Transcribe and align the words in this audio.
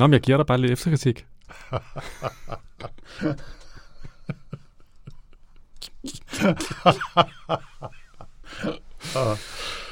Nå, 0.00 0.06
men 0.06 0.12
jeg 0.12 0.20
giver 0.20 0.36
dig 0.36 0.46
bare 0.46 0.58
lidt 0.58 0.72
efterkritik. 0.72 1.26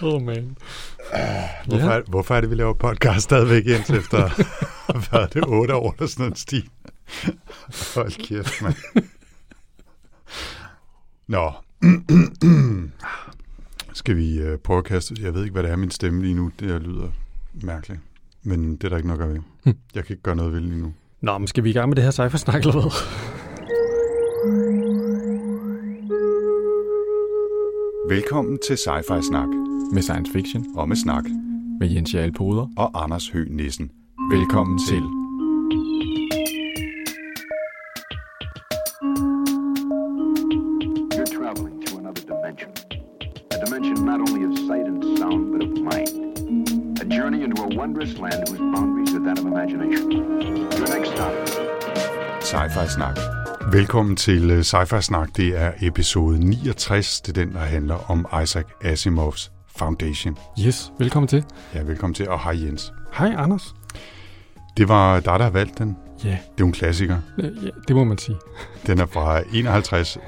oh 0.03 0.23
man. 0.23 0.57
Hvorfor, 1.67 1.87
ja. 1.87 1.99
er, 1.99 2.03
hvorfor 2.09 2.35
er 2.35 2.41
det, 2.41 2.51
vi 2.51 2.55
laver 2.55 2.75
podcast 2.75 3.25
stadigvæk, 3.25 3.67
Jens, 3.67 3.91
efter 3.91 4.29
hvad 5.11 5.21
er 5.21 5.27
det, 5.27 5.45
otte 5.47 5.75
år 5.75 5.93
eller 5.93 6.07
sådan 6.07 6.27
en 6.27 6.37
stil? 6.37 6.69
Hold 7.95 8.27
kæft, 8.27 8.63
mand. 8.63 8.75
Nå. 11.27 11.53
Skal 13.93 14.17
vi 14.17 14.53
uh, 14.53 14.59
prøve 14.59 14.79
at 14.79 14.85
kaste? 14.85 15.17
Jeg 15.21 15.35
ved 15.35 15.43
ikke, 15.43 15.53
hvad 15.53 15.63
det 15.63 15.71
er 15.71 15.77
min 15.77 15.91
stemme 15.91 16.23
lige 16.23 16.35
nu. 16.35 16.51
Det 16.61 16.83
lyder 16.83 17.09
mærkeligt. 17.63 18.01
Men 18.49 18.77
det 18.77 18.85
er 18.85 18.89
der 18.89 18.97
ikke 18.97 19.09
nok 19.09 19.21
ved. 19.21 19.41
Hm. 19.65 19.75
Jeg 19.95 20.05
kan 20.05 20.15
ikke 20.15 20.23
gøre 20.23 20.37
noget 20.37 20.53
ved 20.53 20.61
lige 20.61 20.81
nu. 20.81 20.93
Nå, 21.21 21.39
men 21.39 21.47
skal 21.47 21.65
vi 21.65 21.71
i 21.71 21.73
gang 21.73 21.89
med 21.89 21.97
det 21.97 22.05
her 22.05 22.11
sci-fi-snak, 22.11 22.61
eller 22.61 22.73
hvad? 22.73 22.91
Velkommen 28.09 28.59
til 28.67 28.75
Sci-Fi 28.75 29.23
Snak. 29.23 29.49
Med 29.93 30.03
science 30.03 30.33
fiction. 30.33 30.67
Og 30.77 30.89
med 30.89 30.97
snak. 30.97 31.25
Med 31.81 31.89
Jens 31.89 32.15
Jarl 32.15 32.33
Poder. 32.33 32.67
Og 32.77 33.05
Anders 33.05 33.29
Høgh 33.29 33.51
Nissen. 33.51 33.91
Velkommen, 34.31 34.41
Velkommen 34.41 34.79
til. 34.79 35.03
You're 35.03 35.28
Sci-Fi 52.79 52.89
Snak 52.89 53.19
Velkommen 53.73 54.17
til 54.17 54.51
øh, 54.51 54.61
Sci-Fi 54.61 55.01
Snak. 55.01 55.29
Det 55.37 55.61
er 55.61 55.73
episode 55.83 56.39
69. 56.39 57.21
Det 57.21 57.39
er 57.39 57.45
den, 57.45 57.55
der 57.55 57.61
handler 57.61 58.11
om 58.11 58.27
Isaac 58.43 58.65
Asimovs 58.85 59.53
Foundation. 59.77 60.39
Yes, 60.67 60.93
velkommen 60.99 61.29
til. 61.29 61.45
Ja, 61.75 61.83
velkommen 61.83 62.15
til. 62.15 62.29
Og 62.29 62.41
hej 62.41 62.65
Jens. 62.65 62.93
Hej 63.13 63.35
Anders. 63.37 63.75
Det 64.77 64.89
var 64.89 65.15
dig, 65.15 65.25
der 65.39 65.43
har 65.43 65.51
valgt 65.51 65.79
den. 65.79 65.97
Ja. 66.25 66.29
Det 66.29 66.35
er 66.37 66.39
jo 66.61 66.67
en 66.67 66.73
klassiker. 66.73 67.17
Ja, 67.39 67.49
det 67.89 67.97
må 67.97 68.05
man 68.05 68.19
sige. 68.19 68.37
Den 68.87 69.01
er 69.01 69.07
fra 69.07 69.43
51. 69.53 70.19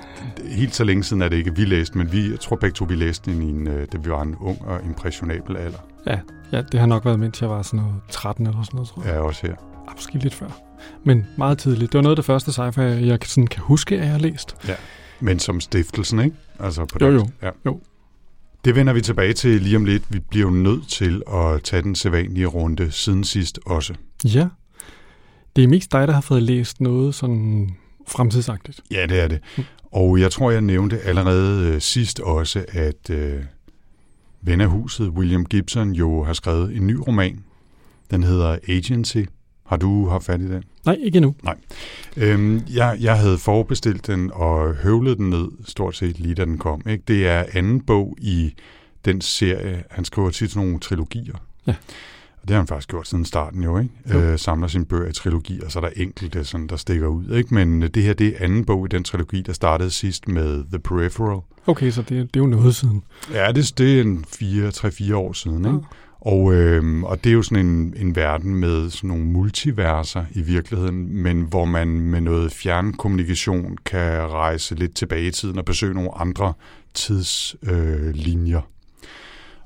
Helt 0.45 0.75
så 0.75 0.85
længe 0.85 1.05
siden 1.05 1.23
er 1.23 1.29
det 1.29 1.37
ikke, 1.37 1.57
vi 1.57 1.65
læste, 1.65 1.99
men 1.99 2.13
vi, 2.13 2.31
jeg 2.31 2.41
tror 2.41 2.57
begge 2.57 2.75
to, 2.75 2.85
vi 2.89 2.95
læste 2.95 3.31
den, 3.31 3.43
i 3.43 3.51
en, 3.51 3.67
øh, 3.67 3.87
da 3.93 3.99
vi 3.99 4.11
var 4.11 4.23
en 4.23 4.37
ung 4.41 4.63
og 4.67 4.81
impressionabel 4.85 5.57
alder. 5.57 5.79
Ja, 6.07 6.21
ja, 6.53 6.63
det 6.63 6.81
har 6.81 6.87
nok 6.87 7.05
været, 7.05 7.21
mens 7.21 7.43
jeg 7.43 7.51
var 7.51 7.63
sådan 7.63 7.81
noget 7.81 7.95
13 8.11 8.47
eller 8.47 8.63
sådan 8.63 8.77
noget, 8.77 8.89
tror 8.89 9.03
jeg. 9.03 9.15
Ja, 9.15 9.21
også 9.21 9.47
her. 9.47 9.55
Ja, 9.89 9.93
måske 9.95 10.19
lidt 10.19 10.35
før 10.35 10.70
men 11.05 11.27
meget 11.37 11.59
tidligt. 11.59 11.93
Det 11.93 11.99
var 11.99 12.03
noget 12.03 12.13
af 12.13 12.17
det 12.17 12.25
første 12.25 12.51
sci-fi, 12.51 12.81
jeg 12.81 13.19
sådan 13.25 13.47
kan 13.47 13.63
huske, 13.63 13.95
at 13.95 14.01
jeg 14.01 14.11
har 14.11 14.19
læst. 14.19 14.57
Ja, 14.69 14.75
men 15.21 15.39
som 15.39 15.61
stiftelsen, 15.61 16.21
ikke? 16.21 16.37
Altså 16.59 16.85
på 16.85 16.99
jo, 17.01 17.11
jo. 17.11 17.27
Ja. 17.43 17.51
jo. 17.67 17.81
Det 18.65 18.75
vender 18.75 18.93
vi 18.93 19.01
tilbage 19.01 19.33
til 19.33 19.63
lige 19.63 19.77
om 19.77 19.85
lidt. 19.85 20.03
Vi 20.13 20.19
bliver 20.19 20.47
jo 20.47 20.51
nødt 20.51 20.89
til 20.89 21.23
at 21.33 21.63
tage 21.63 21.83
den 21.83 21.95
sædvanlige 21.95 22.47
runde 22.47 22.91
siden 22.91 23.25
sidst 23.25 23.59
også. 23.67 23.95
Ja. 24.25 24.49
Det 25.57 25.65
er 25.65 25.69
mest 25.69 25.93
dig, 25.93 26.09
der 26.09 26.15
har 26.15 26.21
fået 26.21 26.43
læst 26.43 26.81
noget 26.81 27.15
sådan 27.15 27.71
fremtidsagtigt. 28.09 28.81
Ja, 28.91 29.07
det 29.07 29.21
er 29.21 29.29
det. 29.29 29.41
Mm. 29.59 29.65
Og 29.93 30.21
jeg 30.21 30.31
tror, 30.33 30.51
jeg 30.51 30.61
nævnte 30.61 31.01
allerede 31.01 31.67
øh, 31.67 31.81
sidst 31.81 32.21
også, 32.21 32.65
at 32.69 33.11
øh, 33.11 33.43
ven 34.43 34.61
af 34.61 34.69
huset, 34.69 35.09
William 35.09 35.45
Gibson, 35.45 35.93
jo 35.93 36.25
har 36.25 36.33
skrevet 36.33 36.77
en 36.77 36.87
ny 36.87 36.95
roman. 36.95 37.45
Den 38.11 38.23
hedder 38.23 38.59
Agency, 38.69 39.23
har 39.71 39.77
du 39.77 40.09
haft 40.09 40.25
fat 40.25 40.41
i 40.41 40.49
den? 40.49 40.65
Nej, 40.85 40.97
ikke 41.01 41.17
endnu. 41.17 41.35
Nej. 41.43 41.55
Øhm, 42.17 42.63
jeg, 42.71 42.97
jeg 43.01 43.19
havde 43.19 43.39
forbestilt 43.39 44.07
den 44.07 44.31
og 44.35 44.75
høvlet 44.75 45.19
den 45.19 45.31
ned 45.31 45.49
stort 45.65 45.97
set 45.97 46.21
lige 46.21 46.35
da 46.35 46.45
den 46.45 46.59
kom. 46.59 46.83
Ikke? 46.89 47.05
Det 47.09 47.27
er 47.27 47.45
anden 47.53 47.81
bog 47.81 48.17
i 48.21 48.55
den 49.05 49.21
serie. 49.21 49.85
Han 49.91 50.05
skriver 50.05 50.31
tit 50.31 50.57
nogle 50.57 50.79
trilogier. 50.79 51.35
Ja. 51.67 51.75
Og 52.43 52.49
det 52.49 52.51
har 52.51 52.57
han 52.57 52.67
faktisk 52.67 52.89
gjort 52.89 53.09
siden 53.09 53.25
starten 53.25 53.63
jo, 53.63 53.79
ikke? 53.79 53.91
Jo. 54.13 54.21
Øh, 54.21 54.39
samler 54.39 54.69
sin 54.69 54.85
bøger 54.85 55.09
i 55.09 55.13
trilogier, 55.13 55.69
så 55.69 55.81
der 55.81 55.87
er 55.87 55.93
enkelte, 55.97 56.45
sådan, 56.45 56.67
der 56.67 56.77
stikker 56.77 57.07
ud, 57.07 57.35
ikke? 57.35 57.55
Men 57.55 57.83
det 57.83 58.03
her, 58.03 58.13
det 58.13 58.27
er 58.27 58.45
anden 58.45 58.65
bog 58.65 58.87
i 58.87 58.89
den 58.89 59.05
trilogi, 59.05 59.43
der 59.43 59.53
startede 59.53 59.91
sidst 59.91 60.29
med 60.29 60.65
The 60.71 60.79
Peripheral. 60.79 61.41
Okay, 61.67 61.91
så 61.91 62.03
det, 62.03 62.09
det 62.35 62.41
er 62.41 62.45
jo 62.45 62.47
noget 62.47 62.75
siden. 62.75 63.03
Ja, 63.33 63.53
det, 63.53 63.79
det 63.79 63.99
er 63.99 64.03
en 64.03 64.25
3-4 64.31 65.15
år 65.15 65.33
siden, 65.33 65.59
ikke? 65.59 65.69
Ja. 65.69 65.97
Og, 66.21 66.55
øh, 66.55 67.03
og 67.03 67.25
det 67.25 67.31
er 67.31 67.35
jo 67.35 67.43
sådan 67.43 67.67
en, 67.67 67.95
en 67.97 68.17
verden 68.17 68.57
med 68.57 68.91
sådan 68.91 69.09
nogle 69.09 69.25
multiverser 69.25 70.25
i 70.31 70.43
virkeligheden, 70.43 71.23
men 71.23 71.43
hvor 71.43 71.65
man 71.65 71.89
med 71.89 72.21
noget 72.21 72.53
fjernkommunikation 72.53 73.77
kan 73.87 74.31
rejse 74.31 74.75
lidt 74.75 74.95
tilbage 74.95 75.27
i 75.27 75.31
tiden 75.31 75.59
og 75.59 75.65
besøge 75.65 75.95
nogle 75.95 76.11
andre 76.15 76.53
tidslinjer. 76.95 78.59
Øh, 78.59 78.65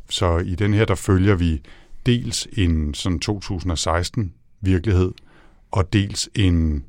Så 0.08 0.38
i 0.38 0.54
den 0.54 0.74
her, 0.74 0.84
der 0.84 0.94
følger 0.94 1.34
vi 1.34 1.62
dels 2.06 2.48
en 2.52 2.94
sådan 2.94 3.18
2016 3.18 4.32
virkelighed, 4.60 5.12
og 5.70 5.92
dels 5.92 6.28
en 6.34 6.84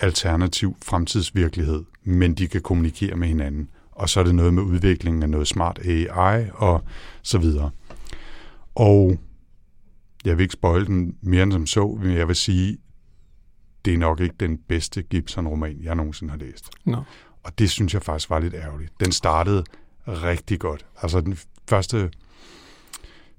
alternativ 0.00 0.76
fremtidsvirkelighed, 0.84 1.84
men 2.04 2.34
de 2.34 2.48
kan 2.48 2.60
kommunikere 2.60 3.16
med 3.16 3.28
hinanden. 3.28 3.68
Og 3.92 4.08
så 4.08 4.20
er 4.20 4.24
det 4.24 4.34
noget 4.34 4.54
med 4.54 4.62
udviklingen 4.62 5.22
af 5.22 5.30
noget 5.30 5.48
smart 5.48 5.78
AI 5.84 6.44
og 6.54 6.82
så 7.22 7.38
videre. 7.38 7.70
Og 8.78 9.18
jeg 10.24 10.36
vil 10.36 10.42
ikke 10.42 10.52
spoil 10.52 10.86
den 10.86 11.16
mere 11.20 11.42
end 11.42 11.52
som 11.52 11.66
så, 11.66 11.98
men 12.02 12.16
jeg 12.16 12.28
vil 12.28 12.36
sige, 12.36 12.78
det 13.84 13.94
er 13.94 13.98
nok 13.98 14.20
ikke 14.20 14.34
den 14.40 14.58
bedste 14.68 15.02
Gibson-roman, 15.02 15.76
jeg 15.82 15.94
nogensinde 15.94 16.30
har 16.30 16.38
læst. 16.38 16.70
No. 16.84 17.02
Og 17.42 17.58
det 17.58 17.70
synes 17.70 17.94
jeg 17.94 18.02
faktisk 18.02 18.30
var 18.30 18.38
lidt 18.38 18.54
ærgerligt. 18.54 18.92
Den 19.00 19.12
startede 19.12 19.64
rigtig 20.06 20.60
godt. 20.60 20.86
Altså 21.02 21.20
den 21.20 21.38
første 21.68 22.10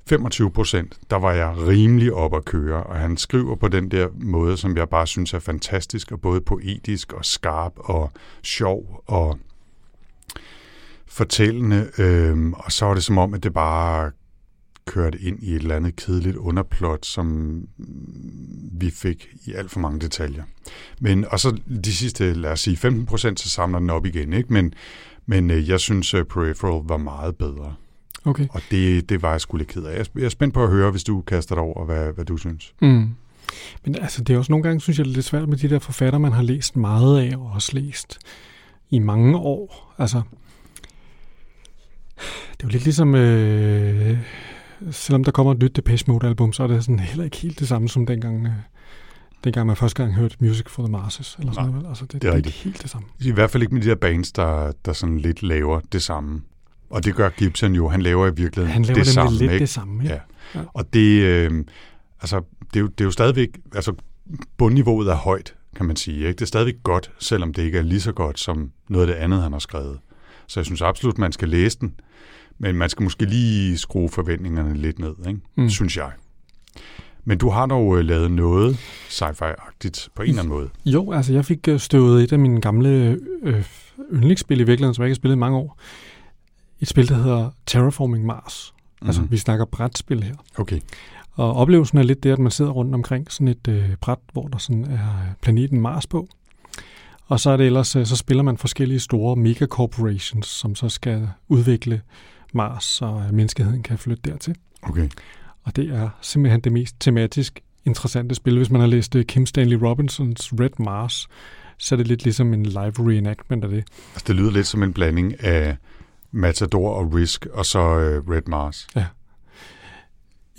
25 0.07 0.51
procent, 0.51 0.99
der 1.09 1.15
var 1.15 1.31
jeg 1.31 1.57
rimelig 1.57 2.13
op 2.13 2.35
at 2.35 2.45
køre, 2.45 2.83
og 2.83 2.95
han 2.95 3.17
skriver 3.17 3.55
på 3.55 3.67
den 3.67 3.91
der 3.91 4.07
måde, 4.13 4.57
som 4.57 4.77
jeg 4.77 4.89
bare 4.89 5.07
synes 5.07 5.33
er 5.33 5.39
fantastisk, 5.39 6.11
og 6.11 6.21
både 6.21 6.41
poetisk 6.41 7.13
og 7.13 7.25
skarp 7.25 7.73
og 7.75 8.11
sjov 8.43 9.03
og 9.07 9.39
fortællende. 11.07 11.91
Øhm, 11.97 12.53
og 12.53 12.71
så 12.71 12.85
var 12.85 12.93
det 12.93 13.03
som 13.03 13.17
om, 13.17 13.33
at 13.33 13.43
det 13.43 13.53
bare 13.53 14.11
kørt 14.89 15.15
ind 15.15 15.43
i 15.43 15.55
et 15.55 15.61
eller 15.61 15.75
andet 15.75 15.95
kedeligt 15.95 16.35
underplot, 16.35 17.05
som 17.05 17.59
vi 18.71 18.89
fik 18.91 19.27
i 19.45 19.53
alt 19.53 19.71
for 19.71 19.79
mange 19.79 19.99
detaljer. 19.99 20.43
Men, 20.99 21.25
og 21.25 21.39
så 21.39 21.57
de 21.83 21.93
sidste, 21.93 22.33
lad 22.33 22.51
os 22.51 22.59
sige 22.59 22.77
15 22.77 23.05
procent, 23.05 23.39
så 23.39 23.49
samler 23.49 23.79
den 23.79 23.89
op 23.89 24.05
igen. 24.05 24.33
Ikke? 24.33 24.53
Men, 24.53 24.73
men 25.25 25.51
øh, 25.51 25.69
jeg 25.69 25.79
synes, 25.79 26.13
at 26.13 26.27
Peripheral 26.27 26.81
var 26.85 26.97
meget 26.97 27.35
bedre. 27.35 27.75
Okay. 28.25 28.47
Og 28.51 28.61
det, 28.71 29.09
det 29.09 29.21
var 29.21 29.31
jeg 29.31 29.41
sgu 29.41 29.57
lidt 29.57 29.69
ked 29.69 29.83
af. 29.83 30.07
Jeg 30.15 30.25
er 30.25 30.29
spændt 30.29 30.53
på 30.53 30.63
at 30.63 30.69
høre, 30.69 30.91
hvis 30.91 31.03
du 31.03 31.21
kaster 31.21 31.55
dig 31.55 31.63
over, 31.63 31.85
hvad, 31.85 32.13
hvad 32.13 32.25
du 32.25 32.37
synes. 32.37 32.73
Mm. 32.81 33.09
Men 33.85 33.95
altså, 34.01 34.23
det 34.23 34.33
er 34.33 34.37
også 34.37 34.51
nogle 34.51 34.63
gange, 34.63 34.81
synes 34.81 34.97
jeg, 34.97 35.05
det 35.05 35.11
er 35.11 35.15
lidt 35.15 35.25
svært 35.25 35.49
med 35.49 35.57
de 35.57 35.69
der 35.69 35.79
forfatter, 35.79 36.19
man 36.19 36.31
har 36.31 36.41
læst 36.41 36.75
meget 36.75 37.21
af, 37.21 37.37
og 37.37 37.51
også 37.53 37.71
læst 37.73 38.19
i 38.89 38.99
mange 38.99 39.37
år. 39.37 39.93
Altså, 39.97 40.21
det 42.51 42.63
er 42.63 42.67
jo 42.67 42.69
lidt 42.69 42.83
ligesom... 42.83 43.15
Øh, 43.15 44.17
selvom 44.91 45.23
der 45.23 45.31
kommer 45.31 45.53
et 45.53 45.59
nyt 45.59 45.75
Depeche 45.75 46.11
Mode-album, 46.11 46.53
så 46.53 46.63
er 46.63 46.67
det 46.67 46.83
sådan 46.83 46.99
heller 46.99 47.23
ikke 47.23 47.37
helt 47.37 47.59
det 47.59 47.67
samme 47.67 47.89
som 47.89 48.05
dengang, 48.05 48.45
øh, 48.45 48.51
dengang 49.43 49.67
man 49.67 49.75
første 49.75 50.03
gang 50.03 50.15
hørte 50.15 50.35
Music 50.39 50.65
for 50.67 50.83
the 50.83 50.91
Masses. 50.91 51.35
Eller 51.39 51.53
sådan 51.53 51.69
noget. 51.69 51.87
Altså, 51.89 52.05
det, 52.05 52.21
det, 52.21 52.27
er, 52.27 52.31
det 52.31 52.33
er 52.33 52.37
ikke 52.37 52.49
helt 52.49 52.81
det 52.81 52.89
samme. 52.89 53.07
I 53.19 53.31
hvert 53.31 53.51
fald 53.51 53.63
ikke 53.63 53.75
med 53.75 53.83
de 53.83 53.89
der 53.89 53.95
bands, 53.95 54.31
der, 54.31 54.71
der 54.85 54.93
sådan 54.93 55.17
lidt 55.17 55.43
laver 55.43 55.79
det 55.91 56.01
samme. 56.01 56.41
Og 56.89 57.05
det 57.05 57.15
gør 57.15 57.29
Gibson 57.29 57.73
jo. 57.73 57.89
Han 57.89 58.01
laver 58.01 58.27
i 58.27 58.35
virkeligheden 58.35 58.73
Han 58.73 58.83
laver 58.83 58.95
det, 58.95 59.05
det 59.05 59.13
samme. 59.13 59.31
lidt 59.31 59.41
ikke? 59.41 59.59
det 59.59 59.69
samme, 59.69 60.03
ja. 60.03 60.19
ja. 60.55 60.61
Og 60.73 60.93
det, 60.93 61.21
øh, 61.21 61.65
altså, 62.21 62.41
det, 62.73 62.75
er 62.75 62.79
jo, 62.79 62.87
det 62.87 63.01
er 63.01 63.05
jo 63.05 63.11
stadigvæk... 63.11 63.49
Altså, 63.75 63.93
bundniveauet 64.57 65.07
er 65.07 65.15
højt, 65.15 65.55
kan 65.75 65.85
man 65.85 65.95
sige. 65.95 66.17
Ikke? 66.17 66.33
Det 66.33 66.41
er 66.41 66.45
stadigvæk 66.45 66.75
godt, 66.83 67.11
selvom 67.19 67.53
det 67.53 67.63
ikke 67.63 67.77
er 67.77 67.81
lige 67.81 68.01
så 68.01 68.11
godt 68.11 68.39
som 68.39 68.71
noget 68.89 69.09
af 69.09 69.15
det 69.15 69.23
andet, 69.23 69.41
han 69.41 69.51
har 69.51 69.59
skrevet. 69.59 69.99
Så 70.47 70.59
jeg 70.59 70.65
synes 70.65 70.81
absolut, 70.81 71.17
man 71.17 71.31
skal 71.31 71.49
læse 71.49 71.79
den. 71.79 71.93
Men 72.59 72.75
man 72.75 72.89
skal 72.89 73.03
måske 73.03 73.25
lige 73.25 73.77
skrue 73.77 74.09
forventningerne 74.09 74.77
lidt 74.77 74.99
ned, 74.99 75.15
ikke? 75.27 75.39
Mm. 75.55 75.69
synes 75.69 75.97
jeg. 75.97 76.11
Men 77.25 77.37
du 77.37 77.49
har 77.49 77.65
dog 77.65 77.87
uh, 77.87 77.99
lavet 77.99 78.31
noget 78.31 78.77
sci-fi-agtigt 79.09 80.07
på 80.15 80.21
en 80.21 80.29
eller 80.29 80.41
anden 80.41 80.53
måde. 80.53 80.69
Jo, 80.85 81.11
altså 81.11 81.33
jeg 81.33 81.45
fik 81.45 81.67
øh, 81.67 81.79
støvet 81.79 82.23
et 82.23 82.33
af 82.33 82.39
mine 82.39 82.61
gamle 82.61 83.19
øh, 83.43 83.65
yndlingsspil 84.13 84.59
i 84.59 84.63
virkeligheden, 84.63 84.95
som 84.95 85.01
jeg 85.01 85.07
ikke 85.07 85.13
har 85.13 85.19
spillet 85.19 85.35
i 85.35 85.39
mange 85.39 85.57
år. 85.57 85.77
Et 86.79 86.87
spil, 86.87 87.09
der 87.09 87.15
hedder 87.15 87.49
Terraforming 87.65 88.25
Mars. 88.25 88.73
Mm-hmm. 88.73 89.07
Altså 89.07 89.21
vi 89.21 89.37
snakker 89.37 89.65
brætspil 89.65 90.23
her. 90.23 90.35
Okay. 90.57 90.79
Og 91.31 91.53
oplevelsen 91.53 91.97
er 91.97 92.03
lidt 92.03 92.23
det, 92.23 92.31
at 92.31 92.39
man 92.39 92.51
sidder 92.51 92.71
rundt 92.71 92.95
omkring 92.95 93.31
sådan 93.31 93.47
et 93.47 93.67
øh, 93.67 93.95
bræt, 94.01 94.17
hvor 94.33 94.47
der 94.47 94.57
sådan 94.57 94.85
er 94.85 95.35
planeten 95.41 95.81
Mars 95.81 96.07
på. 96.07 96.27
Og 97.27 97.39
så 97.39 97.49
er 97.49 97.57
det 97.57 97.65
ellers, 97.65 97.87
så 97.87 98.15
spiller 98.15 98.43
man 98.43 98.57
forskellige 98.57 98.99
store 98.99 99.35
megacorporations, 99.35 100.47
som 100.47 100.75
så 100.75 100.89
skal 100.89 101.29
udvikle 101.47 102.01
Mars, 102.53 102.83
så 102.83 103.21
menneskeheden 103.31 103.83
kan 103.83 103.97
flytte 103.97 104.31
dertil. 104.31 104.55
Okay. 104.81 105.09
Og 105.63 105.75
det 105.75 105.89
er 105.89 106.09
simpelthen 106.21 106.61
det 106.61 106.71
mest 106.71 106.95
tematisk 106.99 107.59
interessante 107.85 108.35
spil. 108.35 108.57
Hvis 108.57 108.69
man 108.69 108.81
har 108.81 108.87
læst 108.87 109.15
øh, 109.15 109.25
Kim 109.25 109.45
Stanley 109.45 109.77
Robinsons 109.81 110.53
Red 110.59 110.79
Mars, 110.79 111.27
så 111.77 111.95
er 111.95 111.97
det 111.97 112.07
lidt 112.07 112.23
ligesom 112.23 112.53
en 112.53 112.65
live 112.65 112.93
reenactment 113.11 113.63
af 113.63 113.69
det. 113.69 113.83
Altså, 114.13 114.25
det 114.27 114.35
lyder 114.35 114.51
lidt 114.51 114.67
som 114.67 114.83
en 114.83 114.93
blanding 114.93 115.43
af 115.43 115.77
Matador 116.31 116.93
og 116.93 117.13
Risk, 117.13 117.45
og 117.45 117.65
så 117.65 117.79
uh, 117.79 118.33
Red 118.33 118.41
Mars. 118.47 118.87
Ja. 118.95 119.05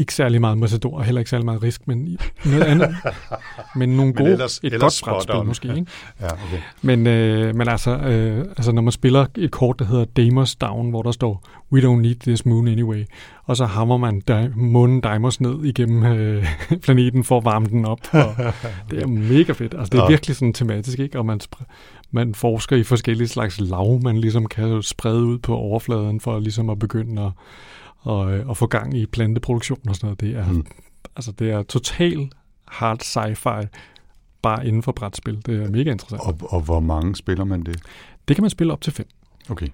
Ikke 0.00 0.14
særlig 0.14 0.41
meget 0.41 0.58
Matador, 0.58 0.97
og 0.97 1.05
heller 1.05 1.19
ikke 1.19 1.31
særlig 1.31 1.44
meget 1.44 1.62
Risk, 1.62 1.88
men 1.88 2.19
noget 2.44 2.62
andet. 2.62 2.97
men 3.76 3.88
nogle 3.88 4.12
gode, 4.12 4.25
men 4.25 4.32
ellers, 4.32 4.61
et 4.62 4.73
ellers 4.73 5.02
godt 5.02 5.26
brætspil 5.26 5.47
måske. 5.47 5.69
Ikke? 5.69 5.87
ja, 6.20 6.26
okay. 6.26 6.58
Men, 6.82 7.06
øh, 7.06 7.55
men 7.55 7.69
altså, 7.69 7.91
øh, 7.91 8.38
altså, 8.38 8.73
når 8.73 8.82
man 8.82 8.93
spiller 8.93 9.26
et 9.37 9.50
kort, 9.50 9.79
der 9.79 9.85
hedder 9.85 10.05
Damers 10.05 10.56
Down, 10.56 10.91
hvor 10.91 11.02
der 11.02 11.12
står, 11.12 11.44
We 11.73 11.81
don't 11.81 12.00
need 12.00 12.14
this 12.14 12.47
moon 12.47 12.69
anyway, 12.69 13.05
og 13.44 13.56
så 13.56 13.67
hammer 13.67 13.97
man 13.97 14.23
di- 14.31 14.52
månen 14.56 15.00
Dimers 15.00 15.41
ned 15.41 15.64
igennem 15.64 16.05
øh, 16.05 16.46
planeten 16.85 17.25
for 17.25 17.38
at 17.38 17.44
varme 17.44 17.67
den 17.67 17.85
op. 17.85 18.00
Og 18.12 18.35
det 18.91 19.03
er 19.03 19.06
mega 19.06 19.53
fedt. 19.53 19.75
Altså, 19.79 19.91
det 19.93 19.99
er 19.99 20.03
ja. 20.03 20.08
virkelig 20.08 20.37
sådan 20.37 20.53
tematisk, 20.53 20.99
ikke? 20.99 21.19
Og 21.19 21.26
man, 21.26 21.41
man 22.11 22.35
forsker 22.35 22.76
i 22.76 22.82
forskellige 22.82 23.29
slags 23.29 23.61
lav, 23.61 24.00
man 24.03 24.19
ligesom 24.19 24.46
kan 24.46 24.82
sprede 24.82 25.25
ud 25.25 25.38
på 25.38 25.56
overfladen 25.56 26.20
for 26.20 26.38
ligesom 26.38 26.70
at 26.70 26.79
begynde 26.79 27.23
at, 27.23 27.32
og, 28.00 28.32
at 28.32 28.56
få 28.56 28.67
gang 28.67 28.97
i 28.97 29.06
planteproduktion 29.06 29.88
og 29.88 29.97
sådan 29.97 30.06
noget. 30.06 30.20
Det 30.20 30.37
er, 30.37 30.52
mm. 30.52 30.67
altså, 31.17 31.32
det 31.32 31.50
er 31.50 31.62
total 31.62 32.32
hard 32.69 33.02
sci-fi, 33.02 33.67
bare 34.43 34.67
inden 34.67 34.82
for 34.82 34.93
brætspil. 34.93 35.47
Det 35.47 35.62
er 35.62 35.70
mega 35.70 35.91
interessant. 35.91 36.43
Og, 36.43 36.52
og 36.52 36.61
hvor 36.61 36.81
mange 36.81 37.17
spiller 37.17 37.44
man 37.44 37.62
det? 37.62 37.82
Det 38.29 38.37
kan 38.37 38.43
man 38.43 38.50
spille 38.50 38.73
op 38.73 38.81
til 38.81 38.93
fem. 38.93 39.06
Okay. 39.50 39.69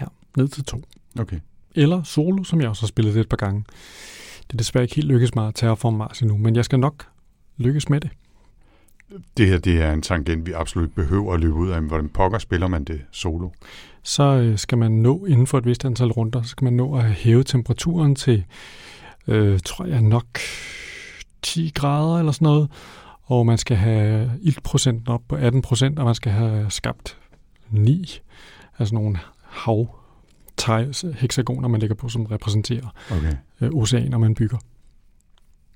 Ja, 0.00 0.06
ned 0.36 0.48
til 0.48 0.64
to. 0.64 0.82
Okay. 1.18 1.40
Eller 1.74 2.02
solo, 2.02 2.44
som 2.44 2.60
jeg 2.60 2.68
også 2.68 2.82
har 2.82 2.86
spillet 2.86 3.14
det 3.14 3.20
et 3.20 3.28
par 3.28 3.36
gange. 3.36 3.64
Det 4.46 4.52
er 4.52 4.56
desværre 4.56 4.84
ikke 4.84 4.94
helt 4.94 5.08
lykkes 5.08 5.34
mig 5.34 5.48
at 5.48 5.54
Terraform 5.54 5.94
Mars 5.94 6.20
endnu, 6.20 6.36
men 6.36 6.56
jeg 6.56 6.64
skal 6.64 6.78
nok 6.78 7.06
lykkes 7.56 7.88
med 7.88 8.00
det. 8.00 8.10
Det 9.36 9.48
her 9.48 9.58
det 9.58 9.82
er 9.82 9.92
en 9.92 10.02
tangent, 10.02 10.46
vi 10.46 10.52
absolut 10.52 10.94
behøver 10.94 11.34
at 11.34 11.40
løbe 11.40 11.54
ud 11.54 11.68
af. 11.68 11.82
Hvordan 11.82 12.08
pokker 12.08 12.38
spiller 12.38 12.68
man 12.68 12.84
det 12.84 13.00
solo? 13.10 13.48
Så 14.06 14.22
øh, 14.22 14.58
skal 14.58 14.78
man 14.78 14.92
nå 14.92 15.24
inden 15.24 15.46
for 15.46 15.58
et 15.58 15.66
vist 15.66 15.84
antal 15.84 16.12
runder, 16.12 16.42
så 16.42 16.48
skal 16.48 16.64
man 16.64 16.72
nå 16.72 16.96
at 16.96 17.04
hæve 17.04 17.44
temperaturen 17.44 18.14
til, 18.14 18.44
øh, 19.26 19.60
tror 19.64 19.84
jeg 19.84 20.00
nok, 20.00 20.38
10 21.42 21.72
grader 21.74 22.18
eller 22.18 22.32
sådan 22.32 22.46
noget. 22.46 22.70
Og 23.22 23.46
man 23.46 23.58
skal 23.58 23.76
have 23.76 24.30
iltprocenten 24.42 25.08
op 25.08 25.22
på 25.28 25.36
18 25.36 25.62
procent, 25.62 25.98
og 25.98 26.04
man 26.04 26.14
skal 26.14 26.32
have 26.32 26.70
skabt 26.70 27.18
9, 27.70 28.20
altså 28.78 28.94
nogle 28.94 29.18
hav 29.42 29.88
hexagoner, 31.14 31.68
man 31.68 31.80
lægger 31.80 31.96
på, 31.96 32.08
som 32.08 32.26
repræsenterer 32.26 32.94
okay. 33.10 33.36
øh, 33.60 33.70
oceaner, 33.70 34.18
man 34.18 34.34
bygger. 34.34 34.58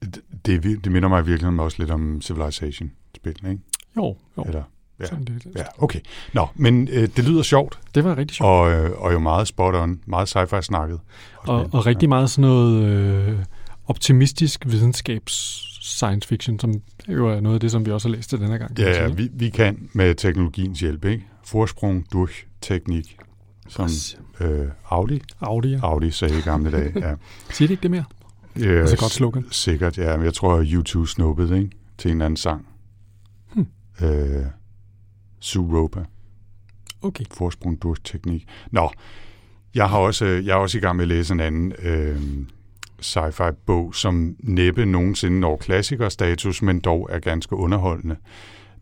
Det, 0.01 0.23
det, 0.47 0.85
det 0.85 0.93
minder 0.93 1.09
mig 1.09 1.27
virkelig 1.27 1.61
også 1.61 1.77
lidt 1.79 1.91
om 1.91 2.21
Civilization-spil, 2.23 3.47
ikke? 3.49 3.63
Jo, 3.97 4.17
jo. 4.37 4.43
Eller, 4.43 4.63
ja. 5.01 5.07
Sådan 5.07 5.25
det. 5.25 5.47
ja, 5.57 5.65
okay. 5.79 6.01
Nå, 6.33 6.47
men 6.55 6.89
øh, 6.93 7.09
det 7.17 7.25
lyder 7.25 7.43
sjovt. 7.43 7.79
Det 7.95 8.05
var 8.05 8.19
rigtig 8.19 8.37
sjovt. 8.37 8.49
Og, 8.49 8.73
øh, 8.73 8.91
og 9.01 9.13
jo 9.13 9.19
meget 9.19 9.49
spot 9.49 9.75
on, 9.75 10.01
meget 10.07 10.37
sci-fi 10.37 10.61
snakket. 10.61 11.01
Og, 11.39 11.57
og, 11.57 11.69
og 11.73 11.87
rigtig 11.87 12.09
meget 12.09 12.31
sådan 12.31 12.51
noget 12.51 12.85
øh, 12.85 13.39
optimistisk 13.87 14.67
videnskabs 14.67 15.67
science 15.83 16.29
fiction, 16.29 16.61
som 16.61 16.75
jo 17.09 17.29
er 17.29 17.41
noget 17.41 17.55
af 17.55 17.61
det, 17.61 17.71
som 17.71 17.87
vi 17.87 17.91
også 17.91 18.09
har 18.09 18.17
læst 18.17 18.31
til 18.31 18.41
denne 18.41 18.59
gang. 18.59 18.79
Ja, 18.79 19.03
ja 19.03 19.09
vi, 19.09 19.29
vi 19.33 19.49
kan 19.49 19.89
med 19.93 20.15
teknologiens 20.15 20.81
hjælp, 20.81 21.05
ikke? 21.05 21.27
Forsprung 21.45 22.07
durch 22.13 22.47
teknik, 22.61 23.17
som 23.69 23.89
øh, 24.41 24.69
Audi. 24.89 25.21
Audi, 25.41 25.69
ja. 25.69 25.79
Audi 25.83 26.11
sagde 26.11 26.39
i 26.39 26.41
gamle 26.41 26.73
dage, 26.73 26.93
ja. 26.97 27.15
Siger 27.55 27.69
det 27.69 27.71
ikke 27.71 27.83
det 27.83 27.91
mere? 27.91 28.05
Ja, 28.57 28.61
det 28.61 28.79
er 28.79 28.93
et 28.93 28.99
godt 28.99 29.13
slogan. 29.13 29.45
Sikkert, 29.51 29.99
ja. 29.99 30.17
Men 30.17 30.25
jeg 30.25 30.35
tror, 30.35 30.65
YouTube 30.67 31.09
snuppede 31.09 31.59
ikke? 31.59 31.71
til 31.99 32.11
en 32.11 32.23
anden 32.23 32.37
sang. 32.37 32.67
Hmm. 33.55 33.67
Øh, 34.03 34.45
Suropa. 35.41 36.05
Okay. 37.03 37.25
Forsprung 37.31 37.81
teknik. 38.05 38.49
Nå, 38.71 38.91
jeg 39.75 39.89
har 39.89 39.99
også, 39.99 40.25
jeg 40.25 40.53
er 40.53 40.57
også 40.57 40.79
i 40.79 40.81
gang 40.81 40.97
med 40.97 41.05
at 41.05 41.09
læse 41.09 41.35
en 41.35 41.41
anden 41.41 41.73
øh, 41.79 42.21
sci-fi 43.03 43.51
bog, 43.67 43.95
som 43.95 44.37
næppe 44.39 44.87
nogensinde 44.87 45.41
når 45.41 45.57
klassikerstatus, 45.57 46.63
men 46.63 46.81
dog 46.81 47.09
er 47.13 47.19
ganske 47.19 47.57
underholdende. 47.57 48.17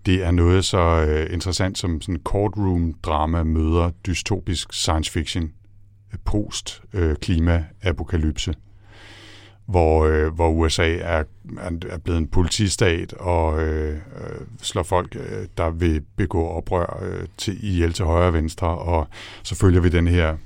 Det 0.07 0.25
er 0.25 0.31
noget 0.31 0.65
så 0.65 1.07
øh, 1.09 1.35
interessant 1.35 1.79
som 1.79 2.01
sådan 2.01 2.21
courtroom-drama 2.29 3.43
møder 3.43 3.91
dystopisk 4.07 4.73
science 4.73 5.13
fiction 5.13 5.53
post-klima-apokalypse, 6.25 8.51
øh, 8.51 8.57
hvor, 9.69 10.05
øh, 10.05 10.35
hvor 10.35 10.51
USA 10.51 10.97
er, 10.97 11.25
er 11.89 11.99
blevet 12.05 12.19
en 12.19 12.27
politistat 12.27 13.13
og 13.13 13.63
øh, 13.63 13.95
øh, 13.95 14.41
slår 14.63 14.83
folk, 14.83 15.17
øh, 15.17 15.47
der 15.57 15.71
vil 15.71 16.03
begå 16.17 16.47
oprør 16.47 17.03
øh, 17.03 17.27
til 17.37 17.65
ihjel 17.65 17.93
til 17.93 18.05
højre 18.05 18.27
og 18.27 18.33
venstre, 18.33 18.69
og 18.69 19.09
så 19.43 19.55
følger 19.55 19.81
vi 19.81 19.89
den 19.89 20.07
her 20.07 20.37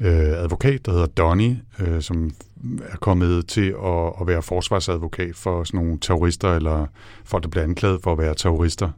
øh, 0.00 0.42
advokat, 0.42 0.86
der 0.86 0.92
hedder 0.92 1.06
Donnie, 1.06 1.60
øh, 1.78 2.02
som 2.02 2.30
er 2.82 2.96
kommet 2.96 3.46
til 3.46 3.74
at, 3.84 4.12
at 4.20 4.26
være 4.26 4.42
forsvarsadvokat 4.42 5.36
for 5.36 5.64
sådan 5.64 5.80
nogle 5.80 5.98
terrorister, 6.00 6.54
eller 6.54 6.86
folk, 7.24 7.42
der 7.42 7.48
bliver 7.48 7.64
anklaget 7.64 8.02
for 8.02 8.12
at 8.12 8.18
være 8.18 8.34
terrorister. 8.34 8.90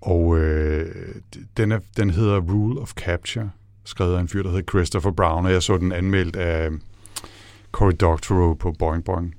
Og 0.00 0.38
øh, 0.38 0.86
den, 1.56 1.72
er, 1.72 1.78
den 1.96 2.10
hedder 2.10 2.40
Rule 2.40 2.80
of 2.80 2.92
Capture, 2.92 3.50
skrevet 3.84 4.16
af 4.16 4.20
en 4.20 4.28
fyr, 4.28 4.42
der 4.42 4.50
hedder 4.50 4.70
Christopher 4.70 5.10
Brown, 5.10 5.46
og 5.46 5.52
jeg 5.52 5.62
så 5.62 5.78
den 5.78 5.92
anmeldt 5.92 6.36
af 6.36 6.70
Cory 7.76 7.92
Doctorow 8.00 8.54
på 8.54 8.72
Boing 8.78 9.04
Boing, 9.04 9.34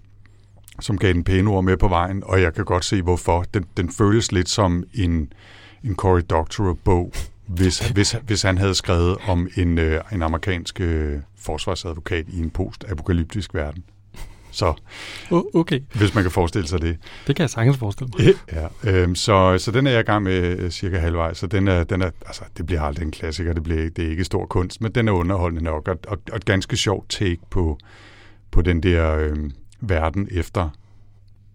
som 0.80 0.98
gav 0.98 1.14
den 1.14 1.24
pæne 1.24 1.50
ord 1.50 1.64
med 1.64 1.78
på 1.78 1.88
vejen, 1.88 2.24
og 2.26 2.42
jeg 2.42 2.54
kan 2.54 2.66
godt 2.66 2.86
se, 2.86 3.02
hvorfor. 3.02 3.46
Den, 3.54 3.66
den 3.78 3.92
føles 3.92 4.32
lidt 4.32 4.50
som 4.50 4.84
en, 4.94 5.34
en 5.84 5.96
Cory 5.96 6.22
Doctorow-bog, 6.30 7.14
hvis, 7.48 7.80
hvis, 7.96 8.16
hvis 8.26 8.42
han 8.42 8.58
havde 8.58 8.76
skrevet 8.76 9.18
om 9.28 9.48
en, 9.56 9.78
øh, 9.78 10.02
en 10.12 10.22
amerikansk 10.22 10.82
øh, 10.82 11.20
forsvarsadvokat 11.40 12.26
i 12.30 12.40
en 12.40 12.50
post-apokalyptisk 12.50 13.54
verden. 13.54 13.84
Så 14.52 14.74
okay. 15.54 15.80
hvis 15.96 16.16
man 16.16 16.24
kan 16.24 16.32
forestille 16.32 16.68
sig 16.68 16.82
det. 16.82 16.98
Det 17.28 17.36
kan 17.36 17.44
jeg 17.44 17.50
sagtens 17.50 17.78
forestille 17.78 18.12
mig. 18.18 18.34
Ja, 18.52 18.92
øh, 18.92 19.16
så, 19.16 19.58
så 19.58 19.72
den 19.72 19.88
er 19.88 19.92
jeg 19.92 20.00
i 20.00 20.04
gang 20.04 20.24
med 20.24 20.60
øh, 20.60 20.72
cirka 20.72 20.98
halvvejs, 20.98 21.38
så 21.38 21.48
den 21.48 21.68
er, 21.68 21.84
den 21.84 22.02
er, 22.02 22.10
altså, 22.26 22.44
det 22.58 22.66
bliver 22.66 22.82
aldrig 22.82 23.06
en 23.06 23.12
klassiker, 23.12 23.54
det, 23.54 23.64
bliver, 23.64 23.90
det 23.90 24.06
er 24.06 24.10
ikke 24.10 24.24
stor 24.24 24.46
kunst, 24.46 24.82
men 24.82 24.92
den 24.92 25.08
er 25.08 25.12
underholdende 25.12 25.64
nok, 25.64 25.88
og, 25.88 26.00
og, 26.08 26.18
og 26.32 26.38
et 26.38 26.46
ganske 26.46 26.78
sjovt 26.78 27.10
take 27.10 27.40
på, 27.50 27.80
på 28.52 28.62
den 28.62 28.84
der 28.84 29.16
øh, 29.16 29.38
verden 29.80 30.28
efter 30.32 30.70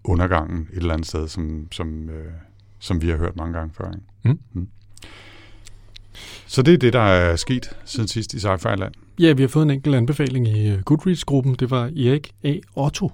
undergangen 0.04 0.68
et 0.72 0.76
eller 0.78 0.94
andet 0.94 1.06
sted, 1.06 1.28
som, 1.28 1.68
som, 1.72 2.08
øh, 2.10 2.32
som 2.78 3.02
vi 3.02 3.08
har 3.08 3.16
hørt 3.16 3.36
mange 3.36 3.58
gange 3.58 3.74
før. 3.74 3.88
Ikke? 3.88 4.04
Mm. 4.24 4.38
Mm. 4.52 4.68
Så 6.46 6.62
det 6.62 6.74
er 6.74 6.78
det, 6.78 6.92
der 6.92 7.00
er 7.00 7.36
sket 7.36 7.76
siden 7.84 8.08
sidst 8.08 8.34
i 8.34 8.38
sci 8.38 8.46
land 8.46 8.92
Ja, 9.18 9.32
vi 9.32 9.42
har 9.42 9.48
fået 9.48 9.62
en 9.62 9.70
enkelt 9.70 9.94
anbefaling 9.94 10.48
i 10.48 10.68
øh, 10.68 10.80
Goodreads-gruppen. 10.80 11.54
Det 11.54 11.70
var 11.70 11.84
Erik 11.84 12.34
A. 12.44 12.54
Otto. 12.76 13.12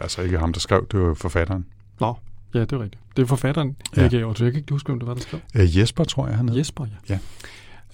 Altså 0.00 0.22
ikke 0.22 0.38
ham, 0.38 0.52
der 0.52 0.60
skrev, 0.60 0.86
det 0.92 1.00
var 1.00 1.14
forfatteren. 1.14 1.66
Nå, 2.00 2.14
ja, 2.54 2.60
det 2.60 2.72
er 2.72 2.82
rigtigt. 2.82 3.02
Det 3.16 3.22
er 3.22 3.26
forfatteren, 3.26 3.76
ja. 3.96 4.02
Erik 4.02 4.12
A. 4.12 4.24
Otto. 4.24 4.44
Jeg 4.44 4.52
kan 4.52 4.60
ikke 4.60 4.72
huske, 4.72 4.86
hvem 4.86 4.98
det 4.98 5.06
var, 5.08 5.14
der 5.14 5.20
skrev. 5.20 5.40
Uh, 5.54 5.78
Jesper, 5.78 6.04
tror 6.04 6.26
jeg, 6.26 6.36
han 6.36 6.48
hed. 6.48 6.56
Jesper, 6.56 6.84
ja. 6.84 7.14
ja. 7.14 7.18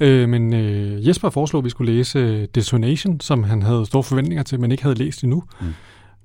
Øh, 0.01 0.29
men 0.29 0.55
øh, 0.55 1.09
Jesper 1.09 1.31
foreslog, 1.31 1.61
at 1.61 1.65
vi 1.65 1.71
skulle 1.71 1.93
læse 1.93 2.19
øh, 2.19 2.49
Detonation, 2.55 3.21
som 3.21 3.45
han 3.45 3.63
havde 3.63 3.87
store 3.87 4.03
forventninger 4.03 4.43
til, 4.43 4.61
men 4.61 4.71
ikke 4.71 4.83
havde 4.83 4.99
læst 4.99 5.23
endnu. 5.23 5.43
Mm. 5.61 5.67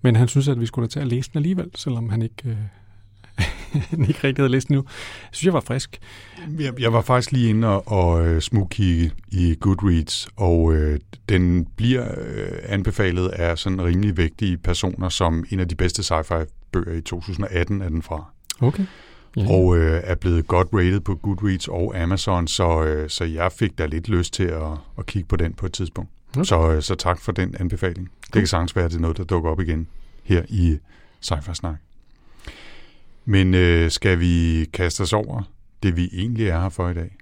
Men 0.01 0.15
han 0.15 0.27
synes, 0.27 0.47
at 0.47 0.59
vi 0.59 0.65
skulle 0.65 0.87
tage 0.87 1.01
at 1.01 1.07
læse 1.07 1.29
den 1.33 1.37
alligevel, 1.37 1.69
selvom 1.75 2.09
han 2.09 2.21
ikke 2.21 2.35
øh, 2.45 2.55
ikke 4.09 4.19
rigtig 4.23 4.41
havde 4.41 4.51
læst 4.51 4.67
den 4.67 4.75
nu. 4.75 4.83
Jeg 4.83 5.29
synes, 5.31 5.45
jeg 5.45 5.53
var 5.53 5.59
frisk. 5.59 5.99
Jeg, 6.59 6.79
jeg 6.79 6.93
var 6.93 7.01
faktisk 7.01 7.31
lige 7.31 7.49
inde 7.49 7.67
og, 7.67 7.87
og 7.87 8.35
uh, 8.35 8.39
smugkigge 8.39 9.11
i 9.31 9.55
Goodreads, 9.59 10.29
og 10.35 10.63
uh, 10.63 10.95
den 11.29 11.67
bliver 11.75 12.01
uh, 12.01 12.73
anbefalet 12.73 13.27
af 13.27 13.57
sådan 13.57 13.83
rimelig 13.83 14.17
vigtige 14.17 14.57
personer, 14.57 15.09
som 15.09 15.45
en 15.49 15.59
af 15.59 15.67
de 15.67 15.75
bedste 15.75 16.01
sci-fi 16.01 16.45
bøger 16.71 16.93
i 16.93 17.01
2018 17.01 17.81
er 17.81 17.89
den 17.89 18.01
fra. 18.01 18.31
Okay. 18.61 18.85
Yeah. 19.37 19.49
Og 19.49 19.77
øh, 19.77 20.01
er 20.03 20.15
blevet 20.15 20.47
godt 20.47 20.67
rated 20.73 20.99
på 20.99 21.15
Goodreads 21.15 21.67
og 21.67 22.01
Amazon, 22.01 22.47
så, 22.47 22.83
øh, 22.83 23.09
så 23.09 23.23
jeg 23.23 23.51
fik 23.51 23.77
da 23.77 23.85
lidt 23.85 24.09
lyst 24.09 24.33
til 24.33 24.43
at, 24.43 24.71
at 24.97 25.05
kigge 25.05 25.27
på 25.27 25.35
den 25.35 25.53
på 25.53 25.65
et 25.65 25.73
tidspunkt. 25.73 26.11
Okay. 26.31 26.43
Så, 26.43 26.71
øh, 26.71 26.81
så 26.81 26.95
tak 26.95 27.19
for 27.19 27.31
den 27.31 27.55
anbefaling. 27.59 28.07
Cool. 28.07 28.33
Det 28.33 28.41
kan 28.41 28.47
sagtens 28.47 28.75
være, 28.75 28.85
at 28.85 28.91
det 28.91 28.97
er 28.97 29.01
noget, 29.01 29.17
der 29.17 29.23
dukker 29.23 29.51
op 29.51 29.59
igen 29.59 29.87
her 30.23 30.43
i 30.49 30.77
Sci-Fi 31.25 31.53
Snak. 31.53 31.75
Men 33.25 33.53
øh, 33.53 33.91
skal 33.91 34.19
vi 34.19 34.65
kaste 34.73 35.01
os 35.01 35.13
over 35.13 35.43
det, 35.83 35.95
vi 35.95 36.09
egentlig 36.13 36.47
er 36.47 36.61
her 36.61 36.69
for 36.69 36.89
i 36.89 36.93
dag? 36.93 37.15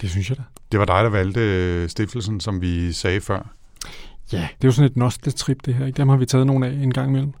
Det 0.00 0.10
synes 0.10 0.28
jeg 0.30 0.38
da. 0.38 0.42
Det 0.72 0.80
var 0.80 0.86
dig, 0.86 1.04
der 1.04 1.10
valgte 1.10 1.40
øh, 1.40 1.88
stiftelsen, 1.88 2.40
som 2.40 2.60
vi 2.60 2.92
sagde 2.92 3.20
før. 3.20 3.54
Ja, 4.32 4.48
det 4.58 4.64
er 4.64 4.68
jo 4.68 4.72
sådan 4.72 4.90
et 4.90 4.96
nostaltrip, 4.96 5.64
det 5.64 5.74
her. 5.74 5.86
Ikke? 5.86 5.96
Dem 5.96 6.08
har 6.08 6.16
vi 6.16 6.26
taget 6.26 6.46
nogle 6.46 6.66
af 6.66 6.72
en 6.72 6.92
gang 6.92 7.08
imellem, 7.08 7.32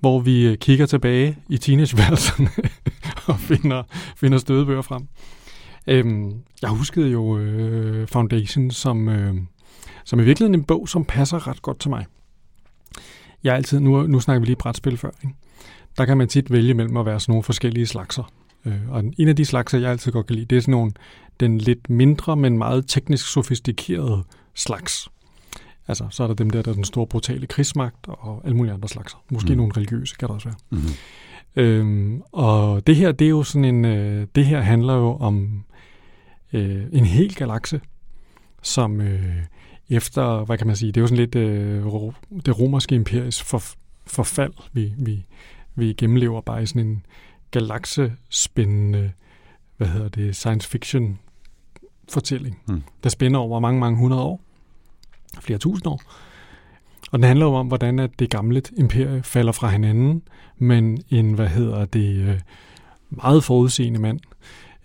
hvor 0.00 0.20
vi 0.20 0.46
øh, 0.46 0.56
kigger 0.56 0.86
tilbage 0.86 1.38
i 1.48 1.58
teenageværelserne 1.58 2.48
og 3.32 3.40
finder, 3.40 3.82
finder 4.16 4.38
stødebøger 4.38 4.82
frem. 4.82 5.08
Øhm, 5.86 6.32
jeg 6.62 6.70
huskede 6.70 7.10
jo 7.10 7.38
øh, 7.38 8.08
Foundation 8.08 8.70
som, 8.70 9.08
øh, 9.08 9.34
som 10.04 10.20
i 10.20 10.24
virkeligheden 10.24 10.60
en 10.60 10.64
bog, 10.64 10.88
som 10.88 11.04
passer 11.04 11.48
ret 11.48 11.62
godt 11.62 11.80
til 11.80 11.90
mig. 11.90 12.06
Jeg 13.44 13.50
er 13.50 13.56
altid, 13.56 13.80
nu, 13.80 14.06
nu 14.06 14.20
snakker 14.20 14.40
vi 14.40 14.46
lige 14.46 14.56
brætspil 14.56 14.96
før, 14.96 15.10
ikke? 15.24 15.34
der 15.98 16.04
kan 16.04 16.18
man 16.18 16.28
tit 16.28 16.52
vælge 16.52 16.74
mellem 16.74 16.96
at 16.96 17.06
være 17.06 17.20
sådan 17.20 17.32
nogle 17.32 17.42
forskellige 17.42 17.86
slagser. 17.86 18.32
Øh, 18.64 18.88
og 18.88 19.04
en 19.18 19.28
af 19.28 19.36
de 19.36 19.44
slagser, 19.44 19.78
jeg 19.78 19.90
altid 19.90 20.12
godt 20.12 20.26
kan 20.26 20.36
lide, 20.36 20.46
det 20.46 20.56
er 20.56 20.60
sådan 20.60 20.72
nogle, 20.72 20.92
den 21.40 21.58
lidt 21.58 21.90
mindre, 21.90 22.36
men 22.36 22.58
meget 22.58 22.84
teknisk 22.88 23.26
sofistikerede 23.26 24.24
slags. 24.54 25.08
Altså, 25.88 26.06
så 26.10 26.22
er 26.22 26.26
der 26.26 26.34
dem 26.34 26.50
der, 26.50 26.62
der 26.62 26.70
er 26.70 26.74
den 26.74 26.84
store 26.84 27.06
brutale 27.06 27.46
krigsmagt 27.46 28.06
og 28.08 28.42
alle 28.44 28.56
mulige 28.56 28.74
andre 28.74 28.88
slags. 28.88 29.16
Måske 29.30 29.50
mm. 29.50 29.56
nogle 29.56 29.72
religiøse, 29.76 30.14
kan 30.18 30.28
der 30.28 30.34
også 30.34 30.48
være. 30.48 30.56
Mm-hmm. 30.70 30.88
Øhm, 31.56 32.22
og 32.32 32.86
det 32.86 32.96
her, 32.96 33.12
det 33.12 33.24
er 33.24 33.28
jo 33.30 33.42
sådan 33.42 33.64
en, 33.64 33.84
øh, 33.84 34.26
det 34.34 34.46
her 34.46 34.60
handler 34.60 34.94
jo 34.94 35.16
om 35.16 35.64
øh, 36.52 36.84
en 36.92 37.04
hel 37.04 37.34
galakse, 37.34 37.80
som 38.62 39.00
øh, 39.00 39.36
efter, 39.90 40.44
hvad 40.44 40.58
kan 40.58 40.66
man 40.66 40.76
sige, 40.76 40.92
det 40.92 40.96
er 40.96 41.02
jo 41.02 41.06
sådan 41.06 41.18
lidt 41.18 41.34
øh, 41.34 41.84
det 42.46 42.60
romerske 42.60 42.94
imperies 42.94 43.42
for, 43.42 43.62
forfald, 44.06 44.52
vi, 44.72 44.94
vi, 44.98 45.26
vi 45.74 45.92
gennemlever 45.92 46.40
bare 46.40 46.62
i 46.62 46.66
sådan 46.66 46.86
en 46.86 47.06
galaksespændende, 47.50 49.12
hvad 49.76 49.88
hedder 49.88 50.08
det, 50.08 50.36
science 50.36 50.68
fiction 50.68 51.18
fortælling, 52.08 52.58
mm. 52.68 52.82
der 53.02 53.08
spænder 53.08 53.40
over 53.40 53.60
mange, 53.60 53.80
mange 53.80 53.98
hundrede 53.98 54.22
år, 54.22 54.40
flere 55.40 55.58
tusind 55.58 55.86
år. 55.86 56.02
Og 57.14 57.18
den 57.18 57.24
handler 57.24 57.46
jo 57.46 57.54
om, 57.54 57.66
hvordan 57.66 57.98
at 57.98 58.10
det 58.18 58.30
gamle 58.30 58.62
imperie 58.76 59.22
falder 59.22 59.52
fra 59.52 59.68
hinanden, 59.68 60.22
men 60.58 60.98
en, 61.10 61.32
hvad 61.32 61.48
hedder 61.48 61.84
det, 61.84 62.16
øh, 62.16 62.40
meget 63.10 63.44
forudseende 63.44 64.00
mand, 64.00 64.20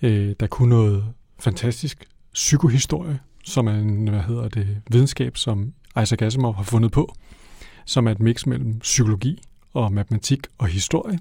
øh, 0.01 0.35
der 0.39 0.47
kunne 0.47 0.69
noget 0.69 1.05
fantastisk 1.39 2.07
psykohistorie, 2.33 3.19
som 3.43 3.67
er 3.67 3.73
en, 3.73 4.07
hvad 4.07 4.19
hedder 4.19 4.49
det, 4.49 4.81
videnskab, 4.91 5.37
som 5.37 5.73
Isaac 6.01 6.21
Asimov 6.21 6.55
har 6.55 6.63
fundet 6.63 6.91
på, 6.91 7.13
som 7.85 8.07
er 8.07 8.11
et 8.11 8.19
mix 8.19 8.45
mellem 8.45 8.79
psykologi 8.79 9.41
og 9.73 9.93
matematik 9.93 10.39
og 10.57 10.67
historie. 10.67 11.19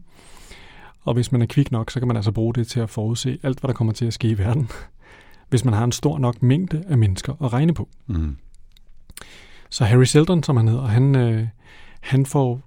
Og 1.01 1.15
hvis 1.15 1.33
man 1.33 1.43
er 1.43 1.47
kvik 1.47 1.73
nok, 1.73 1.91
så 1.91 2.01
kan 2.01 2.09
man 2.09 2.17
altså 2.17 2.33
bruge 2.33 2.55
det 2.55 2.67
til 2.69 2.81
at 2.81 2.91
forudse 2.91 3.39
alt, 3.43 3.61
hvad 3.61 3.69
der 3.69 3.75
kommer 3.75 3.93
til 3.93 4.07
at 4.07 4.13
ske 4.13 4.29
i 4.29 4.39
verden, 4.39 4.69
hvis 5.51 5.65
man 5.65 5.75
har 5.75 5.85
en 5.85 5.93
stor 5.93 6.19
nok 6.19 6.43
mængde 6.43 6.85
af 6.89 6.99
mennesker 6.99 7.43
at 7.45 7.53
regne 7.53 7.75
på. 7.75 7.89
Mm. 8.07 8.37
Så 9.71 9.85
Harry 9.85 10.05
Seldon, 10.05 10.43
som 10.43 10.57
han 10.57 10.69
hedder, 10.69 10.87
han, 10.87 11.17
øh, 11.17 11.49
han 12.01 12.27
får 12.27 12.61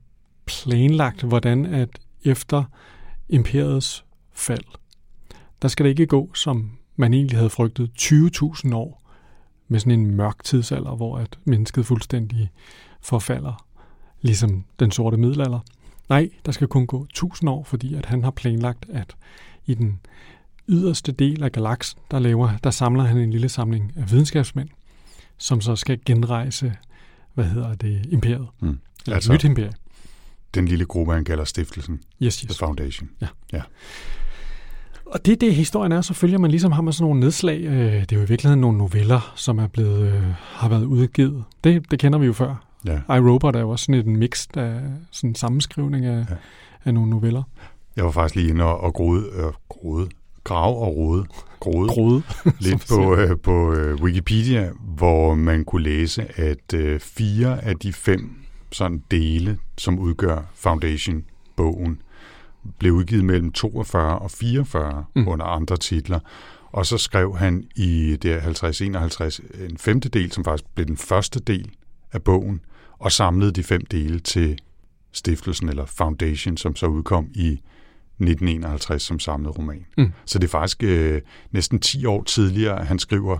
planlagt, 0.45 1.23
hvordan 1.23 1.65
at 1.65 1.89
efter 2.23 2.63
imperiets 3.29 4.05
fald, 4.33 4.63
der 5.61 5.67
skal 5.67 5.83
det 5.83 5.89
ikke 5.89 6.05
gå, 6.05 6.33
som 6.33 6.71
man 6.95 7.13
egentlig 7.13 7.37
havde 7.37 7.49
frygtet, 7.49 7.91
20.000 7.99 8.75
år 8.75 9.01
med 9.67 9.79
sådan 9.79 9.99
en 9.99 10.15
mørk 10.15 10.43
tidsalder, 10.43 10.95
hvor 10.95 11.17
at 11.17 11.39
mennesket 11.43 11.85
fuldstændig 11.85 12.51
forfalder, 13.01 13.65
ligesom 14.21 14.63
den 14.79 14.91
sorte 14.91 15.17
middelalder. 15.17 15.59
Nej, 16.09 16.29
der 16.45 16.51
skal 16.51 16.67
kun 16.67 16.87
gå 16.87 17.03
1000 17.03 17.49
år, 17.49 17.63
fordi 17.63 17.95
at 17.95 18.05
han 18.05 18.23
har 18.23 18.31
planlagt, 18.31 18.85
at 18.89 19.15
i 19.65 19.73
den 19.73 19.99
yderste 20.69 21.11
del 21.11 21.43
af 21.43 21.51
galaksen, 21.51 21.99
der, 22.11 22.19
laver, 22.19 22.57
der 22.63 22.71
samler 22.71 23.03
han 23.03 23.17
en 23.17 23.31
lille 23.31 23.49
samling 23.49 23.93
af 23.97 24.11
videnskabsmænd, 24.11 24.69
som 25.37 25.61
så 25.61 25.75
skal 25.75 25.99
genrejse, 26.05 26.73
hvad 27.33 27.45
hedder 27.45 27.73
det, 27.73 28.05
imperiet. 28.11 28.47
Mm. 28.59 28.79
Eller 29.05 29.15
altså, 29.15 29.33
nyt 29.33 29.43
imperium. 29.43 29.73
Den 30.53 30.65
lille 30.65 30.85
gruppe, 30.85 31.13
han 31.13 31.23
kalder 31.23 31.43
stiftelsen. 31.43 32.01
Yes, 32.21 32.39
yes. 32.39 32.49
The 32.49 32.57
Foundation. 32.59 33.09
Ja. 33.21 33.27
ja. 33.53 33.61
Og 35.05 35.25
det 35.25 35.41
det, 35.41 35.55
historien 35.55 35.91
er, 35.91 36.01
så 36.01 36.13
følger 36.13 36.37
man 36.37 36.51
ligesom 36.51 36.71
har 36.71 36.81
man 36.81 36.93
sådan 36.93 37.03
nogle 37.05 37.19
nedslag. 37.19 37.61
Øh, 37.61 37.93
det 38.01 38.11
er 38.11 38.15
jo 38.15 38.21
i 38.21 38.27
virkeligheden 38.27 38.61
nogle 38.61 38.77
noveller, 38.77 39.33
som 39.35 39.59
er 39.59 39.67
blevet, 39.67 40.13
øh, 40.13 40.23
har 40.37 40.69
været 40.69 40.83
udgivet. 40.83 41.43
Det, 41.63 41.91
det 41.91 41.99
kender 41.99 42.19
vi 42.19 42.25
jo 42.25 42.33
før. 42.33 42.65
Ja. 42.85 43.15
iRobot 43.15 43.55
er 43.55 43.59
jo 43.59 43.69
også 43.69 43.85
sådan 43.85 43.95
et 43.95 44.05
mix 44.05 44.47
af 44.53 44.81
sådan 45.11 45.29
en 45.29 45.35
sammenskrivning 45.35 46.05
af, 46.05 46.25
ja. 46.29 46.35
af 46.85 46.93
nogle 46.93 47.09
noveller. 47.09 47.43
Jeg 47.95 48.05
var 48.05 48.11
faktisk 48.11 48.35
lige 48.35 48.49
inde 48.49 48.63
og, 48.63 48.79
og 48.79 48.93
grode, 48.93 49.25
øh, 49.33 49.51
grode, 49.69 50.09
grave 50.43 50.75
og 50.75 50.95
rode, 50.97 51.25
grode, 51.59 51.89
grode. 51.89 52.23
lidt 52.59 52.87
på, 52.89 53.15
øh, 53.15 53.39
på 53.39 53.73
øh, 53.73 54.01
Wikipedia, 54.01 54.71
hvor 54.79 55.35
man 55.35 55.65
kunne 55.65 55.83
læse, 55.83 56.39
at 56.39 56.73
øh, 56.73 56.99
fire 56.99 57.63
af 57.63 57.77
de 57.77 57.93
fem 57.93 58.35
sådan 58.71 59.03
dele, 59.11 59.57
som 59.77 59.99
udgør 59.99 60.51
Foundation-bogen, 60.55 62.01
blev 62.79 62.93
udgivet 62.93 63.25
mellem 63.25 63.51
42 63.51 64.19
og 64.19 64.31
44 64.31 65.05
mm. 65.15 65.27
under 65.27 65.45
andre 65.45 65.77
titler. 65.77 66.19
Og 66.71 66.85
så 66.85 66.97
skrev 66.97 67.37
han 67.37 67.63
i 67.75 68.17
det 68.21 68.37
50-51 68.37 69.63
en 69.69 69.77
femte 69.77 70.09
del, 70.09 70.31
som 70.31 70.43
faktisk 70.43 70.69
blev 70.75 70.87
den 70.87 70.97
første 70.97 71.39
del 71.39 71.71
af 72.13 72.23
bogen, 72.23 72.61
og 72.99 73.11
samlede 73.11 73.51
de 73.51 73.63
fem 73.63 73.85
dele 73.85 74.19
til 74.19 74.59
stiftelsen 75.11 75.69
eller 75.69 75.85
Foundation, 75.85 76.57
som 76.57 76.75
så 76.75 76.85
udkom 76.85 77.29
i 77.33 77.61
1951 78.23 79.01
som 79.01 79.19
samlet 79.19 79.57
roman. 79.57 79.85
Mm. 79.97 80.11
Så 80.25 80.39
det 80.39 80.47
er 80.47 80.51
faktisk 80.51 80.83
øh, 80.83 81.21
næsten 81.51 81.79
10 81.79 82.05
år 82.05 82.23
tidligere, 82.23 82.79
at 82.79 82.87
han 82.87 82.99
skriver 82.99 83.37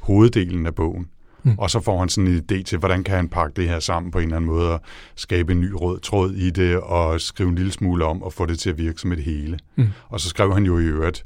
hoveddelen 0.00 0.66
af 0.66 0.74
bogen. 0.74 1.08
Mm. 1.42 1.58
Og 1.58 1.70
så 1.70 1.80
får 1.80 1.98
han 1.98 2.08
sådan 2.08 2.30
en 2.30 2.44
idé 2.50 2.62
til, 2.62 2.78
hvordan 2.78 3.04
kan 3.04 3.16
han 3.16 3.28
pakke 3.28 3.56
det 3.56 3.68
her 3.68 3.80
sammen 3.80 4.12
på 4.12 4.18
en 4.18 4.24
eller 4.24 4.36
anden 4.36 4.50
måde, 4.50 4.72
og 4.72 4.80
skabe 5.14 5.52
en 5.52 5.60
ny 5.60 5.70
rød 5.74 6.00
tråd 6.00 6.32
i 6.32 6.50
det, 6.50 6.76
og 6.76 7.20
skrive 7.20 7.48
en 7.48 7.54
lille 7.54 7.72
smule 7.72 8.04
om, 8.04 8.22
og 8.22 8.32
få 8.32 8.46
det 8.46 8.58
til 8.58 8.70
at 8.70 8.78
virke 8.78 9.00
som 9.00 9.12
et 9.12 9.18
hele. 9.18 9.58
Mm. 9.76 9.88
Og 10.08 10.20
så 10.20 10.28
skrev 10.28 10.54
han 10.54 10.64
jo 10.64 10.78
i 10.78 10.84
øvrigt 10.84 11.24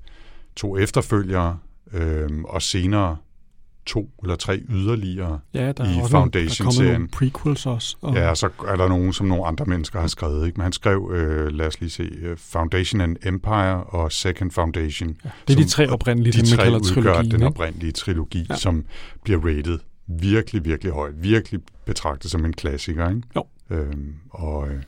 to 0.56 0.76
efterfølgere, 0.76 1.58
øh, 1.92 2.28
og 2.44 2.62
senere 2.62 3.16
to 3.88 4.10
eller 4.22 4.36
tre 4.36 4.62
yderligere 4.68 5.40
ja, 5.54 5.72
der 5.72 5.84
i 5.84 6.10
Foundation-serien. 6.10 7.02
Der 7.02 7.08
prequels 7.12 7.66
også. 7.66 7.96
Og... 8.00 8.14
Ja, 8.14 8.34
så 8.34 8.48
er 8.66 8.76
der 8.76 8.88
nogen, 8.88 9.12
som 9.12 9.26
nogle 9.26 9.46
andre 9.46 9.64
mennesker 9.64 10.00
har 10.00 10.06
skrevet. 10.06 10.46
Ikke? 10.46 10.56
Men 10.56 10.62
han 10.62 10.72
skrev, 10.72 11.10
øh, 11.14 11.52
lad 11.52 11.66
os 11.66 11.80
lige 11.80 11.90
se, 11.90 12.30
uh, 12.30 12.36
Foundation 12.36 13.00
and 13.00 13.16
Empire 13.22 13.84
og 13.84 14.12
Second 14.12 14.50
Foundation. 14.50 15.16
Ja, 15.24 15.30
det 15.48 15.54
er 15.54 15.56
som, 15.56 15.62
de 15.62 15.68
tre 15.68 15.90
oprindelige, 15.90 16.32
de 16.32 16.38
man 16.38 16.46
tre 16.46 16.64
kalder 16.64 16.78
trilogien. 16.78 17.30
den 17.30 17.42
oprindelige 17.42 17.92
trilogi, 17.92 18.46
ja. 18.50 18.56
som 18.56 18.84
bliver 19.24 19.40
rated 19.40 19.78
virkelig, 20.06 20.64
virkelig 20.64 20.92
højt. 20.92 21.22
Virkelig 21.22 21.60
betragtet 21.84 22.30
som 22.30 22.44
en 22.44 22.52
klassiker. 22.52 23.08
Ikke? 23.08 23.22
Jo. 23.36 23.44
Øhm, 23.70 24.14
og... 24.30 24.68
Øh, 24.68 24.82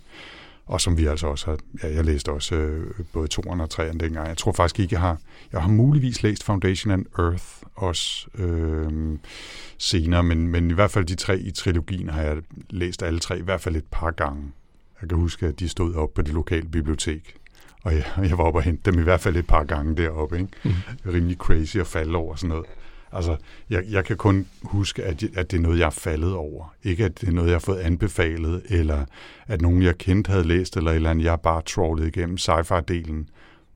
og 0.66 0.80
som 0.80 0.98
vi 0.98 1.06
altså 1.06 1.26
også 1.26 1.46
har, 1.46 1.58
ja, 1.82 1.94
jeg 1.94 2.04
læste 2.04 2.32
også 2.32 2.54
øh, 2.54 2.90
både 3.12 3.28
2'eren 3.34 3.62
og 3.62 3.68
3'eren 3.74 3.98
dengang. 3.98 4.28
Jeg 4.28 4.36
tror 4.36 4.52
faktisk 4.52 4.80
ikke, 4.80 4.94
jeg 4.94 5.00
har, 5.00 5.18
jeg 5.52 5.62
har 5.62 5.68
muligvis 5.68 6.22
læst 6.22 6.44
Foundation 6.44 6.92
and 6.92 7.06
Earth 7.18 7.44
også 7.80 8.26
øh, 8.34 9.18
senere, 9.78 10.22
men, 10.22 10.48
men 10.48 10.70
i 10.70 10.74
hvert 10.74 10.90
fald 10.90 11.04
de 11.04 11.14
tre 11.14 11.38
i 11.38 11.50
trilogien 11.50 12.08
har 12.08 12.22
jeg 12.22 12.36
læst 12.70 13.02
alle 13.02 13.18
tre, 13.18 13.38
i 13.38 13.42
hvert 13.42 13.60
fald 13.60 13.76
et 13.76 13.84
par 13.90 14.10
gange. 14.10 14.52
Jeg 15.00 15.08
kan 15.08 15.18
huske, 15.18 15.46
at 15.46 15.60
de 15.60 15.68
stod 15.68 15.94
op 15.94 16.14
på 16.14 16.22
det 16.22 16.34
lokale 16.34 16.68
bibliotek, 16.68 17.34
og 17.82 17.94
jeg, 17.94 18.04
jeg 18.18 18.38
var 18.38 18.44
oppe 18.44 18.58
og 18.58 18.62
hente 18.62 18.90
dem 18.90 19.00
i 19.00 19.02
hvert 19.02 19.20
fald 19.20 19.36
et 19.36 19.46
par 19.46 19.64
gange 19.64 19.96
deroppe. 19.96 20.38
Ikke? 20.38 20.50
Mm. 20.64 20.72
Rimelig 21.06 21.36
crazy 21.36 21.76
at 21.76 21.86
falde 21.86 22.16
over 22.16 22.34
sådan 22.34 22.48
noget. 22.48 22.66
Altså, 23.12 23.36
jeg, 23.70 23.84
jeg 23.90 24.04
kan 24.04 24.16
kun 24.16 24.46
huske, 24.62 25.04
at, 25.04 25.22
at 25.22 25.50
det 25.50 25.56
er 25.56 25.60
noget, 25.60 25.78
jeg 25.78 25.86
er 25.86 25.90
faldet 25.90 26.34
over. 26.34 26.74
Ikke 26.82 27.04
at 27.04 27.20
det 27.20 27.28
er 27.28 27.32
noget, 27.32 27.48
jeg 27.48 27.54
har 27.54 27.60
fået 27.60 27.78
anbefalet, 27.78 28.62
eller 28.68 29.04
at 29.46 29.60
nogen, 29.60 29.82
jeg 29.82 29.98
kendte, 29.98 30.30
havde 30.30 30.44
læst, 30.44 30.76
eller 30.76 30.92
eller 30.92 31.10
andet. 31.10 31.24
Jeg 31.24 31.32
har 31.32 31.36
bare 31.36 31.62
trawlet 31.62 32.06
igennem 32.06 32.36
sci-fi-delen 32.36 33.28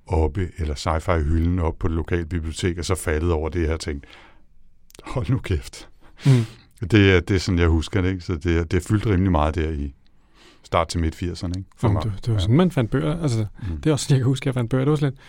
oppe, 0.06 0.48
eller 0.58 0.74
sci-fi-hylden 0.74 1.58
oppe 1.58 1.78
på 1.78 1.88
det 1.88 1.96
lokale 1.96 2.26
bibliotek, 2.26 2.78
og 2.78 2.84
så 2.84 2.94
faldet 2.94 3.32
over 3.32 3.48
det 3.48 3.68
her 3.68 3.76
tænkt, 3.76 4.06
hold 5.04 5.28
nu 5.28 5.38
kæft. 5.38 5.88
Mm. 6.26 6.44
Det, 6.90 7.12
er, 7.12 7.20
det 7.20 7.34
er 7.34 7.38
sådan, 7.38 7.58
jeg 7.58 7.68
husker 7.68 8.02
det. 8.02 8.08
Ikke? 8.08 8.20
Så 8.20 8.32
det, 8.32 8.70
det 8.70 8.76
er 8.76 8.80
fyldt 8.88 9.06
rimelig 9.06 9.32
meget 9.32 9.54
der 9.54 9.70
i 9.70 9.94
start 10.62 10.88
til 10.88 11.00
midt 11.00 11.14
80'erne. 11.14 11.48
Ikke? 11.48 11.64
For 11.76 11.88
Jamen, 11.88 12.02
det, 12.02 12.12
det 12.26 12.32
var 12.34 12.38
sådan, 12.38 12.56
man 12.56 12.70
fandt 12.70 12.90
bøger. 12.90 13.22
Altså, 13.22 13.46
mm. 13.68 13.76
Det 13.76 13.90
er 13.90 13.92
også 13.92 14.04
sådan, 14.04 14.14
jeg 14.14 14.20
kan 14.20 14.26
huske, 14.26 14.46
jeg 14.46 14.54
fandt 14.54 14.70
bøger. 14.70 14.84
Det 14.84 14.90
var 14.90 14.96
sådan 14.96 15.12
lidt, 15.12 15.20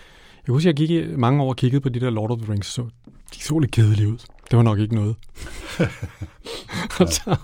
jeg 0.48 0.54
husker, 0.54 0.70
jeg 0.70 0.76
gik 0.76 0.90
i 0.90 1.16
mange 1.16 1.44
år 1.44 1.50
og 1.50 1.56
kiggede 1.56 1.82
på 1.82 1.90
de 1.90 2.00
der 2.00 2.10
Lord 2.10 2.32
of 2.32 2.38
the 2.38 2.54
Rings, 2.54 2.68
så 2.68 2.82
de 3.34 3.40
så 3.40 3.60
lidt 3.60 3.72
kedelige 3.72 4.10
ud. 4.10 4.18
Det 4.52 4.58
var 4.58 4.64
nok 4.64 4.80
ikke 4.80 4.96
noget. 4.96 5.16
og 7.00 7.08
så, 7.08 7.36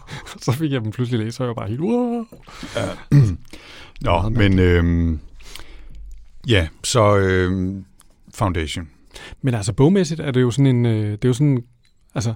så 0.41 0.51
fik 0.51 0.71
jeg 0.71 0.81
dem 0.81 0.91
pludselig 0.91 1.19
læst, 1.25 1.39
og 1.39 1.43
jeg 1.43 1.47
var 1.47 1.61
bare 1.61 1.69
helt... 1.69 1.81
Wow. 1.81 2.25
Ja. 2.75 2.89
Nå, 4.01 4.29
men 4.29 4.59
øhm, 4.59 5.19
ja, 6.47 6.67
så 6.83 7.17
øh, 7.17 7.75
Foundation. 8.33 8.89
Men 9.41 9.53
altså 9.53 9.73
bogmæssigt 9.73 10.19
er 10.19 10.31
det 10.31 10.41
jo 10.41 10.51
sådan 10.51 10.75
en... 10.75 10.85
Øh, 10.85 11.11
det 11.11 11.25
er 11.25 11.29
jo 11.29 11.33
sådan... 11.33 11.63
Altså, 12.15 12.33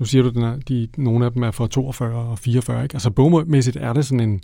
nu 0.00 0.06
siger 0.06 0.22
du, 0.22 0.46
at 0.46 0.68
de, 0.68 0.88
nogle 0.96 1.24
af 1.24 1.32
dem 1.32 1.42
er 1.42 1.50
fra 1.50 1.68
42 1.68 2.14
og 2.14 2.38
44, 2.38 2.82
ikke? 2.82 2.94
Altså 2.94 3.10
bogmæssigt 3.10 3.76
er 3.76 3.92
det 3.92 4.06
sådan 4.06 4.28
en 4.28 4.40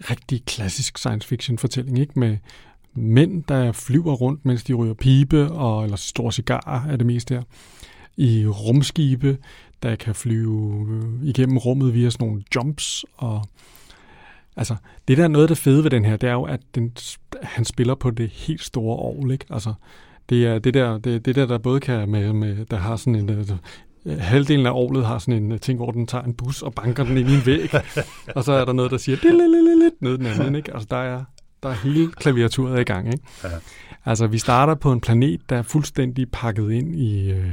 rigtig 0.00 0.44
klassisk 0.44 0.98
science 0.98 1.28
fiction 1.28 1.58
fortælling, 1.58 1.98
ikke? 1.98 2.18
Med 2.18 2.36
mænd, 2.94 3.44
der 3.44 3.72
flyver 3.72 4.12
rundt, 4.12 4.44
mens 4.44 4.64
de 4.64 4.74
ryger 4.74 4.94
pibe, 4.94 5.50
og, 5.50 5.84
eller 5.84 5.96
store 5.96 6.32
cigarer 6.32 6.88
er 6.88 6.96
det 6.96 7.06
mest 7.06 7.28
der, 7.28 7.42
i 8.16 8.46
rumskibe, 8.46 9.38
der 9.82 9.96
kan 9.96 10.14
flyve 10.14 10.86
øh, 10.90 11.28
igennem 11.28 11.58
rummet 11.58 11.94
via 11.94 12.10
sådan 12.10 12.26
nogle 12.26 12.42
jumps, 12.54 13.04
og 13.16 13.48
altså, 14.56 14.76
det 15.08 15.18
der 15.18 15.24
er 15.24 15.28
noget 15.28 15.44
af 15.44 15.48
det 15.48 15.58
fede 15.58 15.84
ved 15.84 15.90
den 15.90 16.04
her, 16.04 16.16
det 16.16 16.28
er 16.28 16.32
jo, 16.32 16.42
at 16.42 16.60
den, 16.74 16.92
han 17.42 17.64
spiller 17.64 17.94
på 17.94 18.10
det 18.10 18.28
helt 18.28 18.62
store 18.62 18.96
år, 18.96 19.30
ikke? 19.30 19.44
Altså, 19.50 19.74
det 20.28 20.46
er 20.46 20.58
det 20.58 20.74
der, 20.74 20.98
det, 20.98 21.24
det 21.26 21.34
der, 21.34 21.46
der 21.46 21.58
både 21.58 21.80
kan 21.80 22.08
med, 22.08 22.32
med 22.32 22.66
der 22.66 22.76
har 22.76 22.96
sådan 22.96 23.14
en, 23.14 23.30
øh, 23.30 24.18
halvdelen 24.18 24.66
af 24.66 24.70
året 24.70 25.06
har 25.06 25.18
sådan 25.18 25.52
en 25.52 25.58
ting, 25.58 25.78
hvor 25.78 25.90
den 25.90 26.06
tager 26.06 26.24
en 26.24 26.34
bus 26.34 26.62
og 26.62 26.74
banker 26.74 27.04
den 27.04 27.16
ind 27.16 27.28
i 27.28 27.34
en 27.34 27.46
væg, 27.46 27.74
og 28.36 28.44
så 28.44 28.52
er 28.52 28.64
der 28.64 28.72
noget, 28.72 28.90
der 28.90 28.96
siger 28.96 29.18
lidt 29.22 30.02
ned 30.02 30.18
den 30.18 30.26
anden, 30.26 30.54
ikke? 30.54 30.72
Altså, 30.72 30.86
der 30.90 30.96
er 30.96 31.24
der 31.62 31.68
er 31.68 31.74
hele 31.74 32.12
klaviaturet 32.12 32.80
i 32.80 32.84
gang. 32.84 33.06
Ikke? 33.06 33.24
Ja. 33.44 33.48
Altså, 34.04 34.26
vi 34.26 34.38
starter 34.38 34.74
på 34.74 34.92
en 34.92 35.00
planet, 35.00 35.40
der 35.50 35.56
er 35.56 35.62
fuldstændig 35.62 36.30
pakket 36.30 36.70
ind 36.72 36.96
i, 36.96 37.30
øh, 37.30 37.52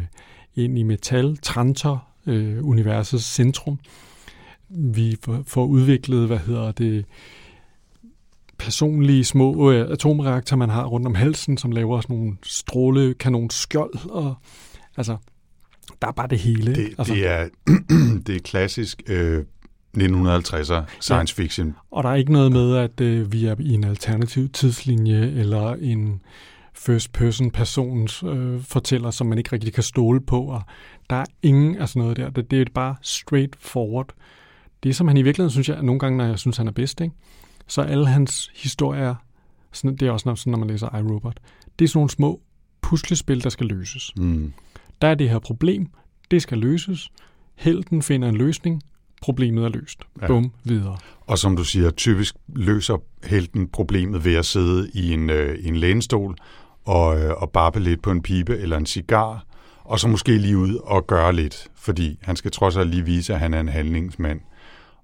ind 0.55 0.79
i 0.79 0.83
metal, 0.83 1.37
Trantor, 1.37 2.07
øh, 2.25 2.67
universets 2.67 3.25
centrum. 3.25 3.79
Vi 4.69 5.17
får 5.47 5.65
udviklet, 5.65 6.27
hvad 6.27 6.37
hedder 6.37 6.71
det, 6.71 7.05
personlige 8.57 9.23
små 9.23 9.71
øh, 9.71 9.91
atomreaktorer, 9.91 10.57
man 10.57 10.69
har 10.69 10.85
rundt 10.85 11.07
om 11.07 11.15
halsen, 11.15 11.57
som 11.57 11.71
laver 11.71 12.01
sådan 12.01 12.15
nogle 12.15 12.37
strålekanonskjold, 12.43 14.09
og 14.09 14.35
altså, 14.97 15.17
der 16.01 16.07
er 16.07 16.11
bare 16.11 16.27
det 16.27 16.39
hele. 16.39 16.75
Det, 16.75 16.89
altså, 16.97 17.13
det, 17.13 17.27
er, 17.27 17.47
det 18.27 18.35
er 18.35 18.39
klassisk 18.39 19.01
øh, 19.07 19.43
1950'er 19.97 20.83
science 20.99 21.35
ja. 21.37 21.43
fiction. 21.43 21.75
Og 21.91 22.03
der 22.03 22.09
er 22.09 22.15
ikke 22.15 22.31
noget 22.31 22.51
med, 22.51 22.75
at 22.75 23.01
øh, 23.01 23.33
vi 23.33 23.45
er 23.45 23.55
i 23.59 23.73
en 23.73 23.83
alternativ 23.83 24.49
tidslinje, 24.49 25.31
eller 25.31 25.73
en 25.73 26.21
first 26.73 27.13
person 27.13 27.51
persons 27.51 28.23
øh, 28.23 28.61
fortæller, 28.61 29.11
som 29.11 29.27
man 29.27 29.37
ikke 29.37 29.53
rigtig 29.53 29.73
kan 29.73 29.83
stole 29.83 30.21
på, 30.21 30.41
og 30.41 30.61
der 31.09 31.15
er 31.15 31.25
ingen 31.43 31.77
af 31.77 31.89
sådan 31.89 32.01
noget 32.01 32.17
der. 32.17 32.29
Det, 32.29 32.51
det 32.51 32.61
er 32.61 32.65
bare 32.73 32.95
straight 33.01 33.55
forward. 33.59 34.13
Det, 34.83 34.95
som 34.95 35.07
han 35.07 35.17
i 35.17 35.21
virkeligheden 35.21 35.51
synes 35.51 35.69
jeg, 35.69 35.81
nogle 35.81 35.99
gange, 35.99 36.17
når 36.17 36.25
jeg 36.25 36.39
synes, 36.39 36.57
han 36.57 36.67
er 36.67 36.71
bedst, 36.71 37.01
ikke? 37.01 37.15
så 37.67 37.81
alle 37.81 38.07
hans 38.07 38.51
historier, 38.55 39.15
sådan, 39.71 39.97
det 39.97 40.07
er 40.07 40.11
også 40.11 40.33
sådan, 40.35 40.51
når 40.51 40.57
man 40.57 40.67
læser 40.67 40.95
iRobot, 40.95 41.39
det 41.79 41.85
er 41.85 41.89
sådan 41.89 41.97
nogle 41.97 42.09
små 42.09 42.41
puslespil, 42.81 43.43
der 43.43 43.49
skal 43.49 43.65
løses. 43.65 44.13
Mm. 44.17 44.53
Der 45.01 45.07
er 45.07 45.15
det 45.15 45.29
her 45.29 45.39
problem, 45.39 45.87
det 46.31 46.41
skal 46.41 46.57
løses. 46.57 47.09
Helten 47.55 48.01
finder 48.01 48.29
en 48.29 48.35
løsning, 48.35 48.81
problemet 49.21 49.65
er 49.65 49.69
løst. 49.69 49.99
Ja. 50.21 50.27
Bum, 50.27 50.51
videre. 50.63 50.97
Og 51.21 51.37
som 51.37 51.55
du 51.55 51.63
siger, 51.63 51.89
typisk 51.89 52.35
løser 52.47 52.97
helten 53.23 53.67
problemet 53.67 54.25
ved 54.25 54.35
at 54.35 54.45
sidde 54.45 54.91
i 54.93 55.13
en, 55.13 55.29
øh, 55.29 55.59
en 55.63 55.75
lænestol 55.75 56.35
og, 56.85 57.19
øh, 57.19 57.33
og 57.37 57.51
barbe 57.51 57.79
lidt 57.79 58.01
på 58.01 58.11
en 58.11 58.21
pibe 58.21 58.57
eller 58.57 58.77
en 58.77 58.85
cigar, 58.85 59.45
og 59.83 59.99
så 59.99 60.07
måske 60.07 60.37
lige 60.37 60.57
ud 60.57 60.75
og 60.75 61.07
gøre 61.07 61.33
lidt, 61.33 61.67
fordi 61.75 62.19
han 62.21 62.35
skal 62.35 62.51
trods 62.51 62.77
alt 62.77 62.89
lige 62.89 63.05
vise, 63.05 63.33
at 63.33 63.39
han 63.39 63.53
er 63.53 63.59
en 63.59 63.69
handlingsmand. 63.69 64.39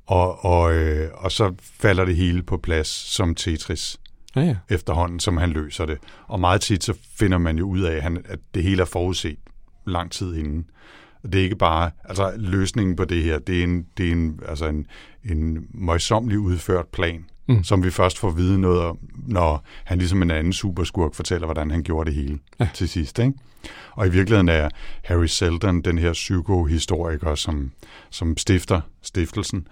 Og, 0.05 0.45
og, 0.45 0.73
øh, 0.73 1.09
og 1.13 1.31
så 1.31 1.53
falder 1.59 2.05
det 2.05 2.15
hele 2.15 2.43
på 2.43 2.57
plads 2.57 2.87
som 2.87 3.35
Tetris 3.35 3.99
ja, 4.35 4.41
ja. 4.41 4.55
efterhånden, 4.69 5.19
som 5.19 5.37
han 5.37 5.49
løser 5.49 5.85
det. 5.85 5.97
Og 6.27 6.39
meget 6.39 6.61
tit 6.61 6.83
så 6.83 6.93
finder 7.15 7.37
man 7.37 7.57
jo 7.57 7.67
ud 7.67 7.81
af, 7.81 7.95
at, 7.95 8.03
han, 8.03 8.25
at 8.25 8.39
det 8.53 8.63
hele 8.63 8.81
er 8.81 8.85
forudset 8.85 9.37
lang 9.85 10.11
tid 10.11 10.35
inden. 10.35 10.65
Det 11.23 11.35
er 11.35 11.43
ikke 11.43 11.55
bare, 11.55 11.91
altså 12.03 12.33
løsningen 12.35 12.95
på 12.95 13.05
det 13.05 13.23
her, 13.23 13.39
det 13.39 13.59
er 13.59 13.63
en, 13.63 13.85
det 13.97 14.07
er 14.07 14.11
en, 14.11 14.39
altså 14.47 14.65
en, 14.65 14.87
en 15.23 15.67
møjsomlig 15.73 16.39
udført 16.39 16.87
plan, 16.87 17.25
mm. 17.47 17.63
som 17.63 17.83
vi 17.83 17.91
først 17.91 18.19
får 18.19 18.29
vide 18.29 18.61
noget 18.61 18.81
om, 18.81 18.97
når 19.27 19.65
han 19.83 19.97
ligesom 19.97 20.21
en 20.21 20.31
anden 20.31 20.53
superskurk 20.53 21.15
fortæller, 21.15 21.47
hvordan 21.47 21.71
han 21.71 21.83
gjorde 21.83 22.11
det 22.11 22.15
hele 22.15 22.39
ja. 22.59 22.67
til 22.73 22.89
sidst. 22.89 23.19
Ikke? 23.19 23.33
Og 23.91 24.07
i 24.07 24.09
virkeligheden 24.09 24.49
er 24.49 24.69
Harry 25.03 25.25
Seldon 25.25 25.81
den 25.81 25.97
her 25.97 26.13
psykohistoriker, 26.13 27.35
som, 27.35 27.71
som 28.09 28.37
stifter 28.37 28.81
stiftelsen, 29.01 29.67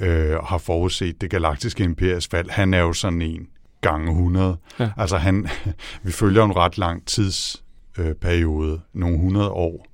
øh, 0.00 0.36
har 0.44 0.58
forudset 0.58 1.20
det 1.20 1.30
galaktiske 1.30 1.84
imperiets 1.84 2.28
fald. 2.28 2.50
Han 2.50 2.74
er 2.74 2.80
jo 2.80 2.92
sådan 2.92 3.22
en 3.22 3.48
gange 3.80 4.10
100. 4.10 4.56
Ja. 4.80 4.90
Altså 4.96 5.16
han, 5.16 5.48
vi 6.02 6.12
følger 6.12 6.44
en 6.44 6.56
ret 6.56 6.78
lang 6.78 7.06
tidsperiode, 7.06 8.72
øh, 8.72 9.00
nogle 9.00 9.16
100 9.16 9.50
år, 9.50 9.86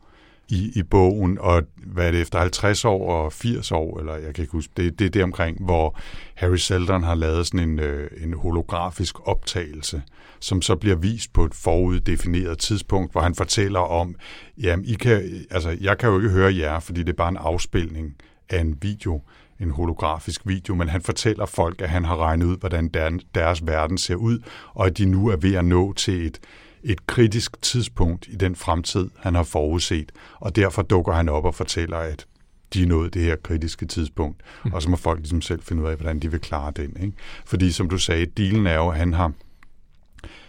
i, 0.53 0.73
i 0.75 0.83
bogen, 0.83 1.39
og 1.41 1.63
hvad 1.77 2.07
er 2.07 2.11
det, 2.11 2.21
efter 2.21 2.39
50 2.39 2.85
år 2.85 3.13
og 3.13 3.33
80 3.33 3.73
år, 3.73 3.99
eller 3.99 4.17
jeg 4.17 4.35
kan 4.35 4.43
ikke 4.43 4.53
huske, 4.53 4.73
det, 4.77 4.99
det 4.99 5.05
er 5.05 5.11
det 5.11 5.23
omkring, 5.23 5.65
hvor 5.65 5.99
Harry 6.35 6.57
Seldon 6.57 7.03
har 7.03 7.15
lavet 7.15 7.47
sådan 7.47 7.69
en, 7.69 7.79
øh, 7.79 8.11
en 8.23 8.35
holografisk 8.35 9.29
optagelse, 9.29 10.03
som 10.41 10.63
så 10.63 10.77
bliver 10.77 10.97
vist 10.97 11.33
på 11.33 11.45
et 11.45 11.55
foruddefineret 11.55 12.59
tidspunkt, 12.59 13.13
hvor 13.13 13.21
han 13.21 13.35
fortæller 13.35 13.81
om, 13.81 14.15
jamen, 14.59 14.85
I 14.85 14.95
kan, 14.95 15.45
altså, 15.51 15.77
jeg 15.81 15.99
kan 15.99 16.09
jo 16.09 16.17
ikke 16.17 16.31
høre 16.31 16.57
jer, 16.57 16.81
fordi 16.81 17.01
det 17.01 17.09
er 17.09 17.17
bare 17.17 17.29
en 17.29 17.37
afspilning 17.37 18.17
af 18.51 18.61
en 18.61 18.79
video, 18.83 19.21
en 19.61 19.71
holografisk 19.71 20.41
video, 20.45 20.75
men 20.75 20.89
han 20.89 21.03
fortæller 21.03 21.47
folk, 21.47 21.81
at 21.81 21.89
han 21.89 22.05
har 22.05 22.17
regnet 22.17 22.47
ud, 22.47 22.57
hvordan 22.57 22.89
deres 23.35 23.67
verden 23.67 23.99
ser 23.99 24.15
ud, 24.15 24.39
og 24.75 24.87
at 24.87 24.99
de 24.99 25.07
nu 25.07 25.29
er 25.29 25.37
ved 25.37 25.55
at 25.55 25.65
nå 25.65 25.93
til 25.93 26.27
et, 26.27 26.41
et 26.85 27.07
kritisk 27.07 27.63
tidspunkt 27.63 28.29
i 28.29 28.37
den 28.37 28.57
fremtid, 28.57 29.11
han 29.19 29.35
har 29.35 29.43
forudset, 29.43 30.13
og 30.41 30.57
derfor 30.57 30.83
dukker 30.83 31.13
han 31.13 31.29
op 31.29 31.45
og 31.45 31.55
fortæller, 31.55 31.97
at 31.97 32.27
de 32.75 32.83
er 32.83 32.87
nået 32.87 33.15
det 33.15 33.23
her 33.23 33.37
kritiske 33.37 33.87
tidspunkt, 33.87 34.43
mm. 34.65 34.73
og 34.73 34.83
så 34.83 34.91
må 34.91 34.97
folk 34.97 35.19
ligesom 35.19 35.41
selv 35.41 35.63
finde 35.63 35.83
ud 35.83 35.89
af, 35.89 35.97
hvordan 35.97 36.19
de 36.19 36.31
vil 36.31 36.41
klare 36.41 36.73
den. 36.77 36.97
Ikke? 37.03 37.13
Fordi 37.47 37.73
som 37.73 37.89
du 37.89 37.99
sagde, 37.99 38.27
dealen 38.27 38.67
er 38.67 38.75
jo, 38.75 38.89
at 38.89 38.97
han 38.97 39.13
har 39.13 39.33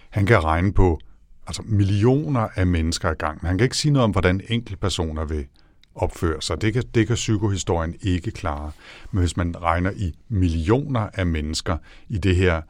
han 0.10 0.26
kan 0.26 0.44
regne 0.44 0.74
på 0.74 1.00
altså 1.48 1.62
millioner 1.66 2.48
af 2.56 2.68
mennesker 2.68 3.12
i 3.12 3.16
gang, 3.16 3.40
men 3.42 3.48
han 3.48 3.58
kan 3.58 3.66
ikke 3.66 3.78
sige 3.78 3.92
noget 3.92 4.04
om, 4.04 4.12
hvordan 4.12 4.42
enkeltpersoner 4.50 5.26
vil 5.26 5.46
opføre 5.96 6.42
sig. 6.42 6.62
Det 6.62 6.74
kan, 6.74 6.84
det 6.96 7.08
kan 7.08 7.16
psykohistorien 7.16 7.96
ikke 8.02 8.32
klare. 8.32 8.72
Men 9.12 9.20
hvis 9.20 9.38
man 9.38 9.62
regner 9.62 9.92
i 9.92 10.14
millioner 10.30 11.10
af 11.14 11.26
mennesker 11.26 11.78
i 12.10 12.18
det 12.18 12.36
her 12.36 12.62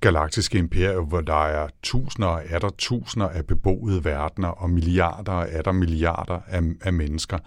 galaktiske 0.00 0.58
imperium, 0.58 1.04
hvor 1.04 1.20
der 1.20 1.44
er 1.44 1.68
tusinder 1.82 2.28
og 2.28 2.42
er 2.46 2.58
der 2.58 2.70
tusinder 2.78 3.28
af 3.28 3.46
beboede 3.46 4.04
verdener, 4.04 4.48
og 4.48 4.70
milliarder 4.70 5.32
og 5.32 5.48
er 5.50 5.62
der 5.62 5.72
milliarder 5.72 6.40
af, 6.48 6.62
af 6.80 6.92
mennesker, 6.92 7.38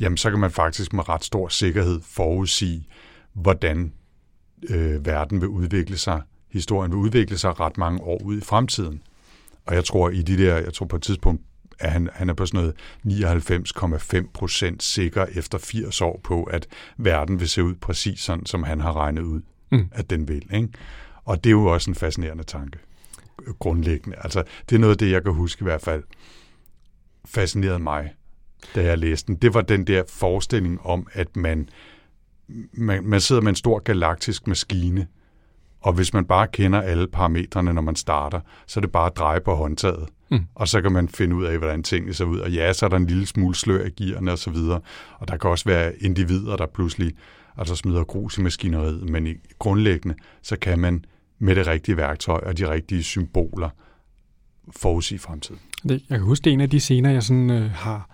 jamen 0.00 0.16
så 0.16 0.30
kan 0.30 0.38
man 0.38 0.50
faktisk 0.50 0.92
med 0.92 1.08
ret 1.08 1.24
stor 1.24 1.48
sikkerhed 1.48 2.00
forudsige, 2.02 2.86
hvordan 3.32 3.92
øh, 4.70 5.06
verden 5.06 5.40
vil 5.40 5.48
udvikle 5.48 5.96
sig, 5.96 6.22
historien 6.52 6.90
vil 6.90 6.98
udvikle 6.98 7.38
sig 7.38 7.60
ret 7.60 7.78
mange 7.78 8.00
år 8.02 8.22
ud 8.24 8.38
i 8.38 8.44
fremtiden. 8.44 9.02
Og 9.66 9.74
jeg 9.74 9.84
tror 9.84 10.10
i 10.10 10.22
de 10.22 10.36
der, 10.36 10.56
jeg 10.56 10.72
tror 10.72 10.86
på 10.86 10.96
et 10.96 11.02
tidspunkt, 11.02 11.42
at 11.78 11.92
han, 11.92 12.08
han 12.12 12.28
er 12.28 12.34
på 12.34 12.46
sådan 12.46 12.72
noget 13.04 14.20
99,5 14.24 14.30
procent 14.34 14.82
sikker 14.82 15.26
efter 15.32 15.58
80 15.58 16.00
år 16.00 16.20
på, 16.24 16.42
at 16.42 16.66
verden 16.96 17.40
vil 17.40 17.48
se 17.48 17.64
ud 17.64 17.74
præcis 17.74 18.20
sådan, 18.20 18.46
som 18.46 18.62
han 18.62 18.80
har 18.80 18.96
regnet 18.96 19.22
ud, 19.22 19.40
mm. 19.72 19.88
at 19.92 20.10
den 20.10 20.28
vil. 20.28 20.54
Ikke? 20.54 20.68
Og 21.24 21.44
det 21.44 21.50
er 21.50 21.54
jo 21.54 21.64
også 21.64 21.90
en 21.90 21.94
fascinerende 21.94 22.44
tanke, 22.44 22.78
grundlæggende. 23.58 24.16
Altså, 24.20 24.42
det 24.68 24.76
er 24.76 24.80
noget 24.80 24.94
af 24.94 24.98
det, 24.98 25.10
jeg 25.10 25.22
kan 25.22 25.32
huske 25.32 25.62
i 25.62 25.64
hvert 25.64 25.80
fald, 25.80 26.02
fascinerede 27.24 27.78
mig, 27.78 28.12
da 28.74 28.84
jeg 28.84 28.98
læste 28.98 29.26
den. 29.26 29.36
Det 29.36 29.54
var 29.54 29.60
den 29.60 29.86
der 29.86 30.02
forestilling 30.08 30.80
om, 30.80 31.06
at 31.12 31.36
man, 31.36 31.68
man, 32.72 33.04
man 33.04 33.20
sidder 33.20 33.42
med 33.42 33.48
en 33.48 33.56
stor 33.56 33.78
galaktisk 33.78 34.46
maskine, 34.46 35.06
og 35.80 35.92
hvis 35.92 36.12
man 36.14 36.24
bare 36.24 36.46
kender 36.46 36.80
alle 36.80 37.06
parametrene, 37.06 37.72
når 37.72 37.82
man 37.82 37.96
starter, 37.96 38.40
så 38.66 38.80
er 38.80 38.82
det 38.82 38.92
bare 38.92 39.06
at 39.06 39.16
dreje 39.16 39.40
på 39.40 39.54
håndtaget. 39.54 40.08
Mm. 40.30 40.46
Og 40.54 40.68
så 40.68 40.82
kan 40.82 40.92
man 40.92 41.08
finde 41.08 41.36
ud 41.36 41.44
af, 41.44 41.58
hvordan 41.58 41.82
tingene 41.82 42.14
ser 42.14 42.24
ud. 42.24 42.38
Og 42.38 42.50
ja, 42.50 42.72
så 42.72 42.86
er 42.86 42.90
der 42.90 42.96
en 42.96 43.06
lille 43.06 43.26
smule 43.26 43.54
slør 43.54 43.84
i 43.84 43.90
gearne 43.90 44.32
og 44.32 44.38
så 44.38 44.50
videre. 44.50 44.80
Og 45.18 45.28
der 45.28 45.36
kan 45.36 45.50
også 45.50 45.64
være 45.64 45.96
individer, 45.96 46.56
der 46.56 46.66
pludselig 46.66 47.12
altså 47.56 47.76
smider 47.76 48.04
grus 48.04 48.38
i 48.38 48.40
maskineriet. 48.40 49.10
Men 49.10 49.26
i 49.26 49.34
grundlæggende, 49.58 50.14
så 50.42 50.56
kan 50.56 50.78
man 50.78 51.04
med 51.38 51.56
det 51.56 51.66
rigtige 51.66 51.96
værktøj 51.96 52.40
og 52.46 52.58
de 52.58 52.70
rigtige 52.70 53.02
symboler 53.02 53.68
forudsige 54.76 55.18
fremtiden. 55.18 55.60
Det, 55.82 55.90
jeg 55.90 56.18
kan 56.18 56.26
huske, 56.26 56.44
det 56.44 56.50
er 56.50 56.54
en 56.54 56.60
af 56.60 56.70
de 56.70 56.80
scener, 56.80 57.10
jeg 57.10 57.22
sådan, 57.22 57.50
øh, 57.50 57.70
har, 57.70 58.08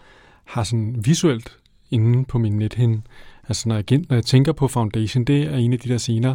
har 0.44 0.64
sådan 0.64 0.96
visuelt 1.05 1.59
inde 1.90 2.25
på 2.25 2.38
min 2.38 2.59
nethinde. 2.59 3.03
Altså 3.49 3.68
når 3.68 3.75
jeg, 3.75 3.85
når 4.09 4.16
jeg 4.16 4.25
tænker 4.25 4.53
på 4.53 4.68
Foundation, 4.68 5.25
det 5.25 5.42
er 5.42 5.57
en 5.57 5.72
af 5.72 5.79
de 5.79 5.88
der 5.88 5.99
scener 5.99 6.35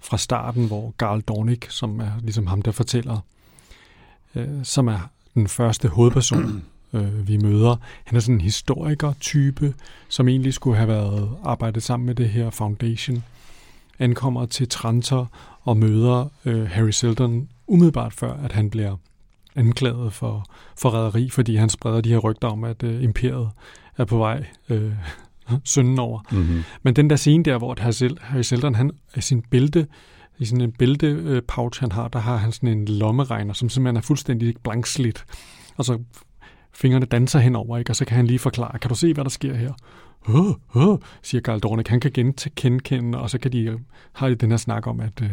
fra 0.00 0.18
starten, 0.18 0.66
hvor 0.66 0.94
Garl 0.98 1.20
Dornick, 1.20 1.70
som 1.70 2.00
er 2.00 2.10
ligesom 2.22 2.46
ham, 2.46 2.62
der 2.62 2.70
fortæller, 2.70 3.18
øh, 4.34 4.48
som 4.62 4.88
er 4.88 5.10
den 5.34 5.48
første 5.48 5.88
hovedperson, 5.88 6.64
øh, 6.92 7.28
vi 7.28 7.36
møder. 7.36 7.76
Han 8.04 8.16
er 8.16 8.20
sådan 8.20 8.34
en 8.34 8.40
historiker-type, 8.40 9.74
som 10.08 10.28
egentlig 10.28 10.54
skulle 10.54 10.76
have 10.76 10.88
været 10.88 11.30
arbejdet 11.44 11.82
sammen 11.82 12.06
med 12.06 12.14
det 12.14 12.28
her 12.28 12.50
Foundation. 12.50 13.24
Ankommer 13.98 14.46
til 14.46 14.68
Trantor 14.68 15.30
og 15.62 15.76
møder 15.76 16.30
øh, 16.44 16.66
Harry 16.66 16.90
Seldon 16.90 17.48
umiddelbart 17.66 18.12
før, 18.12 18.32
at 18.32 18.52
han 18.52 18.70
bliver 18.70 18.96
anklaget 19.56 20.12
for 20.12 20.46
forræderi, 20.78 21.30
fordi 21.30 21.56
han 21.56 21.68
spreder 21.68 22.00
de 22.00 22.08
her 22.08 22.18
rygter 22.18 22.48
om, 22.48 22.64
at 22.64 22.82
øh, 22.82 23.02
imperiet 23.02 23.50
er 23.96 24.04
på 24.04 24.18
vej 24.18 24.44
øh, 24.68 24.92
sønden 25.64 25.98
over. 25.98 26.20
Mm-hmm. 26.32 26.62
Men 26.82 26.96
den 26.96 27.10
der 27.10 27.16
scene 27.16 27.44
der, 27.44 27.58
hvor 27.58 27.76
Harry 28.20 28.42
Seldon, 28.42 28.74
han 28.74 28.90
i 29.16 29.20
sin 29.20 29.42
bælte, 29.42 29.86
i 30.38 30.44
sådan 30.44 30.60
en 30.60 30.72
bælte-pouch, 30.72 31.80
han 31.80 31.92
har, 31.92 32.08
der 32.08 32.18
har 32.18 32.36
han 32.36 32.52
sådan 32.52 32.68
en 32.68 32.84
lommeregner, 32.84 33.54
som 33.54 33.68
simpelthen 33.68 33.96
er 33.96 34.00
fuldstændig 34.00 34.54
blankslidt. 34.62 35.24
Og 35.76 35.84
så 35.84 35.98
fingrene 36.74 37.06
danser 37.06 37.38
henover, 37.38 37.78
ikke? 37.78 37.90
og 37.90 37.96
så 37.96 38.04
kan 38.04 38.16
han 38.16 38.26
lige 38.26 38.38
forklare, 38.38 38.78
kan 38.78 38.88
du 38.88 38.94
se, 38.94 39.14
hvad 39.14 39.24
der 39.24 39.30
sker 39.30 39.54
her? 39.54 39.72
Åh, 40.28 40.52
åh, 40.74 40.98
siger 41.22 41.40
Karl 41.40 41.60
Dornick. 41.60 41.88
Han 41.88 42.00
kan 42.00 42.34
genkende, 42.56 43.18
og 43.18 43.30
så 43.30 43.38
kan 43.38 43.52
de, 43.52 43.78
har 44.12 44.28
de 44.28 44.34
den 44.34 44.50
her 44.50 44.56
snak 44.56 44.86
om, 44.86 45.00
at 45.00 45.22
øh, 45.22 45.30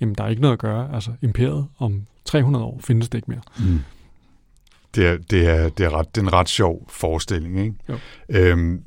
jamen, 0.00 0.14
der 0.14 0.24
er 0.24 0.28
ikke 0.28 0.42
noget 0.42 0.52
at 0.52 0.58
gøre. 0.58 0.94
Altså, 0.94 1.10
imperiet 1.22 1.66
om 1.78 2.06
300 2.24 2.64
år 2.64 2.80
findes 2.80 3.08
det 3.08 3.18
ikke 3.18 3.30
mere. 3.30 3.40
Mm. 3.58 3.80
det 4.94 5.06
er, 5.06 5.16
det 5.30 5.48
er, 5.48 5.68
det 5.68 5.86
er, 5.86 5.90
ret, 5.98 6.14
det 6.14 6.20
er 6.20 6.26
en 6.26 6.32
ret 6.32 6.48
sjov 6.48 6.86
forestilling. 6.88 7.60
Ikke? 7.60 7.74
Jo. 7.88 7.98
Øhm, 8.28 8.82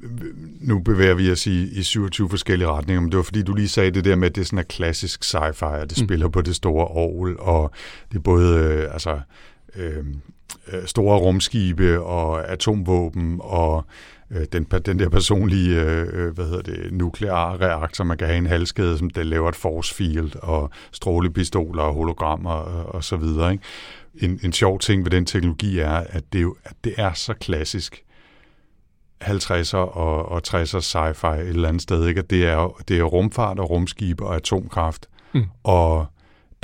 nu 0.62 0.80
bevæger 0.80 1.14
vi 1.14 1.32
os 1.32 1.48
i, 1.48 1.80
i 1.80 1.84
27 1.84 2.30
forskellige 2.30 2.68
retninger, 2.68 3.02
men 3.02 3.12
det 3.12 3.18
var 3.18 3.24
fordi, 3.24 3.44
du 3.44 3.54
lige 3.54 3.68
sagde 3.68 3.92
det 3.92 4.06
der 4.06 4.16
med, 4.16 4.30
at 4.30 4.36
det 4.36 4.42
er 4.42 4.46
sådan 4.46 4.60
en 4.60 4.66
klassisk 4.66 5.24
sci-fi, 5.24 5.66
og 5.66 5.90
det 5.90 6.02
mm. 6.02 6.06
spiller 6.06 6.28
på 6.28 6.42
det 6.42 6.56
store 6.56 6.88
orgel, 6.88 7.40
og 7.40 7.72
det 8.12 8.18
er 8.18 8.22
både 8.22 8.60
øh, 8.60 8.94
altså, 8.94 9.20
øh, 9.76 10.06
store 10.86 11.18
rumskibe 11.18 12.02
og 12.02 12.50
atomvåben 12.50 13.40
og 13.44 13.86
øh, 14.32 14.46
den, 14.52 14.64
den 14.64 15.00
der 15.00 15.10
personlige 15.10 15.82
øh, 15.82 16.34
hvad 16.34 16.46
hedder 16.46 16.62
det, 16.62 16.94
nukleare 16.94 17.58
reaktor, 17.58 18.04
man 18.04 18.18
kan 18.18 18.28
have 18.28 18.38
en 18.38 18.46
halskæde, 18.46 18.98
som 18.98 19.10
der 19.10 19.24
laver 19.24 19.50
et 19.50 19.56
force 19.56 19.96
field 19.96 20.36
og 20.36 20.70
strålepistoler 20.92 21.84
og 21.84 21.94
hologrammer 21.94 22.52
og, 22.52 22.96
og 22.96 23.04
så 23.04 23.18
videre. 23.18 23.52
Ikke? 23.52 23.64
En, 24.16 24.40
en 24.44 24.54
sjov 24.54 24.80
ting 24.80 25.04
ved 25.04 25.12
den 25.12 25.26
teknologi 25.26 25.80
er, 25.80 26.04
at 26.10 26.24
det, 26.34 26.42
jo, 26.42 26.56
at 26.64 26.76
det 26.84 26.94
er 26.98 27.14
så 27.14 27.34
klassisk 27.34 28.04
50'er 29.24 29.78
og, 29.78 30.26
og 30.30 30.42
60'er 30.48 30.80
sci-fi 30.80 31.28
et 31.28 31.48
eller 31.48 31.68
andet 31.68 31.82
sted. 31.82 32.08
Ikke? 32.08 32.20
At 32.20 32.30
det 32.30 32.46
er, 32.46 32.82
det 32.88 33.00
er 33.00 33.04
rumfart 33.04 33.60
og 33.60 33.70
rumskibe 33.70 34.26
og 34.26 34.36
atomkraft. 34.36 35.10
Mm. 35.34 35.44
Og 35.64 36.06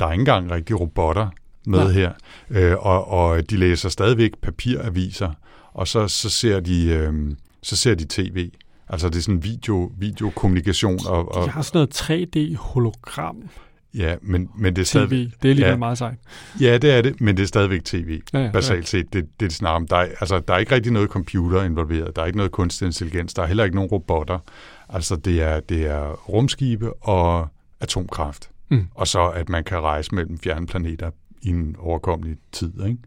der 0.00 0.06
er 0.06 0.12
ikke 0.12 0.20
engang 0.20 0.50
rigtig 0.50 0.80
robotter 0.80 1.28
med 1.66 1.78
Nej. 1.78 1.92
her. 1.92 2.12
Øh, 2.50 2.76
og, 2.78 3.08
og 3.08 3.50
de 3.50 3.56
læser 3.56 3.88
stadigvæk 3.88 4.38
papiraviser, 4.42 5.30
og 5.72 5.88
så, 5.88 6.08
så 6.08 6.30
ser 6.30 6.60
de... 6.60 6.86
Øh, 6.86 7.14
så 7.62 7.76
ser 7.76 7.94
de 7.94 8.04
tv. 8.08 8.50
Altså 8.88 9.08
det 9.08 9.16
er 9.16 9.20
sådan 9.20 9.44
video, 9.44 9.92
videokommunikation. 9.98 10.98
Og, 11.06 11.34
og, 11.34 11.46
de 11.46 11.50
har 11.50 11.62
sådan 11.62 11.78
noget 11.78 12.00
3D-hologram. 12.00 13.48
Ja, 13.94 14.16
men, 14.22 14.50
men 14.56 14.76
det 14.76 14.82
er 14.82 14.86
stadig... 14.86 15.08
TV, 15.08 15.30
det 15.42 15.50
er 15.50 15.54
lige 15.54 15.68
ja, 15.68 15.76
meget 15.76 15.98
sejt. 15.98 16.18
Ja, 16.60 16.78
det 16.78 16.92
er 16.92 17.02
det, 17.02 17.20
men 17.20 17.36
det 17.36 17.42
er 17.42 17.46
stadigvæk 17.46 17.84
tv, 17.84 18.20
ja, 18.32 18.38
ja, 18.38 18.50
basalt 18.50 18.88
set. 18.88 19.12
Det, 19.12 19.40
det 19.40 19.46
er 19.46 19.50
snart 19.50 19.74
om. 19.74 19.86
Der 19.86 19.96
altså, 19.96 20.40
der 20.48 20.54
er 20.54 20.58
ikke 20.58 20.74
rigtig 20.74 20.92
noget 20.92 21.10
computer 21.10 21.62
involveret. 21.62 22.16
Der 22.16 22.22
er 22.22 22.26
ikke 22.26 22.36
noget 22.36 22.52
kunstig 22.52 22.86
intelligens. 22.86 23.34
Der 23.34 23.42
er 23.42 23.46
heller 23.46 23.64
ikke 23.64 23.76
nogen 23.76 23.90
robotter. 23.90 24.38
Altså, 24.88 25.16
det 25.16 25.42
er, 25.42 25.60
det 25.60 25.86
er 25.86 26.12
rumskibe 26.12 26.92
og 26.92 27.48
atomkraft. 27.80 28.50
Mm. 28.68 28.86
Og 28.94 29.08
så, 29.08 29.28
at 29.28 29.48
man 29.48 29.64
kan 29.64 29.80
rejse 29.80 30.14
mellem 30.14 30.38
fjerne 30.38 30.66
planeter 30.66 31.10
i 31.42 31.48
en 31.48 31.76
overkommelig 31.78 32.36
tid, 32.52 32.84
ikke? 32.86 32.98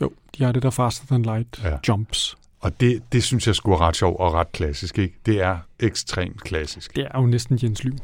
Jo, 0.00 0.12
de 0.38 0.44
har 0.44 0.52
det 0.52 0.62
der 0.62 0.70
faster 0.70 1.06
than 1.06 1.22
light 1.22 1.60
ja. 1.64 1.76
jumps. 1.88 2.36
Og 2.60 2.80
det, 2.80 3.02
det 3.12 3.22
synes 3.22 3.46
jeg 3.46 3.54
skulle 3.54 3.76
ret 3.76 3.96
sjovt 3.96 4.20
og 4.20 4.32
ret 4.34 4.52
klassisk. 4.52 4.98
Ikke? 4.98 5.14
Det 5.26 5.42
er 5.42 5.58
ekstremt 5.78 6.40
klassisk. 6.40 6.96
Det 6.96 7.06
er 7.10 7.20
jo 7.20 7.26
næsten 7.26 7.58
Jens 7.62 7.84
Lyn. 7.84 7.98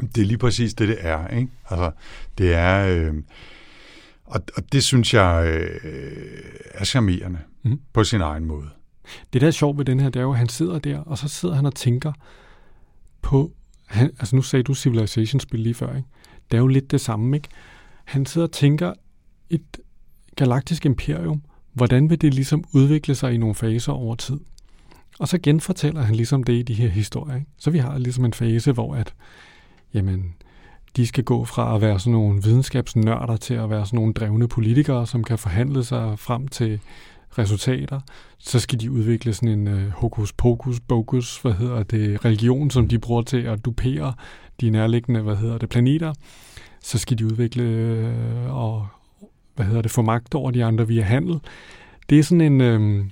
Det 0.00 0.22
er 0.22 0.26
lige 0.26 0.38
præcis 0.38 0.74
det, 0.74 0.88
det 0.88 0.96
er. 1.00 1.28
Ikke? 1.28 1.48
Altså, 1.70 1.90
det 2.38 2.54
er... 2.54 2.86
Øh, 2.88 3.14
og, 4.24 4.40
og 4.56 4.72
det 4.72 4.84
synes 4.84 5.14
jeg 5.14 5.46
øh, 5.46 6.42
er 6.74 6.84
charmerende 6.84 7.38
mm. 7.62 7.80
på 7.92 8.04
sin 8.04 8.20
egen 8.20 8.44
måde. 8.44 8.68
Det, 9.32 9.40
der 9.40 9.46
er 9.46 9.50
sjovt 9.50 9.78
ved 9.78 9.84
den 9.84 10.00
her, 10.00 10.08
det 10.08 10.20
er 10.20 10.24
jo, 10.24 10.32
at 10.32 10.38
han 10.38 10.48
sidder 10.48 10.78
der, 10.78 10.98
og 10.98 11.18
så 11.18 11.28
sidder 11.28 11.54
han 11.54 11.66
og 11.66 11.74
tænker 11.74 12.12
på... 13.22 13.52
Han, 13.86 14.06
altså 14.06 14.36
nu 14.36 14.42
sagde 14.42 14.62
du 14.62 14.74
Civilization-spil 14.74 15.60
lige 15.60 15.74
før, 15.74 15.96
ikke? 15.96 16.08
Det 16.50 16.56
er 16.56 16.60
jo 16.60 16.66
lidt 16.66 16.90
det 16.90 17.00
samme, 17.00 17.36
ikke? 17.36 17.48
Han 18.04 18.26
sidder 18.26 18.46
og 18.46 18.52
tænker 18.52 18.92
et 19.50 19.80
galaktisk 20.36 20.86
imperium, 20.86 21.42
hvordan 21.72 22.10
vil 22.10 22.20
det 22.20 22.34
ligesom 22.34 22.64
udvikle 22.72 23.14
sig 23.14 23.34
i 23.34 23.36
nogle 23.36 23.54
faser 23.54 23.92
over 23.92 24.14
tid? 24.14 24.40
Og 25.18 25.28
så 25.28 25.38
genfortæller 25.38 26.02
han 26.02 26.14
ligesom 26.14 26.42
det 26.42 26.52
i 26.52 26.62
de 26.62 26.74
her 26.74 26.88
historier. 26.88 27.34
Ikke? 27.34 27.46
Så 27.58 27.70
vi 27.70 27.78
har 27.78 27.98
ligesom 27.98 28.24
en 28.24 28.32
fase, 28.32 28.72
hvor 28.72 28.94
at, 28.94 29.14
jamen, 29.94 30.34
de 30.96 31.06
skal 31.06 31.24
gå 31.24 31.44
fra 31.44 31.74
at 31.74 31.80
være 31.80 31.98
sådan 31.98 32.12
nogle 32.12 32.42
videnskabsnørder 32.42 33.36
til 33.36 33.54
at 33.54 33.70
være 33.70 33.86
sådan 33.86 33.96
nogle 33.96 34.12
drevne 34.12 34.48
politikere, 34.48 35.06
som 35.06 35.24
kan 35.24 35.38
forhandle 35.38 35.84
sig 35.84 36.18
frem 36.18 36.48
til 36.48 36.80
resultater. 37.38 38.00
Så 38.38 38.60
skal 38.60 38.80
de 38.80 38.90
udvikle 38.90 39.34
sådan 39.34 39.48
en 39.48 39.68
uh, 39.68 39.88
hokus 39.88 40.32
pokus 40.32 40.80
bogus, 40.80 41.38
hvad 41.38 41.52
hedder 41.52 41.82
det, 41.82 42.24
religion, 42.24 42.70
som 42.70 42.88
de 42.88 42.98
bruger 42.98 43.22
til 43.22 43.42
at 43.42 43.64
dupere 43.64 44.14
de 44.60 44.70
nærliggende, 44.70 45.20
hvad 45.20 45.36
hedder 45.36 45.58
det, 45.58 45.68
planeter. 45.68 46.12
Så 46.82 46.98
skal 46.98 47.18
de 47.18 47.26
udvikle 47.26 47.64
uh, 48.46 48.56
og 48.56 48.86
hvad 49.54 49.66
hedder 49.66 49.82
det, 49.82 49.90
få 49.90 50.02
magt 50.02 50.34
over 50.34 50.50
de 50.50 50.64
andre 50.64 50.88
via 50.88 51.02
handel. 51.02 51.40
Det 52.10 52.18
er 52.18 52.22
sådan 52.22 52.40
en... 52.40 52.60
Øh, 52.60 53.04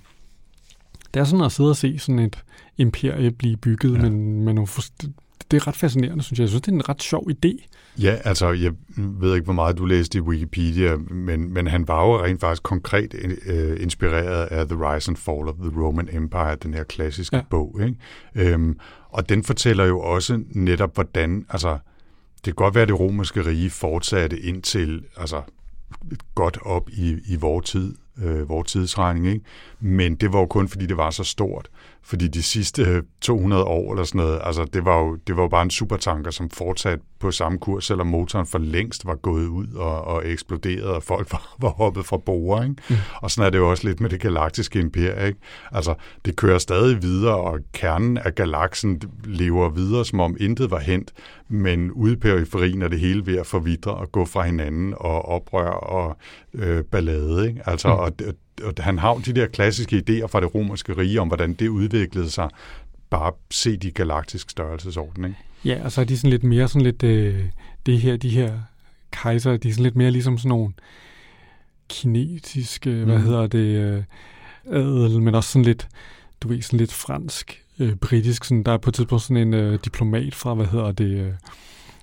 det 1.14 1.20
er 1.20 1.24
sådan 1.24 1.44
at 1.44 1.52
sidde 1.52 1.70
og 1.70 1.76
se 1.76 1.98
sådan 1.98 2.18
et 2.18 2.44
imperie 2.76 3.30
blive 3.30 3.56
bygget, 3.56 3.94
ja. 3.94 4.02
men, 4.02 4.44
men 4.44 4.58
det 5.50 5.56
er 5.56 5.66
ret 5.66 5.76
fascinerende, 5.76 6.22
synes 6.24 6.38
jeg. 6.38 6.42
Jeg 6.42 6.48
synes, 6.48 6.62
det 6.62 6.72
er 6.72 6.76
en 6.76 6.88
ret 6.88 7.02
sjov 7.02 7.28
idé. 7.30 7.66
Ja, 7.98 8.16
altså, 8.24 8.52
jeg 8.52 8.72
ved 8.96 9.34
ikke, 9.34 9.44
hvor 9.44 9.52
meget 9.52 9.78
du 9.78 9.84
læste 9.84 10.18
i 10.18 10.20
Wikipedia, 10.20 10.96
men, 10.96 11.52
men 11.52 11.66
han 11.66 11.88
var 11.88 12.06
jo 12.06 12.24
rent 12.24 12.40
faktisk 12.40 12.62
konkret 12.62 13.14
uh, 13.14 13.82
inspireret 13.82 14.46
af 14.46 14.68
The 14.68 14.76
Rise 14.76 15.10
and 15.10 15.16
Fall 15.16 15.48
of 15.48 15.54
the 15.54 15.80
Roman 15.80 16.08
Empire, 16.12 16.56
den 16.62 16.74
her 16.74 16.84
klassiske 16.84 17.36
ja. 17.36 17.42
bog. 17.50 17.80
Ikke? 17.82 18.54
Um, 18.54 18.78
og 19.08 19.28
den 19.28 19.44
fortæller 19.44 19.84
jo 19.84 20.00
også 20.00 20.42
netop, 20.50 20.94
hvordan, 20.94 21.46
altså, 21.48 21.78
det 22.44 22.56
kan 22.56 22.64
godt 22.64 22.74
være, 22.74 22.82
at 22.82 22.88
det 22.88 23.00
romerske 23.00 23.46
rige 23.46 23.70
fortsatte 23.70 24.40
indtil, 24.40 25.04
altså, 25.16 25.42
godt 26.34 26.58
op 26.62 26.90
i, 26.90 27.18
i 27.28 27.36
vores 27.36 27.70
tid, 27.70 27.94
øh, 28.18 28.48
vores 28.48 28.72
tidsregning, 28.72 29.26
ikke? 29.26 29.44
men 29.80 30.14
det 30.14 30.32
var 30.32 30.38
jo 30.38 30.46
kun, 30.46 30.68
fordi 30.68 30.86
det 30.86 30.96
var 30.96 31.10
så 31.10 31.24
stort. 31.24 31.68
Fordi 32.02 32.28
de 32.28 32.42
sidste 32.42 33.02
200 33.20 33.64
år 33.64 33.92
eller 33.92 34.04
sådan 34.04 34.18
noget, 34.18 34.40
altså 34.44 34.64
det 34.64 34.84
var 34.84 34.98
jo, 34.98 35.16
det 35.26 35.36
var 35.36 35.42
jo 35.42 35.48
bare 35.48 35.62
en 35.62 35.70
supertanker, 35.70 36.30
som 36.30 36.50
fortsatte 36.50 37.04
på 37.20 37.30
samme 37.30 37.58
kurs, 37.58 37.84
selvom 37.84 38.06
motoren 38.06 38.46
for 38.46 38.58
længst 38.58 39.06
var 39.06 39.14
gået 39.14 39.46
ud 39.46 39.66
og, 39.74 40.04
og 40.04 40.28
eksploderet, 40.28 40.84
og 40.84 41.02
folk 41.02 41.28
var, 41.32 41.56
var 41.58 41.68
hoppet 41.68 42.06
fra 42.06 42.16
bord. 42.16 42.62
Ikke? 42.64 42.74
Mm. 42.90 42.96
Og 43.22 43.30
sådan 43.30 43.46
er 43.46 43.50
det 43.50 43.58
jo 43.58 43.70
også 43.70 43.88
lidt 43.88 44.00
med 44.00 44.10
det 44.10 44.20
galaktiske 44.20 44.80
imperium. 44.80 45.26
Ikke? 45.26 45.38
Altså, 45.72 45.94
det 46.24 46.36
kører 46.36 46.58
stadig 46.58 47.02
videre, 47.02 47.36
og 47.36 47.58
kernen 47.72 48.18
af 48.18 48.34
galaksen 48.34 49.02
lever 49.24 49.68
videre, 49.68 50.04
som 50.04 50.20
om 50.20 50.36
intet 50.40 50.70
var 50.70 50.78
hent, 50.78 51.12
men 51.48 51.90
ude 51.92 52.12
i 52.12 52.16
periferien 52.16 52.82
er 52.82 52.88
det 52.88 53.00
hele 53.00 53.26
ved 53.26 53.38
at 53.38 53.46
forvidre 53.46 53.94
og 53.94 54.12
gå 54.12 54.24
fra 54.24 54.42
hinanden 54.42 54.94
og 54.96 55.28
oprør 55.28 55.70
og 55.70 56.16
øh, 56.54 56.84
ballade. 56.84 57.48
Ikke? 57.48 57.62
Altså, 57.66 57.88
mm. 57.88 57.94
og, 57.94 58.12
og 58.28 58.34
han 58.78 58.98
har 58.98 59.14
de 59.14 59.32
der 59.32 59.46
klassiske 59.46 59.96
idéer 59.96 60.26
fra 60.26 60.40
det 60.40 60.54
romerske 60.54 60.96
rige 60.96 61.20
om, 61.20 61.28
hvordan 61.28 61.52
det 61.54 61.68
udviklede 61.68 62.30
sig. 62.30 62.48
Bare 63.10 63.32
se 63.50 63.76
de 63.76 63.90
galaktiske 63.90 64.50
størrelsesorden, 64.50 65.24
ikke? 65.24 65.36
Ja, 65.64 65.84
og 65.84 65.92
så 65.92 66.00
er 66.00 66.04
de 66.04 66.18
sådan 66.18 66.30
lidt 66.30 66.44
mere 66.44 66.68
sådan 66.68 66.82
lidt, 66.82 67.02
øh, 67.02 67.44
det 67.86 68.00
her, 68.00 68.16
de 68.16 68.28
her 68.28 68.58
kejser, 69.12 69.56
de 69.56 69.68
er 69.68 69.72
sådan 69.72 69.82
lidt 69.82 69.96
mere 69.96 70.10
ligesom 70.10 70.38
sådan 70.38 70.48
nogle 70.48 70.72
kinesiske, 71.88 72.90
mm. 72.90 73.04
hvad 73.04 73.18
hedder 73.18 73.46
det, 73.46 73.58
øh, 73.58 74.02
adel, 74.66 75.22
men 75.22 75.34
også 75.34 75.50
sådan 75.50 75.64
lidt, 75.64 75.88
du 76.42 76.48
ved, 76.48 76.62
sådan 76.62 76.78
lidt 76.78 76.92
fransk, 76.92 77.62
øh, 77.78 77.94
britisk. 77.94 78.44
Sådan, 78.44 78.62
der 78.62 78.72
er 78.72 78.78
på 78.78 78.90
et 78.90 78.94
tidspunkt 78.94 79.22
sådan 79.22 79.36
en 79.36 79.54
øh, 79.54 79.78
diplomat 79.84 80.34
fra, 80.34 80.54
hvad 80.54 80.66
hedder 80.66 80.92
det, 80.92 81.18
øh, 81.18 81.32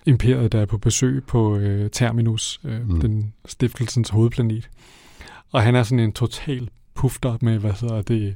imperiet, 0.06 0.52
der 0.52 0.60
er 0.62 0.66
på 0.66 0.78
besøg 0.78 1.24
på 1.28 1.58
øh, 1.58 1.90
Terminus, 1.90 2.60
øh, 2.64 2.90
mm. 2.90 3.02
den 3.02 3.34
stiftelsens 3.46 4.10
hovedplanet. 4.10 4.70
Og 5.52 5.62
han 5.62 5.76
er 5.76 5.84
sådan 5.84 6.00
en 6.00 6.14
total 6.14 6.70
pufter 6.94 7.38
med, 7.42 7.58
hvad 7.58 7.72
hedder 7.72 8.02
det, 8.02 8.36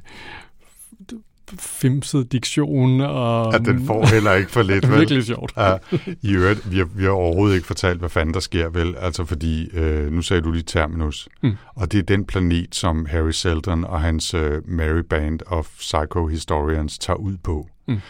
femset 1.58 2.32
diktion. 2.32 3.00
Og, 3.00 3.52
ja, 3.52 3.58
den 3.58 3.86
får 3.86 4.06
heller 4.06 4.32
ikke 4.32 4.50
for 4.50 4.62
lidt. 4.62 4.90
Virkelig 4.98 5.24
sjovt. 5.24 5.52
Ja, 5.56 5.76
i 6.22 6.34
øvrigt, 6.34 6.72
vi 6.72 6.78
har, 6.78 6.84
vi 6.84 7.04
har 7.04 7.10
overhovedet 7.10 7.54
ikke 7.54 7.66
fortalt, 7.66 7.98
hvad 7.98 8.08
fanden 8.08 8.34
der 8.34 8.40
sker, 8.40 8.68
vel? 8.68 8.94
Altså 8.98 9.24
fordi, 9.24 9.68
øh, 9.72 10.12
nu 10.12 10.22
sagde 10.22 10.42
du 10.42 10.50
lige 10.50 10.62
Terminus, 10.62 11.28
mm. 11.42 11.56
og 11.74 11.92
det 11.92 11.98
er 11.98 12.02
den 12.02 12.24
planet, 12.24 12.74
som 12.74 13.06
Harry 13.06 13.30
Seldon 13.30 13.84
og 13.84 14.00
hans 14.00 14.34
øh, 14.34 14.68
Mary 14.68 15.02
Band 15.10 15.40
of 15.46 15.68
Psycho-Historians 15.78 16.98
tager 16.98 17.16
ud 17.16 17.36
på. 17.42 17.68
Mm. 17.88 18.00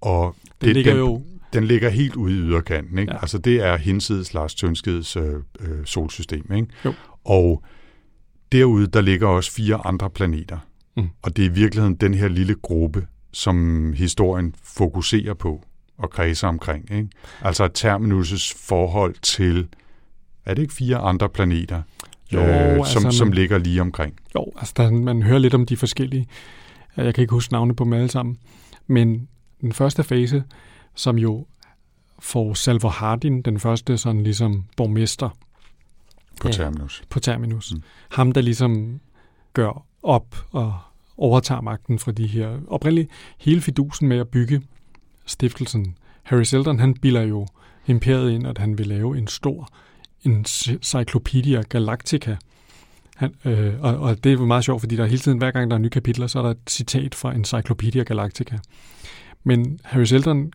Og 0.00 0.36
den 0.60 0.68
det, 0.68 0.74
ligger 0.74 0.92
den, 0.92 1.00
jo... 1.00 1.22
Den 1.52 1.64
ligger 1.64 1.88
helt 1.88 2.16
ude 2.16 2.32
i 2.32 2.36
yderkanten, 2.36 2.98
ikke? 2.98 3.12
Ja. 3.12 3.18
Altså 3.20 3.38
det 3.38 3.64
er 3.66 3.76
hinsides 3.76 4.34
Lars 4.34 4.54
Tønskeds 4.54 5.16
øh, 5.16 5.34
øh, 5.60 5.84
solsystem, 5.84 6.52
ikke? 6.54 6.66
Jo. 6.84 6.94
Og 7.24 7.64
Derude, 8.52 8.86
der 8.86 9.00
ligger 9.00 9.28
også 9.28 9.52
fire 9.52 9.86
andre 9.86 10.10
planeter. 10.10 10.58
Mm. 10.96 11.08
Og 11.22 11.36
det 11.36 11.44
er 11.44 11.50
i 11.50 11.52
virkeligheden 11.52 11.94
den 11.94 12.14
her 12.14 12.28
lille 12.28 12.54
gruppe, 12.54 13.06
som 13.32 13.92
historien 13.92 14.54
fokuserer 14.62 15.34
på 15.34 15.64
og 15.98 16.10
kredser 16.10 16.48
omkring. 16.48 16.90
Ikke? 16.90 17.08
Altså 17.42 17.68
Terminus' 17.78 18.66
forhold 18.68 19.14
til, 19.22 19.68
er 20.44 20.54
det 20.54 20.62
ikke 20.62 20.74
fire 20.74 20.96
andre 20.96 21.28
planeter, 21.28 21.82
jo, 22.32 22.40
øh, 22.40 22.72
altså, 22.72 22.92
som, 22.92 23.02
man, 23.02 23.12
som 23.12 23.32
ligger 23.32 23.58
lige 23.58 23.80
omkring? 23.80 24.14
Jo, 24.34 24.52
altså 24.56 24.74
der, 24.76 24.90
man 24.90 25.22
hører 25.22 25.38
lidt 25.38 25.54
om 25.54 25.66
de 25.66 25.76
forskellige. 25.76 26.26
Jeg 26.96 27.14
kan 27.14 27.22
ikke 27.22 27.32
huske 27.32 27.52
navne 27.52 27.76
på 27.76 27.84
dem 27.84 27.92
alle 27.92 28.08
sammen. 28.08 28.36
Men 28.86 29.28
den 29.60 29.72
første 29.72 30.04
fase, 30.04 30.44
som 30.94 31.18
jo 31.18 31.46
får 32.18 32.54
Salvo 32.54 32.88
Hardin, 32.88 33.42
den 33.42 33.60
første 33.60 33.98
sådan 33.98 34.22
ligesom 34.22 34.64
borgmester, 34.76 35.28
på 36.40 36.48
ja, 36.48 36.52
Terminus. 36.52 37.02
På 37.08 37.20
Terminus. 37.20 37.74
Mm. 37.74 37.82
Ham, 38.10 38.32
der 38.32 38.40
ligesom 38.40 39.00
gør 39.52 39.86
op 40.02 40.36
og 40.50 40.78
overtager 41.16 41.60
magten 41.60 41.98
fra 41.98 42.12
de 42.12 42.26
her. 42.26 42.58
Oprindeligt 42.68 43.10
hele 43.38 43.60
fidusen 43.60 44.08
med 44.08 44.18
at 44.18 44.28
bygge 44.28 44.62
stiftelsen. 45.26 45.96
Harry 46.22 46.42
Seldon, 46.42 46.78
han 46.78 46.94
bilder 46.94 47.22
jo 47.22 47.46
imperiet 47.86 48.32
ind, 48.32 48.46
at 48.46 48.58
han 48.58 48.78
vil 48.78 48.86
lave 48.86 49.18
en 49.18 49.26
stor 49.26 49.68
Encyclopedia 50.24 51.62
Galactica. 51.62 52.36
Han, 53.16 53.34
øh, 53.44 53.80
og, 53.80 53.98
og 53.98 54.24
det 54.24 54.32
er 54.32 54.38
meget 54.38 54.64
sjovt, 54.64 54.82
fordi 54.82 54.96
der 54.96 55.06
hele 55.06 55.18
tiden, 55.18 55.38
hver 55.38 55.50
gang 55.50 55.70
der 55.70 55.76
er 55.76 55.80
nye 55.80 55.90
kapitler, 55.90 56.26
så 56.26 56.38
er 56.38 56.42
der 56.42 56.50
et 56.50 56.58
citat 56.68 57.14
fra 57.14 57.34
Encyclopedia 57.34 58.02
Galactica. 58.02 58.58
Men 59.44 59.80
Harry 59.84 60.04
Seldon, 60.04 60.52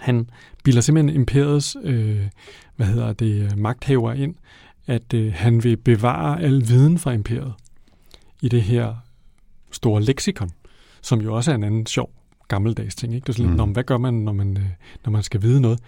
han 0.00 0.30
bilder 0.64 0.80
simpelthen 0.80 1.14
imperiets, 1.20 1.76
øh, 1.82 2.26
hvad 2.76 2.86
hedder 2.86 3.12
det, 3.12 3.56
magthaver 3.56 4.12
ind, 4.12 4.34
at 4.86 5.14
øh, 5.14 5.32
han 5.32 5.64
vil 5.64 5.76
bevare 5.76 6.42
al 6.42 6.68
viden 6.68 6.98
fra 6.98 7.12
imperiet 7.12 7.52
i 8.42 8.48
det 8.48 8.62
her 8.62 8.94
store 9.70 10.02
leksikon, 10.02 10.50
som 11.02 11.20
jo 11.20 11.34
også 11.34 11.50
er 11.50 11.54
en 11.54 11.64
anden 11.64 11.86
sjov 11.86 12.10
gammeldags 12.48 12.94
ting. 12.94 13.14
Ikke? 13.14 13.24
Det 13.24 13.28
er 13.28 13.32
sådan 13.36 13.52
mm. 13.52 13.58
lidt, 13.58 13.72
hvad 13.72 13.84
gør 13.84 13.98
man, 13.98 14.14
når 14.14 14.32
man, 14.32 14.56
øh, 14.56 14.64
når 15.04 15.10
man 15.10 15.22
skal 15.22 15.42
vide 15.42 15.60
noget? 15.60 15.78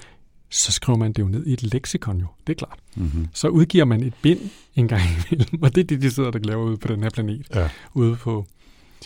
Så 0.50 0.72
skriver 0.72 0.98
man 0.98 1.12
det 1.12 1.22
jo 1.22 1.28
ned 1.28 1.46
i 1.46 1.52
et 1.52 1.72
leksikon 1.72 2.20
jo, 2.20 2.26
det 2.46 2.52
er 2.52 2.56
klart. 2.56 2.78
Mm-hmm. 2.96 3.28
Så 3.32 3.48
udgiver 3.48 3.84
man 3.84 4.02
et 4.02 4.14
bind 4.22 4.40
en 4.74 4.88
gang 4.88 5.02
imellem, 5.30 5.58
og 5.62 5.74
det 5.74 5.80
er 5.80 5.84
det, 5.84 6.02
de 6.02 6.10
sidder 6.10 6.30
og 6.30 6.40
laver 6.40 6.64
ude 6.64 6.76
på 6.76 6.88
den 6.88 7.02
her 7.02 7.10
planet. 7.10 7.46
Ja. 7.54 7.68
Ude 7.94 8.16
på 8.16 8.46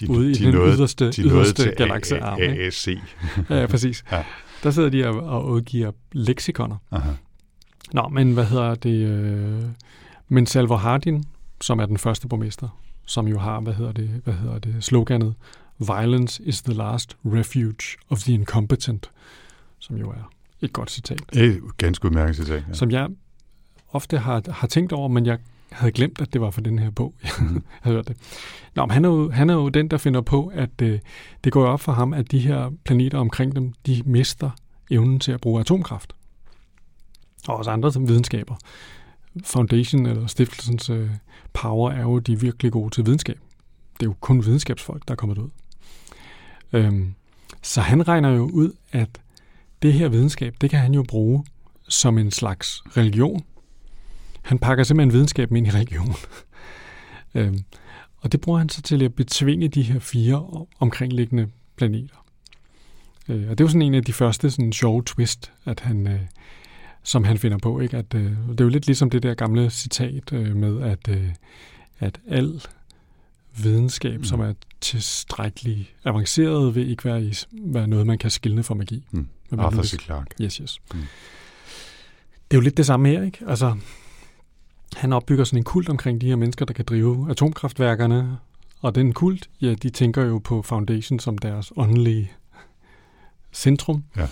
de, 0.00 0.10
ude 0.10 0.30
i 0.30 0.34
de 0.34 0.44
den 0.44 0.54
nåede, 0.54 0.76
yderste, 0.76 1.10
de 1.10 1.22
yderste 1.22 1.74
galaksearm. 1.76 2.38
AAC. 2.40 2.88
ja, 3.60 3.66
præcis. 3.66 4.04
Ja. 4.12 4.24
Der 4.62 4.70
sidder 4.70 4.88
de 4.88 5.08
og, 5.08 5.22
og 5.22 5.50
udgiver 5.50 5.92
leksikoner. 6.12 6.76
Aha. 6.90 7.10
Nå, 7.92 8.08
men 8.08 8.32
hvad 8.32 8.44
hedder 8.44 8.74
det? 8.74 9.06
Øh, 9.06 9.62
men 10.28 10.46
Salvo 10.46 10.76
Hardin, 10.76 11.24
som 11.60 11.78
er 11.78 11.86
den 11.86 11.98
første 11.98 12.28
borgmester, 12.28 12.68
som 13.06 13.28
jo 13.28 13.38
har, 13.38 13.60
hvad 13.60 13.74
hedder 13.74 13.92
det, 13.92 14.08
hvad 14.24 14.34
hedder 14.34 14.58
det 14.58 14.84
sloganet, 14.84 15.34
Violence 15.78 16.42
is 16.42 16.62
the 16.62 16.74
last 16.74 17.16
refuge 17.24 17.98
of 18.10 18.18
the 18.18 18.32
incompetent, 18.32 19.10
som 19.78 19.96
jo 19.96 20.10
er 20.10 20.32
et 20.60 20.72
godt 20.72 20.90
citat. 20.90 21.20
Et 21.32 21.60
ganske 21.78 22.04
udmærket 22.04 22.36
citat. 22.36 22.64
Ja. 22.68 22.72
Som 22.72 22.90
jeg 22.90 23.08
ofte 23.88 24.18
har, 24.18 24.42
har 24.50 24.66
tænkt 24.66 24.92
over, 24.92 25.08
men 25.08 25.26
jeg 25.26 25.38
havde 25.72 25.92
glemt, 25.92 26.20
at 26.20 26.32
det 26.32 26.40
var 26.40 26.50
for 26.50 26.60
den 26.60 26.78
her 26.78 26.90
bog, 26.90 27.14
jeg 27.22 27.30
mm. 27.40 27.62
havde 27.82 27.96
hørt 27.96 28.08
det. 28.08 28.16
Nå, 28.74 28.86
men 28.86 28.90
han 28.90 29.04
er, 29.04 29.08
jo, 29.08 29.30
han 29.30 29.50
er 29.50 29.54
jo 29.54 29.68
den, 29.68 29.88
der 29.88 29.98
finder 29.98 30.20
på, 30.20 30.46
at 30.54 30.82
øh, 30.82 30.98
det 31.44 31.52
går 31.52 31.66
op 31.66 31.80
for 31.80 31.92
ham, 31.92 32.12
at 32.12 32.30
de 32.30 32.38
her 32.38 32.70
planeter 32.84 33.18
omkring 33.18 33.56
dem, 33.56 33.72
de 33.86 34.02
mister 34.06 34.50
evnen 34.90 35.20
til 35.20 35.32
at 35.32 35.40
bruge 35.40 35.60
atomkraft. 35.60 36.12
Og 37.48 37.56
også 37.56 37.70
andre 37.70 37.92
som 37.92 38.08
videnskaber. 38.08 38.56
Foundation 39.44 40.06
eller 40.06 40.26
stiftelsens 40.26 40.90
øh, 40.90 41.10
power 41.52 41.90
er 41.90 42.02
jo, 42.02 42.18
de 42.18 42.32
er 42.32 42.36
virkelig 42.36 42.72
gode 42.72 42.90
til 42.94 43.06
videnskab. 43.06 43.38
Det 43.94 44.02
er 44.02 44.10
jo 44.10 44.14
kun 44.20 44.44
videnskabsfolk, 44.44 45.08
der 45.08 45.12
er 45.12 45.16
kommet 45.16 45.38
ud. 45.38 45.48
Øhm, 46.72 47.14
så 47.62 47.80
han 47.80 48.08
regner 48.08 48.28
jo 48.30 48.50
ud, 48.52 48.72
at 48.92 49.20
det 49.82 49.92
her 49.92 50.08
videnskab, 50.08 50.54
det 50.60 50.70
kan 50.70 50.78
han 50.78 50.94
jo 50.94 51.02
bruge 51.08 51.44
som 51.88 52.18
en 52.18 52.30
slags 52.30 52.82
religion. 52.96 53.44
Han 54.42 54.58
pakker 54.58 54.84
simpelthen 54.84 55.12
videnskaben 55.12 55.56
ind 55.56 55.66
i 55.66 55.70
religion. 55.70 56.14
øhm, 57.34 57.64
og 58.16 58.32
det 58.32 58.40
bruger 58.40 58.58
han 58.58 58.68
så 58.68 58.82
til 58.82 59.02
at 59.02 59.14
betvinge 59.14 59.68
de 59.68 59.82
her 59.82 59.98
fire 59.98 60.66
omkringliggende 60.80 61.48
planeter. 61.76 62.26
Øh, 63.28 63.50
og 63.50 63.58
det 63.58 63.60
er 63.60 63.64
jo 63.64 63.68
sådan 63.68 63.82
en 63.82 63.94
af 63.94 64.04
de 64.04 64.12
første 64.12 64.50
sådan 64.50 64.72
sjove 64.72 65.02
twist, 65.02 65.52
at 65.64 65.80
han, 65.80 66.06
øh, 66.06 66.20
som 67.02 67.24
han 67.24 67.38
finder 67.38 67.58
på. 67.58 67.80
Ikke? 67.80 67.96
At, 67.96 68.14
øh, 68.14 68.22
det 68.22 68.60
er 68.60 68.64
jo 68.64 68.68
lidt 68.68 68.86
ligesom 68.86 69.10
det 69.10 69.22
der 69.22 69.34
gamle 69.34 69.70
citat 69.70 70.32
øh, 70.32 70.56
med, 70.56 70.82
at, 70.82 71.08
øh, 71.08 71.28
at 71.98 72.20
al 72.28 72.62
videnskab, 73.56 74.18
mm. 74.18 74.24
som 74.24 74.40
er 74.40 74.52
tilstrækkeligt 74.80 75.94
avanceret, 76.04 76.74
vil 76.74 76.90
ikke 76.90 77.04
være, 77.04 77.22
i, 77.22 77.34
være 77.52 77.86
noget, 77.86 78.06
man 78.06 78.18
kan 78.18 78.30
skille 78.30 78.62
fra 78.62 78.74
magi. 78.74 79.04
Mm. 79.10 79.28
Arthur 79.58 79.82
C. 79.82 80.00
Clarke. 80.00 80.30
Yes, 80.40 80.56
yes. 80.56 80.80
Mm. 80.94 81.00
Det 82.50 82.56
er 82.56 82.58
jo 82.58 82.60
lidt 82.60 82.76
det 82.76 82.86
samme 82.86 83.08
her, 83.08 83.22
ikke? 83.22 83.38
Altså, 83.46 83.76
han 84.96 85.12
opbygger 85.12 85.44
sådan 85.44 85.58
en 85.58 85.64
kult 85.64 85.88
omkring 85.88 86.20
de 86.20 86.26
her 86.26 86.36
mennesker, 86.36 86.64
der 86.64 86.74
kan 86.74 86.84
drive 86.84 87.30
atomkraftværkerne, 87.30 88.38
og 88.80 88.94
den 88.94 89.12
kult, 89.12 89.50
ja, 89.60 89.74
de 89.74 89.90
tænker 89.90 90.24
jo 90.24 90.38
på 90.38 90.62
Foundation 90.62 91.18
som 91.18 91.38
deres 91.38 91.72
åndelige 91.76 92.32
centrum. 93.52 94.04
Ja. 94.16 94.28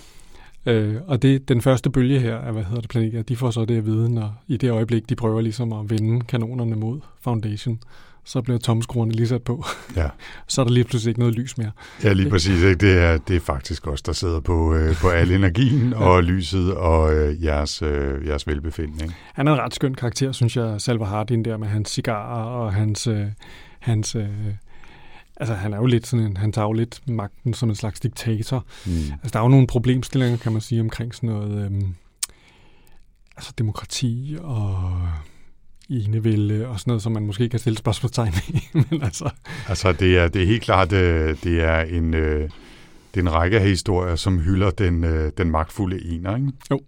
Øh, 0.67 0.97
og 1.07 1.23
det 1.23 1.49
den 1.49 1.61
første 1.61 1.91
bølge 1.91 2.21
her 2.21 2.37
af, 2.37 2.53
hvad 2.53 2.65
hedder 2.65 2.81
det, 2.81 2.91
planeter, 2.91 3.23
de 3.23 3.37
får 3.37 3.51
så 3.51 3.65
det 3.65 3.77
at 3.79 3.87
vide, 3.87 4.15
når 4.15 4.43
i 4.49 4.57
det 4.57 4.71
øjeblik, 4.71 5.09
de 5.09 5.17
prøver 5.17 5.41
ligesom 5.41 5.73
at 5.73 5.91
vende 5.91 6.25
kanonerne 6.25 6.77
mod 6.77 7.01
Foundation, 7.21 7.81
så 8.25 8.43
bliver 8.43 8.59
tomskruerne 8.59 9.13
lige 9.13 9.27
sat 9.27 9.43
på. 9.43 9.65
Ja. 9.97 10.09
så 10.49 10.61
er 10.61 10.65
der 10.65 10.73
lige 10.73 10.85
pludselig 10.85 11.11
ikke 11.11 11.21
noget 11.21 11.35
lys 11.35 11.59
mere. 11.59 11.71
Ja, 12.05 12.13
lige 12.13 12.31
præcis. 12.31 12.63
Ikke? 12.63 12.75
Det, 12.75 12.99
er, 12.99 13.19
det 13.19 13.37
er 13.37 13.41
faktisk 13.41 13.87
os, 13.87 14.03
der 14.03 14.13
sidder 14.13 14.41
på, 14.41 14.75
øh, 14.75 14.95
på 14.95 15.09
al 15.09 15.31
energien 15.41 15.91
ja. 15.91 15.97
og 15.97 16.25
lyset 16.25 16.75
og 16.75 17.15
øh, 17.15 17.45
jeres, 17.45 17.83
øh, 17.83 18.27
jeres 18.27 18.47
velbefindende. 18.47 19.05
Ikke? 19.05 19.17
Han 19.35 19.49
er 19.49 19.53
en 19.53 19.59
ret 19.59 19.75
skøn 19.75 19.95
karakter, 19.95 20.33
synes 20.33 20.57
jeg, 20.57 20.81
Salva 20.81 21.05
Hardin 21.05 21.45
der 21.45 21.57
med 21.57 21.69
hans 21.69 21.91
cigarer 21.91 22.45
og 22.45 22.73
hans... 22.73 23.07
Øh, 23.07 23.27
hans 23.81 24.15
øh, 24.15 24.29
Altså, 25.41 25.55
han 25.55 25.73
er 25.73 25.77
jo 25.77 25.87
lidt 25.87 26.07
sådan 26.07 26.27
en, 26.27 26.37
han 26.37 26.53
tager 26.53 26.67
jo 26.67 26.73
lidt 26.73 27.09
magten 27.09 27.55
som 27.55 27.69
en 27.69 27.75
slags 27.75 28.01
diktator. 28.01 28.67
Mm. 28.87 28.93
Altså, 28.93 29.31
der 29.33 29.39
er 29.39 29.43
jo 29.43 29.49
nogle 29.49 29.67
problemstillinger, 29.67 30.39
kan 30.39 30.53
man 30.53 30.61
sige, 30.61 30.81
omkring 30.81 31.15
sådan 31.15 31.29
noget, 31.29 31.65
øhm, 31.65 31.95
altså 33.37 33.53
demokrati 33.59 34.37
og 34.41 35.03
enevælde 35.91 36.69
og 36.69 36.81
sådan 36.81 36.91
noget, 36.91 37.03
som 37.03 37.13
man 37.13 37.27
måske 37.27 37.49
kan 37.49 37.59
stille 37.59 37.79
spørgsmålstegn 37.79 38.33
i. 38.49 38.61
Men 38.91 39.03
altså. 39.03 39.31
altså, 39.69 39.93
det 39.93 40.19
er, 40.19 40.29
det 40.29 40.43
er 40.43 40.47
helt 40.47 40.63
klart, 40.63 40.91
det, 40.91 41.45
det 41.45 41.61
er 41.61 41.81
en, 41.81 42.15
øh, 42.15 42.51
det 43.15 43.21
er 43.21 43.21
en 43.21 43.33
række 43.33 43.59
af 43.59 43.69
historier, 43.69 44.17
som 44.17 44.39
hylder 44.39 44.71
den, 44.71 45.05
øh, 45.05 45.33
den 45.39 45.51
magtfulde 45.51 46.13
ener, 46.13 46.37
ikke? 46.37 46.53
Jo. 46.71 46.81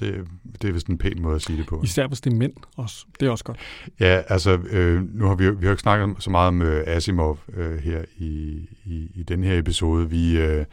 Det, 0.00 0.26
det 0.62 0.68
er 0.68 0.72
vist 0.72 0.86
en 0.86 0.98
pæn 0.98 1.22
måde 1.22 1.34
at 1.34 1.42
sige 1.42 1.58
det 1.58 1.66
på. 1.66 1.80
Især 1.84 2.06
hvis 2.06 2.20
det 2.20 2.32
er 2.32 2.36
mænd 2.36 2.52
også. 2.76 3.06
Det 3.20 3.26
er 3.26 3.30
også 3.30 3.44
godt. 3.44 3.58
Ja, 4.00 4.22
altså, 4.28 4.58
øh, 4.70 5.14
nu 5.14 5.26
har 5.26 5.34
vi, 5.34 5.50
vi 5.50 5.56
har 5.56 5.62
jo 5.62 5.70
ikke 5.70 5.80
snakket 5.80 6.16
så 6.18 6.30
meget 6.30 6.48
om 6.48 6.62
øh, 6.62 6.84
Asimov 6.86 7.38
øh, 7.54 7.78
her 7.78 8.04
i, 8.18 8.60
i, 8.84 9.10
i 9.14 9.22
den 9.22 9.44
her 9.44 9.58
episode. 9.58 10.10
Vi, 10.10 10.38
øh, 10.38 10.64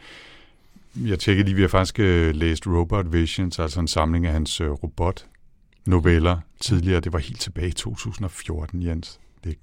jeg 1.04 1.18
tjekkede 1.18 1.44
lige, 1.44 1.54
vi 1.54 1.60
har 1.60 1.68
faktisk 1.68 2.00
øh, 2.00 2.34
læst 2.34 2.66
Robot 2.66 3.12
Visions, 3.12 3.58
altså 3.58 3.80
en 3.80 3.88
samling 3.88 4.26
af 4.26 4.32
hans 4.32 4.60
øh, 4.60 4.70
robot-noveller 4.70 6.38
tidligere. 6.60 7.00
Det 7.00 7.12
var 7.12 7.18
helt 7.18 7.40
tilbage 7.40 7.68
i 7.68 7.72
2014, 7.72 8.82
Jens. 8.82 9.20
Det, 9.44 9.58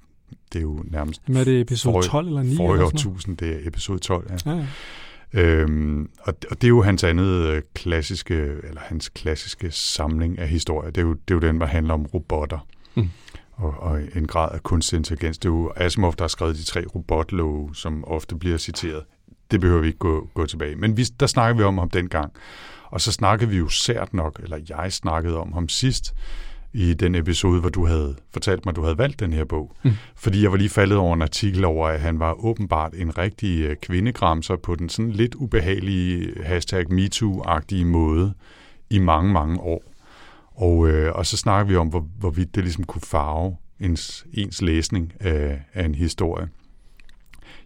det 0.53 0.59
er 0.59 0.63
jo 0.63 0.83
nærmest... 0.87 1.21
Men 1.27 1.37
er 1.37 1.43
det 1.43 1.61
episode 1.61 2.07
12 2.07 2.27
eller 2.27 2.43
9? 2.43 2.55
Forrige 2.55 2.85
årtusind, 2.85 3.37
det 3.37 3.49
er 3.49 3.67
episode 3.67 3.99
12, 3.99 4.31
ja. 4.31 4.51
ja, 4.51 4.57
ja. 4.57 4.65
Øhm, 5.33 6.09
og, 6.19 6.33
og 6.51 6.61
det 6.61 6.63
er 6.63 6.69
jo 6.69 6.81
hans 6.81 7.03
andet 7.03 7.47
øh, 7.47 7.61
klassiske, 7.73 8.35
eller 8.35 8.81
hans 8.81 9.09
klassiske 9.09 9.71
samling 9.71 10.39
af 10.39 10.47
historier. 10.47 10.91
Det 10.91 11.01
er 11.01 11.05
jo, 11.05 11.13
det 11.13 11.31
er 11.31 11.35
jo 11.35 11.39
den, 11.39 11.61
der 11.61 11.67
handler 11.67 11.93
om 11.93 12.05
robotter. 12.05 12.67
Mm. 12.95 13.09
Og, 13.53 13.73
og 13.79 14.01
en 14.15 14.27
grad 14.27 14.49
af 14.51 14.63
kunstig 14.63 14.97
intelligens. 14.97 15.37
Det 15.37 15.49
er 15.49 15.53
jo 15.53 15.73
Asimov, 15.75 16.13
der 16.17 16.23
har 16.23 16.27
skrevet 16.27 16.55
de 16.55 16.63
tre 16.63 16.83
robotlove, 16.95 17.75
som 17.75 18.03
ofte 18.07 18.35
bliver 18.35 18.57
citeret. 18.57 19.03
Det 19.51 19.61
behøver 19.61 19.81
vi 19.81 19.87
ikke 19.87 19.99
gå, 19.99 20.29
gå 20.33 20.45
tilbage. 20.45 20.75
Men 20.75 20.97
vi, 20.97 21.03
der 21.03 21.27
snakker 21.27 21.57
vi 21.57 21.63
om 21.63 21.77
ham 21.77 21.89
dengang. 21.89 22.33
Og 22.83 23.01
så 23.01 23.11
snakkede 23.11 23.49
vi 23.49 23.57
jo 23.57 23.69
sært 23.69 24.13
nok, 24.13 24.39
eller 24.43 24.59
jeg 24.69 24.93
snakkede 24.93 25.37
om 25.37 25.53
ham 25.53 25.69
sidst, 25.69 26.13
i 26.73 26.93
den 26.93 27.15
episode, 27.15 27.59
hvor 27.59 27.69
du 27.69 27.85
havde 27.85 28.15
fortalt 28.33 28.65
mig, 28.65 28.71
at 28.71 28.75
du 28.75 28.81
havde 28.81 28.97
valgt 28.97 29.19
den 29.19 29.33
her 29.33 29.45
bog. 29.45 29.75
Mm. 29.83 29.91
Fordi 30.15 30.43
jeg 30.43 30.51
var 30.51 30.57
lige 30.57 30.69
faldet 30.69 30.97
over 30.97 31.13
en 31.13 31.21
artikel 31.21 31.65
over, 31.65 31.87
at 31.87 32.01
han 32.01 32.19
var 32.19 32.45
åbenbart 32.45 32.93
en 32.93 33.17
rigtig 33.17 33.61
øh, 33.61 33.75
kvindegramser 33.75 34.55
på 34.55 34.75
den 34.75 34.89
sådan 34.89 35.11
lidt 35.11 35.35
ubehagelige 35.35 36.43
hashtag 36.43 36.85
MeToo-agtige 36.91 37.85
måde 37.85 38.33
i 38.89 38.99
mange, 38.99 39.33
mange 39.33 39.59
år. 39.59 39.83
Og, 40.55 40.89
øh, 40.89 41.15
og 41.15 41.25
så 41.25 41.37
snakker 41.37 41.69
vi 41.69 41.75
om, 41.75 41.87
hvor, 41.87 42.07
hvorvidt 42.19 42.55
det 42.55 42.63
ligesom 42.63 42.83
kunne 42.83 43.01
farve 43.01 43.55
ens, 43.79 44.25
ens 44.33 44.61
læsning 44.61 45.13
af, 45.19 45.61
af 45.73 45.85
en 45.85 45.95
historie. 45.95 46.47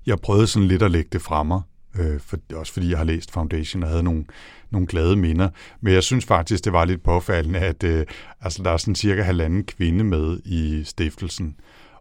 Jeg 0.05 0.19
prøvede 0.19 0.47
sådan 0.47 0.67
lidt 0.67 0.81
at 0.81 0.91
lægge 0.91 1.09
det 1.11 1.21
fremme, 1.21 1.61
øh, 1.99 2.19
for, 2.19 2.37
også 2.53 2.73
fordi 2.73 2.89
jeg 2.89 2.97
har 2.97 3.05
læst 3.05 3.31
Foundation 3.31 3.83
og 3.83 3.89
havde 3.89 4.03
nogle, 4.03 4.25
nogle 4.69 4.87
glade 4.87 5.15
minder. 5.15 5.49
Men 5.81 5.93
jeg 5.93 6.03
synes 6.03 6.25
faktisk, 6.25 6.65
det 6.65 6.73
var 6.73 6.85
lidt 6.85 7.03
påfaldende, 7.03 7.59
at 7.59 7.83
øh, 7.83 8.05
altså, 8.41 8.63
der 8.63 8.71
er 8.71 8.77
sådan 8.77 8.95
cirka 8.95 9.21
halvanden 9.21 9.63
kvinde 9.63 10.03
med 10.03 10.39
i 10.45 10.83
stiftelsen. 10.83 11.55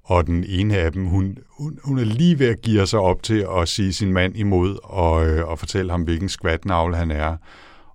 Og 0.04 0.26
den 0.26 0.44
ene 0.48 0.76
af 0.76 0.92
dem, 0.92 1.06
hun, 1.06 1.38
hun, 1.48 1.78
hun 1.84 1.98
er 1.98 2.04
lige 2.04 2.38
ved 2.38 2.48
at 2.48 2.62
give 2.62 2.86
sig 2.86 3.00
op 3.00 3.22
til 3.22 3.46
at 3.58 3.68
sige 3.68 3.92
sin 3.92 4.12
mand 4.12 4.36
imod 4.36 4.78
og, 4.82 5.26
øh, 5.26 5.48
og 5.48 5.58
fortælle 5.58 5.90
ham, 5.90 6.02
hvilken 6.02 6.28
skvatnavl 6.28 6.94
han 6.94 7.10
er. 7.10 7.36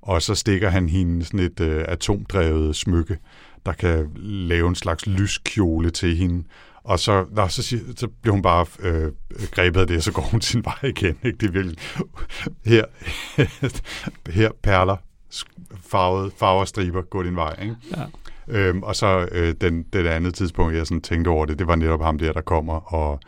Og 0.01 0.21
så 0.21 0.35
stikker 0.35 0.69
han 0.69 0.89
hende 0.89 1.25
sådan 1.25 1.39
et 1.39 1.59
øh, 1.59 1.85
atomdrevet 1.87 2.75
smykke, 2.75 3.17
der 3.65 3.71
kan 3.71 4.09
lave 4.23 4.69
en 4.69 4.75
slags 4.75 5.07
lyskjole 5.07 5.89
til 5.89 6.15
hende. 6.15 6.43
Og 6.83 6.99
så, 6.99 7.25
nå, 7.31 7.47
så, 7.47 7.63
siger, 7.63 7.81
så 7.95 8.07
bliver 8.21 8.33
hun 8.33 8.41
bare 8.41 8.65
øh, 8.79 9.11
grebet 9.51 9.79
af 9.79 9.87
det, 9.87 9.97
og 9.97 10.03
så 10.03 10.11
går 10.11 10.21
hun 10.21 10.41
sin 10.51 10.65
vej 10.65 10.77
igen. 10.83 11.17
Ikke? 11.23 11.37
Det 11.37 11.47
er 11.47 11.51
virkelig... 11.51 11.77
Her, 12.65 12.85
her 14.39 14.51
perler, 14.63 14.97
farvede, 15.83 16.31
farver 16.37 16.65
striber, 16.65 17.01
gå 17.01 17.23
din 17.23 17.35
vej. 17.35 17.55
Ikke? 17.61 17.75
Ja. 17.97 18.05
Øhm, 18.47 18.83
og 18.83 18.95
så 18.95 19.27
øh, 19.31 19.55
den, 19.61 19.83
den 19.83 20.05
andet 20.05 20.33
tidspunkt, 20.33 20.75
jeg 20.75 20.87
sådan 20.87 21.01
tænkte 21.01 21.29
over 21.29 21.45
det, 21.45 21.59
det 21.59 21.67
var 21.67 21.75
netop 21.75 22.01
ham 22.01 22.17
der, 22.17 22.33
der 22.33 22.41
kommer 22.41 22.93
og, 22.93 23.19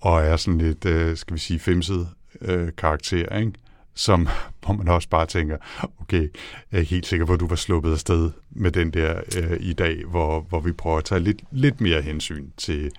og 0.00 0.22
er 0.22 0.36
sådan 0.36 0.58
lidt, 0.58 0.84
øh, 0.84 1.16
skal 1.16 1.34
vi 1.34 1.40
sige, 1.40 1.58
femset 1.58 2.08
øh, 2.40 2.68
karakter, 2.78 3.36
ikke? 3.36 3.52
Som, 3.94 4.28
hvor 4.64 4.72
man 4.72 4.88
også 4.88 5.08
bare 5.08 5.26
tænker, 5.26 5.56
okay, 6.00 6.28
jeg 6.72 6.80
er 6.80 6.84
helt 6.84 7.06
sikker 7.06 7.26
på, 7.26 7.32
at 7.32 7.40
du 7.40 7.46
var 7.46 7.56
sluppet 7.56 7.92
afsted 7.92 8.30
med 8.50 8.70
den 8.70 8.90
der 8.90 9.20
øh, 9.38 9.56
i 9.60 9.72
dag, 9.72 10.04
hvor, 10.04 10.40
hvor 10.40 10.60
vi 10.60 10.72
prøver 10.72 10.98
at 10.98 11.04
tage 11.04 11.20
lidt, 11.20 11.42
lidt 11.50 11.80
mere 11.80 12.02
hensyn 12.02 12.50
til, 12.56 12.90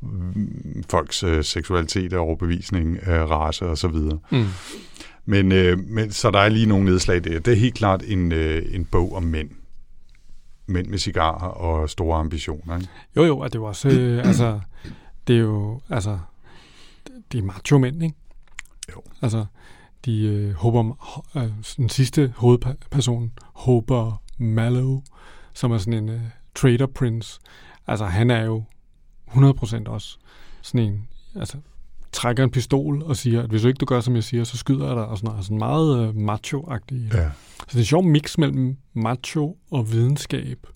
mm, 0.00 0.84
folks 0.90 1.22
øh, 1.22 1.44
seksualitet 1.44 2.12
og 2.12 2.20
overbevisning, 2.20 2.98
øh, 3.06 3.30
race 3.30 3.66
og 3.66 3.78
så 3.78 3.88
videre. 3.88 4.18
Mm. 4.30 4.46
Men, 5.24 5.52
øh, 5.52 5.78
men 5.78 6.12
så 6.12 6.30
der 6.30 6.38
er 6.38 6.48
lige 6.48 6.66
nogle 6.66 6.84
nedslag 6.84 7.24
der. 7.24 7.38
Det 7.38 7.52
er 7.52 7.56
helt 7.56 7.74
klart 7.74 8.02
en, 8.02 8.32
øh, 8.32 8.74
en 8.74 8.84
bog 8.84 9.14
om 9.14 9.22
mænd. 9.22 9.50
Mænd 10.66 10.86
med 10.86 10.98
cigarer 10.98 11.48
og 11.48 11.90
store 11.90 12.18
ambitioner. 12.18 12.76
Ikke? 12.76 12.88
Jo, 13.16 13.24
jo, 13.24 13.38
og 13.38 13.52
det 13.52 13.58
er 13.58 13.62
jo 13.62 13.64
også, 13.64 13.88
øh, 13.88 14.26
altså, 14.26 14.60
det 15.26 15.36
er 15.36 15.40
jo, 15.40 15.80
altså, 15.90 16.18
det 17.32 17.38
er 17.38 17.42
macho 17.42 17.78
mænd, 17.78 18.02
ikke? 18.02 18.14
Jo. 18.96 19.02
Altså, 19.22 19.44
de 20.06 20.22
øh, 20.26 20.54
håber, 20.54 21.06
øh, 21.36 21.48
den 21.76 21.88
sidste 21.88 22.32
hovedperson, 22.36 23.32
Håber 23.54 24.22
Mallow, 24.38 25.02
som 25.54 25.72
er 25.72 25.78
sådan 25.78 25.92
en 25.92 26.08
øh, 26.08 26.20
trader 26.54 26.86
prince. 26.86 27.40
Altså, 27.86 28.04
han 28.04 28.30
er 28.30 28.44
jo 28.44 28.64
100% 29.28 29.88
også 29.88 30.18
sådan 30.62 30.80
en, 30.80 31.08
altså, 31.36 31.56
trækker 32.12 32.44
en 32.44 32.50
pistol 32.50 33.02
og 33.02 33.16
siger, 33.16 33.42
at 33.42 33.48
hvis 33.48 33.62
du 33.62 33.68
ikke 33.68 33.78
du 33.78 33.86
gør, 33.86 34.00
som 34.00 34.14
jeg 34.14 34.24
siger, 34.24 34.44
så 34.44 34.56
skyder 34.56 34.86
jeg 34.86 34.96
dig, 34.96 35.06
og 35.06 35.18
sådan 35.18 35.26
noget. 35.26 35.38
Altså 35.38 35.54
meget 35.54 36.08
øh, 36.08 36.14
macho-agtigt. 36.16 37.16
Ja. 37.16 37.30
Så 37.58 37.66
det 37.68 37.74
er 37.74 37.78
en 37.78 37.84
sjov 37.84 38.04
mix 38.04 38.38
mellem 38.38 38.76
macho 38.92 39.56
og 39.70 39.92
videnskab. 39.92 40.66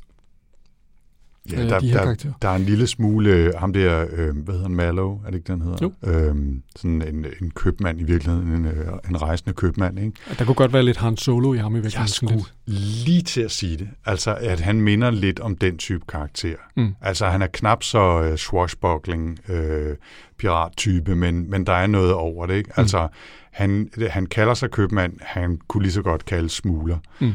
Ja, 1.52 1.62
øh, 1.62 1.68
der, 1.68 1.80
de 1.80 1.86
her 1.86 1.96
der, 1.96 2.02
karakterer. 2.02 2.32
der 2.42 2.48
er 2.48 2.56
en 2.56 2.64
lille 2.64 2.86
smule, 2.86 3.30
øh, 3.30 3.52
ham 3.58 3.72
der, 3.72 4.06
øh, 4.12 4.36
hvad 4.36 4.54
hedder 4.54 4.62
han, 4.62 4.74
Mallow, 4.74 5.20
er 5.26 5.30
det 5.30 5.34
ikke, 5.34 5.52
den 5.52 5.60
hedder? 5.60 5.78
Jo. 5.82 5.92
Øhm, 6.02 6.62
sådan 6.76 7.02
en, 7.02 7.26
en 7.42 7.50
købmand 7.50 8.00
i 8.00 8.04
virkeligheden, 8.04 8.48
en, 8.48 8.66
øh, 8.66 8.86
en 9.08 9.22
rejsende 9.22 9.54
købmand, 9.54 9.98
ikke? 9.98 10.12
Der 10.38 10.44
kunne 10.44 10.54
godt 10.54 10.72
være 10.72 10.82
lidt 10.82 10.96
Han 10.96 11.16
Solo 11.16 11.54
i 11.54 11.58
ham 11.58 11.72
i 11.72 11.74
virkeligheden. 11.74 12.02
Jeg 12.02 12.08
skulle 12.08 12.36
lidt. 12.66 13.06
lige 13.06 13.22
til 13.22 13.40
at 13.40 13.50
sige 13.50 13.76
det. 13.76 13.88
Altså, 14.06 14.34
at 14.40 14.60
han 14.60 14.80
minder 14.80 15.10
lidt 15.10 15.40
om 15.40 15.56
den 15.56 15.78
type 15.78 16.04
karakter. 16.08 16.56
Mm. 16.76 16.94
Altså, 17.00 17.26
han 17.26 17.42
er 17.42 17.46
knap 17.46 17.82
så 17.82 18.22
øh, 18.22 18.36
swashbuckling 18.36 19.38
øh, 19.48 19.96
pirattype, 20.38 21.14
men, 21.16 21.50
men 21.50 21.66
der 21.66 21.72
er 21.72 21.86
noget 21.86 22.12
over 22.12 22.46
det, 22.46 22.54
ikke? 22.54 22.70
Altså, 22.76 23.08
han, 23.50 23.90
han 24.10 24.26
kalder 24.26 24.54
sig 24.54 24.70
købmand, 24.70 25.12
han 25.20 25.58
kunne 25.68 25.82
lige 25.82 25.92
så 25.92 26.02
godt 26.02 26.24
kalde 26.24 26.48
smugler. 26.48 26.98
Mm. 27.20 27.32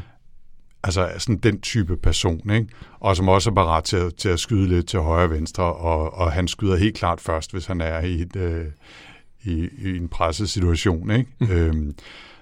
Altså 0.85 1.09
sådan 1.17 1.37
den 1.37 1.61
type 1.61 1.97
person, 1.97 2.49
ikke? 2.49 2.67
Og 2.99 3.15
som 3.15 3.29
også 3.29 3.49
er 3.49 3.53
parat 3.53 3.83
til, 3.83 3.97
at- 3.97 4.15
til 4.15 4.29
at 4.29 4.39
skyde 4.39 4.67
lidt 4.67 4.87
til 4.87 4.99
højre 4.99 5.23
og 5.23 5.29
venstre, 5.31 5.63
og, 5.63 6.13
og 6.13 6.31
han 6.31 6.47
skyder 6.47 6.75
helt 6.77 6.95
klart 6.97 7.21
først, 7.21 7.51
hvis 7.51 7.65
han 7.65 7.81
er 7.81 7.99
i, 7.99 8.13
et, 8.21 8.35
øh, 8.35 8.65
i, 9.43 9.69
i 9.77 9.97
en 9.97 10.07
presset 10.07 10.49
situation, 10.49 11.11
ikke? 11.11 11.29
Mm. 11.39 11.49
Øhm, 11.51 11.95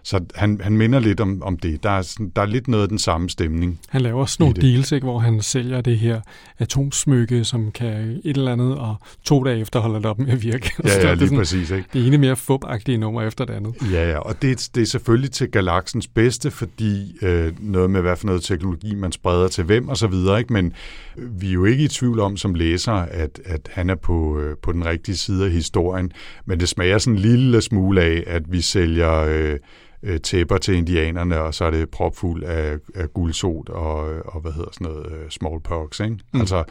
så 0.04 0.20
han, 0.36 0.60
han 0.64 0.78
minder 0.78 1.00
lidt 1.00 1.20
om, 1.20 1.42
om 1.44 1.58
det. 1.58 1.84
Der 1.84 1.90
er, 1.90 2.02
sådan, 2.02 2.32
der 2.36 2.42
er 2.42 2.46
lidt 2.46 2.68
noget 2.68 2.84
af 2.84 2.90
den 2.90 3.00
samme 3.00 3.30
stemning. 3.30 3.80
Han 3.90 4.02
laver 4.02 4.22
også 4.22 4.38
nogle 4.40 4.56
det. 4.56 4.64
deals, 4.64 4.92
ikke, 4.92 5.06
hvor 5.06 5.20
han 5.20 5.42
sælger 5.42 5.82
det 5.82 6.00
her 6.00 6.22
atomsmykke, 6.60 7.44
som 7.44 7.72
kan 7.72 8.22
et 8.24 8.38
eller 8.38 8.52
andet, 8.52 8.78
og 8.78 8.96
to 9.24 9.44
dage 9.44 9.60
efter 9.60 9.80
holder 9.80 10.00
det 10.00 10.06
op 10.06 10.20
med 10.20 10.30
at 10.30 10.44
virke. 10.44 10.72
Ja, 10.84 10.90
det 10.90 11.04
ja, 11.04 11.10
er 11.10 11.16
lige 11.16 11.28
sådan, 11.28 11.38
præcis, 11.38 11.72
ikke? 11.72 11.88
det 11.94 12.08
ene 12.08 12.18
mere 12.18 12.36
fupagtige 12.36 12.98
nummer 12.98 13.22
efter 13.22 13.46
det 13.46 13.54
andet. 13.54 13.76
Ja, 13.92 14.10
ja, 14.12 14.18
og 14.18 14.42
det, 14.42 14.70
det 14.76 14.82
er 14.82 14.86
selvfølgelig 14.86 15.32
til 15.32 15.52
galaksens 15.52 16.08
bedste, 16.08 16.52
fordi 16.52 17.18
øh, 17.22 17.54
noget 17.60 17.90
med, 17.90 18.02
hvad 18.02 18.16
for 18.16 18.26
noget 18.26 18.44
teknologi 18.44 18.96
man 18.96 19.12
spreder 19.12 19.48
til 19.48 19.64
hvem 19.64 19.90
og 19.90 19.98
så 19.98 20.08
videre, 20.08 20.40
ikke? 20.40 20.54
men 20.54 20.74
øh, 21.18 21.42
vi 21.42 21.48
er 21.48 21.54
jo 21.54 21.66
ikke 21.66 21.84
i 21.84 21.88
tvivl 21.88 22.20
om 22.20 22.38
som 22.38 22.54
læser, 22.54 22.94
at, 22.94 23.40
at 23.46 23.70
han 23.72 23.90
er 23.90 23.96
på, 23.96 24.40
øh, 24.40 24.58
på 24.64 24.72
den 24.72 24.86
rigtige 24.86 25.18
side 25.18 25.46
af 25.46 25.52
historien, 25.52 26.12
men 26.46 26.60
det 26.60 26.70
smager 26.70 26.98
sådan 26.98 27.14
en 27.14 27.20
lille 27.20 27.62
smule 27.62 28.02
af, 28.02 28.24
at 28.28 28.52
vi 28.52 28.62
sælger 28.62 29.14
øh, 29.22 29.60
øh, 30.04 30.20
tæpper 30.20 30.58
til 30.58 30.76
indianerne, 30.76 31.40
og 31.40 31.54
så 31.54 31.66
er 31.66 31.72
det 31.72 31.90
propfuld 31.90 32.44
af, 32.44 32.78
af 32.96 33.14
guldsot 33.14 33.70
og, 33.70 34.26
og 34.26 34.42
hvad 34.42 34.52
hedder 34.52 34.70
sådan 34.72 34.88
noget, 34.88 35.12
øh, 35.12 35.30
smallpox, 35.30 36.00
ikke? 36.00 36.18
Mm. 36.34 36.40
Altså, 36.40 36.64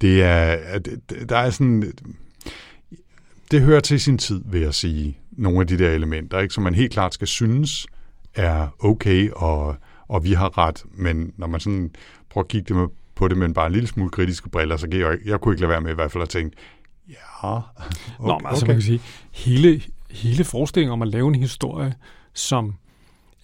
det 0.00 0.22
er, 0.22 0.78
der 1.28 1.36
er 1.36 1.50
sådan, 1.50 1.92
det 3.50 3.60
hører 3.60 3.80
til 3.80 4.00
sin 4.00 4.18
tid, 4.18 4.42
vil 4.44 4.60
jeg 4.60 4.74
sige, 4.74 5.18
nogle 5.30 5.60
af 5.60 5.66
de 5.66 5.78
der 5.78 5.90
elementer, 5.90 6.38
ikke? 6.38 6.54
som 6.54 6.62
man 6.62 6.74
helt 6.74 6.92
klart 6.92 7.14
skal 7.14 7.26
synes 7.26 7.86
er 8.34 8.68
okay, 8.78 9.30
og, 9.30 9.76
og 10.08 10.24
vi 10.24 10.32
har 10.32 10.58
ret, 10.58 10.84
men 10.92 11.32
når 11.36 11.46
man 11.46 11.60
sådan 11.60 11.90
prøver 12.30 12.44
at 12.44 12.48
kigge 12.48 12.68
det 12.68 12.76
med, 12.76 12.86
på 13.14 13.28
det 13.28 13.36
med 13.36 13.54
bare 13.54 13.66
en 13.66 13.72
lille 13.72 13.88
smule 13.88 14.10
kritiske 14.10 14.48
briller, 14.48 14.76
så 14.76 14.88
kan 14.88 15.00
jeg, 15.00 15.18
jeg 15.24 15.40
kunne 15.40 15.54
ikke 15.54 15.60
lade 15.60 15.70
være 15.70 15.80
med 15.80 15.90
i 15.90 15.94
hvert 15.94 16.12
fald 16.12 16.22
at 16.22 16.28
tænke, 16.28 16.56
ja, 17.08 17.56
okay, 17.56 17.62
Nå, 18.20 18.38
men 18.38 18.46
altså 18.46 18.66
man 18.66 18.74
kan 18.74 18.82
sige, 18.82 19.00
hele, 19.32 19.82
hele 20.10 20.44
forestillingen 20.44 20.92
om 20.92 21.02
at 21.02 21.08
lave 21.08 21.28
en 21.28 21.34
historie, 21.34 21.94
som 22.40 22.74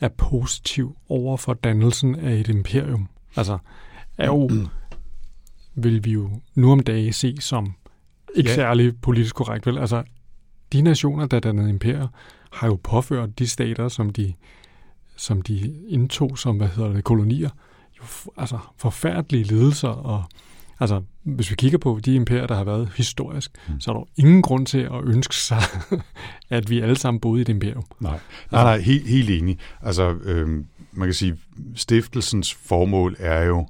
er 0.01 0.09
positiv 0.09 0.97
over 1.09 1.37
for 1.37 1.55
dannelsen 1.55 2.15
af 2.15 2.33
et 2.35 2.49
imperium, 2.49 3.09
altså 3.37 3.59
er 4.19 4.27
jo, 4.27 4.51
vil 5.75 6.05
vi 6.05 6.11
jo 6.11 6.31
nu 6.55 6.73
om 6.73 6.81
dage 6.81 7.13
se 7.13 7.37
som 7.41 7.75
ikke 8.35 8.51
Ja. 8.51 8.55
særlig 8.55 9.01
politisk 9.01 9.35
korrekt, 9.35 9.67
vel? 9.67 9.79
Altså, 9.79 10.05
de 10.73 10.83
nationer, 10.83 11.27
der 11.27 11.41
dannede 11.41 11.71
imperier, 11.71 12.09
har 12.53 12.67
jo 12.67 12.79
påført 12.83 13.39
de 13.39 13.49
stater, 13.49 13.89
som 13.89 14.11
de, 14.11 14.35
som 15.17 15.43
de 15.43 15.75
indtog 15.89 16.39
som, 16.39 16.57
hvad 16.57 16.69
hedder 16.69 16.93
det, 16.93 17.05
kolonier, 17.05 17.51
jo 17.99 18.31
altså 18.37 18.59
forfærdelige 18.77 19.45
lidelser, 19.45 19.89
og 19.89 20.25
altså, 20.81 21.03
hvis 21.23 21.51
vi 21.51 21.57
kigger 21.57 21.79
på 21.79 22.01
de 22.05 22.15
imperier, 22.15 22.47
der 22.47 22.55
har 22.55 22.65
været 22.65 22.93
historisk, 22.97 23.51
Mm. 23.69 23.81
så 23.81 23.91
er 23.91 23.95
der 23.95 24.05
ingen 24.17 24.43
grund 24.43 24.67
til 24.67 24.79
at 24.79 25.05
ønske 25.05 25.35
sig, 25.35 25.63
at 26.51 26.71
vi 26.71 26.81
alle 26.81 26.97
sammen 26.97 27.21
boede 27.21 27.41
i 27.41 27.43
et 27.43 27.49
imperium. 27.49 27.85
Nej, 28.01 28.19
nej, 28.53 28.63
nej 28.63 28.79
helt, 28.79 29.09
helt 29.09 29.31
enig. 29.31 29.59
Altså, 29.83 30.11
øh, 30.25 30.49
man 30.93 31.09
kan 31.09 31.15
sige, 31.15 31.37
stiftelsens 31.75 32.55
formål 32.55 33.17
er 33.19 33.43
jo 33.45 33.69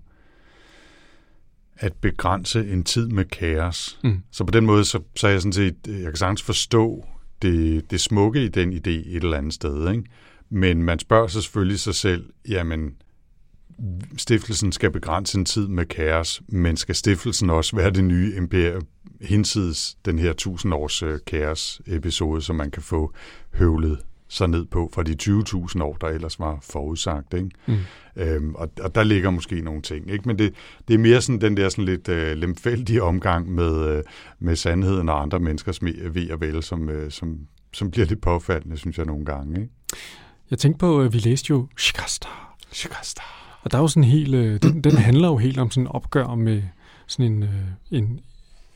at 1.78 1.92
begrænse 1.92 2.68
en 2.72 2.84
tid 2.84 3.08
med 3.08 3.24
kaos. 3.24 3.98
Mm. 4.04 4.22
Så 4.30 4.44
på 4.44 4.50
den 4.50 4.66
måde, 4.66 4.84
så, 4.84 5.00
så 5.16 5.26
er 5.26 5.30
jeg 5.30 5.40
sådan 5.40 5.52
set, 5.52 5.74
jeg 5.86 6.02
kan 6.04 6.16
sagtens 6.16 6.42
forstå 6.42 7.04
det, 7.42 7.90
det 7.90 8.00
smukke 8.00 8.44
i 8.44 8.48
den 8.48 8.72
idé 8.72 8.90
et 8.90 9.22
eller 9.24 9.36
andet 9.36 9.54
sted, 9.54 9.90
ikke? 9.90 10.04
Men 10.50 10.82
man 10.82 10.98
spørger 10.98 11.26
sig 11.26 11.42
selvfølgelig 11.42 11.80
sig 11.80 11.94
selv, 11.94 12.26
jamen, 12.48 12.90
stiftelsen 14.16 14.72
skal 14.72 14.90
begrænse 14.90 15.38
en 15.38 15.44
tid 15.44 15.68
med 15.68 15.86
kaos, 15.86 16.42
men 16.48 16.76
skal 16.76 16.94
stiftelsen 16.94 17.50
også 17.50 17.76
være 17.76 17.90
det 17.90 18.04
nye 18.04 18.34
imperium, 18.36 18.86
hinsides 19.20 19.96
den 20.04 20.18
her 20.18 20.30
1000 20.30 20.74
års 20.74 21.02
øh, 21.02 21.18
kaos-episode, 21.26 22.42
som 22.42 22.56
man 22.56 22.70
kan 22.70 22.82
få 22.82 23.12
høvlet 23.54 23.98
sig 24.28 24.48
ned 24.48 24.64
på 24.64 24.90
fra 24.94 25.02
de 25.02 25.16
20.000 25.22 25.82
år, 25.82 25.96
der 26.00 26.06
ellers 26.06 26.38
var 26.38 26.58
forudsagt. 26.62 27.34
Ikke? 27.34 27.50
Mm. 27.66 27.76
Øhm, 28.16 28.54
og, 28.54 28.70
og 28.80 28.94
der 28.94 29.02
ligger 29.02 29.30
måske 29.30 29.60
nogle 29.60 29.82
ting. 29.82 30.10
Ikke? 30.10 30.28
Men 30.28 30.38
det, 30.38 30.54
det 30.88 30.94
er 30.94 30.98
mere 30.98 31.20
sådan 31.20 31.40
den 31.40 31.56
der 31.56 31.68
sådan 31.68 31.84
lidt 31.84 32.08
øh, 32.08 32.36
lemfældige 32.36 33.02
omgang 33.02 33.52
med, 33.54 33.88
øh, 33.88 34.02
med 34.38 34.56
sandheden 34.56 35.08
og 35.08 35.22
andre 35.22 35.40
menneskers 35.40 35.82
me- 35.82 36.08
ved 36.08 36.30
og 36.30 36.40
vel, 36.40 36.62
som, 36.62 36.88
øh, 36.88 37.10
som, 37.10 37.38
som 37.72 37.90
bliver 37.90 38.06
lidt 38.06 38.20
påfaldende, 38.20 38.76
synes 38.76 38.98
jeg 38.98 39.06
nogle 39.06 39.24
gange. 39.24 39.60
Ikke? 39.60 39.72
Jeg 40.50 40.58
tænkte 40.58 40.78
på, 40.78 41.00
at 41.00 41.12
vi 41.12 41.18
læste 41.18 41.50
jo 41.50 41.68
Shikasta, 41.76 42.28
Shikasta. 42.72 43.22
Og 43.66 43.72
der 43.72 43.78
er 43.78 43.82
jo 43.82 43.88
sådan 43.88 44.04
en 44.04 44.10
helt, 44.10 44.34
øh, 44.34 44.62
den, 44.62 44.84
den 44.84 44.96
handler 44.96 45.28
jo 45.28 45.36
helt 45.36 45.58
om 45.58 45.70
sådan 45.70 45.82
en 45.82 45.88
opgør 45.88 46.34
med 46.34 46.62
sådan 47.06 47.32
en, 47.32 47.42
øh, 47.42 47.50
en 47.90 48.20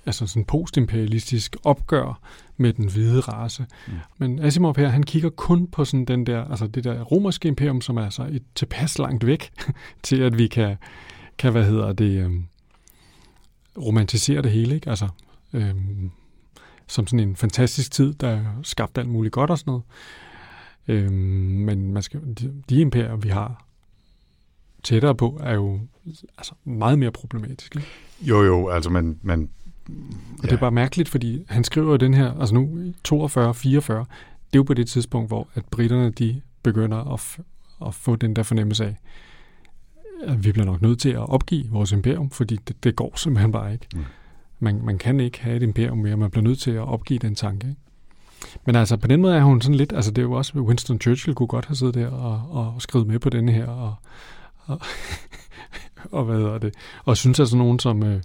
altså 0.06 0.26
sådan 0.26 0.42
en 0.42 0.46
postimperialistisk 0.46 1.56
opgør 1.64 2.20
med 2.56 2.72
den 2.72 2.90
hvide 2.90 3.20
race. 3.20 3.66
Mm. 3.86 3.92
Mm. 3.92 3.98
Men 4.18 4.38
Asimov 4.38 4.76
her, 4.76 4.88
han 4.88 5.02
kigger 5.02 5.30
kun 5.30 5.66
på 5.66 5.84
sådan 5.84 6.04
den 6.04 6.26
der, 6.26 6.44
altså 6.44 6.66
det 6.66 6.84
der 6.84 7.02
romerske 7.02 7.48
imperium, 7.48 7.80
som 7.80 7.96
er 7.96 8.04
altså 8.04 8.22
et 8.22 8.42
tilpas 8.54 8.98
langt 8.98 9.26
væk, 9.26 9.52
til 10.02 10.20
at 10.20 10.38
vi 10.38 10.46
kan, 10.46 10.76
kan 11.38 11.52
hvad 11.52 11.64
hedder 11.64 11.92
det, 11.92 12.24
øhm, 12.24 12.44
romantisere 13.78 14.42
det 14.42 14.50
hele, 14.50 14.74
ikke? 14.74 14.90
Altså, 14.90 15.08
øhm, 15.52 16.10
som 16.86 17.06
sådan 17.06 17.28
en 17.28 17.36
fantastisk 17.36 17.92
tid, 17.92 18.14
der 18.14 18.44
skabte 18.62 19.00
alt 19.00 19.10
muligt 19.10 19.32
godt 19.32 19.50
og 19.50 19.58
sådan 19.58 19.70
noget. 19.70 19.84
Øhm, 20.88 21.12
men 21.64 21.92
man 21.92 22.02
skal, 22.02 22.20
de, 22.40 22.62
de 22.68 22.80
imperier, 22.80 23.16
vi 23.16 23.28
har 23.28 23.69
tættere 24.82 25.14
på, 25.14 25.40
er 25.42 25.54
jo 25.54 25.80
altså 26.38 26.52
meget 26.64 26.98
mere 26.98 27.10
problematiske. 27.10 27.78
Ikke? 27.78 27.88
Jo, 28.22 28.42
jo, 28.42 28.68
altså 28.68 28.90
man... 28.90 29.18
man 29.22 29.50
Og 30.38 30.42
det 30.42 30.52
er 30.52 30.56
bare 30.56 30.70
mærkeligt, 30.70 31.08
fordi 31.08 31.44
han 31.48 31.64
skriver 31.64 31.96
den 31.96 32.14
her, 32.14 32.40
altså 32.40 32.54
nu 32.54 32.78
i 32.78 32.94
42, 33.04 33.54
44, 33.54 33.98
det 33.98 34.04
er 34.52 34.58
jo 34.58 34.62
på 34.62 34.74
det 34.74 34.88
tidspunkt, 34.88 35.28
hvor 35.28 35.48
at 35.54 35.64
britterne 35.64 36.10
de 36.10 36.40
begynder 36.62 37.12
at, 37.14 37.38
at 37.86 37.94
få 37.94 38.16
den 38.16 38.36
der 38.36 38.42
fornemmelse 38.42 38.84
af, 38.84 38.96
at 40.22 40.44
vi 40.44 40.52
bliver 40.52 40.66
nok 40.66 40.82
nødt 40.82 41.00
til 41.00 41.10
at 41.10 41.30
opgive 41.30 41.64
vores 41.70 41.92
imperium, 41.92 42.30
fordi 42.30 42.56
det, 42.68 42.84
det 42.84 42.96
går 42.96 43.12
simpelthen 43.16 43.52
bare 43.52 43.72
ikke. 43.72 43.86
Mm. 43.94 44.04
Man, 44.58 44.84
man 44.84 44.98
kan 44.98 45.20
ikke 45.20 45.40
have 45.40 45.56
et 45.56 45.62
imperium 45.62 45.98
mere, 45.98 46.16
man 46.16 46.30
bliver 46.30 46.44
nødt 46.44 46.58
til 46.58 46.70
at 46.70 46.88
opgive 46.88 47.18
den 47.18 47.34
tanke. 47.34 47.68
Ikke? 47.68 47.80
Men 48.66 48.76
altså 48.76 48.96
på 48.96 49.06
den 49.06 49.20
måde 49.20 49.36
er 49.36 49.42
hun 49.42 49.60
sådan 49.60 49.74
lidt, 49.74 49.92
altså 49.92 50.10
det 50.10 50.18
er 50.18 50.26
jo 50.26 50.32
også, 50.32 50.58
Winston 50.58 51.00
Churchill 51.00 51.34
kunne 51.34 51.46
godt 51.46 51.66
have 51.66 51.76
siddet 51.76 51.94
der 51.94 52.08
og, 52.08 52.42
og 52.50 52.82
skrevet 52.82 53.06
med 53.06 53.18
på 53.18 53.30
denne 53.30 53.52
her, 53.52 53.66
og, 53.66 53.94
og, 54.70 54.80
og 56.18 56.24
hvad 56.24 56.36
hedder 56.36 56.58
det, 56.58 56.74
og 57.04 57.16
synes 57.16 57.40
altså 57.40 57.56
nogen 57.56 57.78
som 57.78 58.02
øh, 58.02 58.22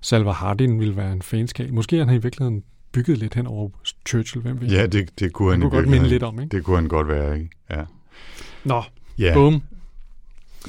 Salva 0.00 0.30
Hardin 0.30 0.80
ville 0.80 0.96
være 0.96 1.12
en 1.12 1.22
fanskab. 1.22 1.70
Måske 1.70 1.96
har 1.96 2.04
han 2.04 2.14
i 2.14 2.18
virkeligheden 2.18 2.62
bygget 2.92 3.18
lidt 3.18 3.34
hen 3.34 3.46
over 3.46 3.68
Churchill, 4.08 4.42
hvem 4.42 4.60
ved. 4.60 4.68
Ja, 4.68 4.86
det, 4.86 5.20
det 5.20 5.32
kunne 5.32 5.50
han, 5.50 5.62
han 5.62 5.70
kunne 5.70 5.80
godt 5.80 5.90
minde 5.90 6.08
lidt 6.08 6.22
om, 6.22 6.40
ikke? 6.40 6.56
Det 6.56 6.64
kunne 6.64 6.76
han 6.76 6.88
godt 6.88 7.08
være, 7.08 7.38
ikke? 7.38 7.50
Ja. 7.70 7.84
Nå, 8.64 8.82
ja. 9.18 9.34
bum. 9.34 9.62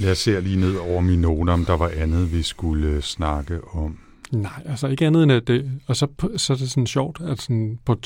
Jeg 0.01 0.18
ser 0.18 0.39
lige 0.39 0.60
ned 0.60 0.76
over 0.76 1.01
mine 1.01 1.22
noter, 1.22 1.53
om 1.53 1.66
der 1.66 1.78
var 1.78 1.91
andet, 1.95 2.34
vi 2.34 2.41
skulle 2.41 2.88
øh, 2.88 3.01
snakke 3.01 3.68
om. 3.74 3.99
Nej, 4.32 4.64
altså 4.66 4.88
ikke 4.88 5.07
andet 5.07 5.24
end 5.24 5.32
at 5.32 5.47
det, 5.47 5.72
og 5.88 5.95
så, 5.95 6.07
så 6.38 6.53
er 6.53 6.57
det 6.57 6.70
sådan 6.70 6.88
sjovt, 6.88 7.22
at 7.22 7.41
sådan 7.41 7.80
på, 7.86 7.99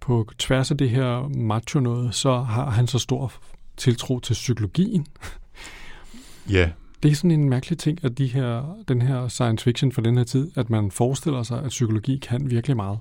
på 0.00 0.28
tværs 0.38 0.70
af 0.70 0.78
det 0.78 0.90
her 0.90 1.28
macho 1.28 1.80
noget, 1.80 2.14
så 2.14 2.40
har 2.40 2.70
han 2.70 2.86
så 2.86 2.98
stor 2.98 3.32
tiltro 3.76 4.20
til 4.20 4.32
psykologien. 4.32 5.06
Ja. 6.50 6.70
Det 7.02 7.10
er 7.10 7.14
sådan 7.14 7.30
en 7.30 7.48
mærkelig 7.48 7.78
ting, 7.78 8.04
at 8.04 8.18
de 8.18 8.26
her, 8.26 8.76
den 8.88 9.02
her 9.02 9.28
science 9.28 9.64
fiction 9.64 9.92
for 9.92 10.00
den 10.00 10.16
her 10.16 10.24
tid, 10.24 10.50
at 10.56 10.70
man 10.70 10.90
forestiller 10.90 11.42
sig, 11.42 11.62
at 11.62 11.68
psykologi 11.68 12.16
kan 12.16 12.50
virkelig 12.50 12.76
meget. 12.76 12.98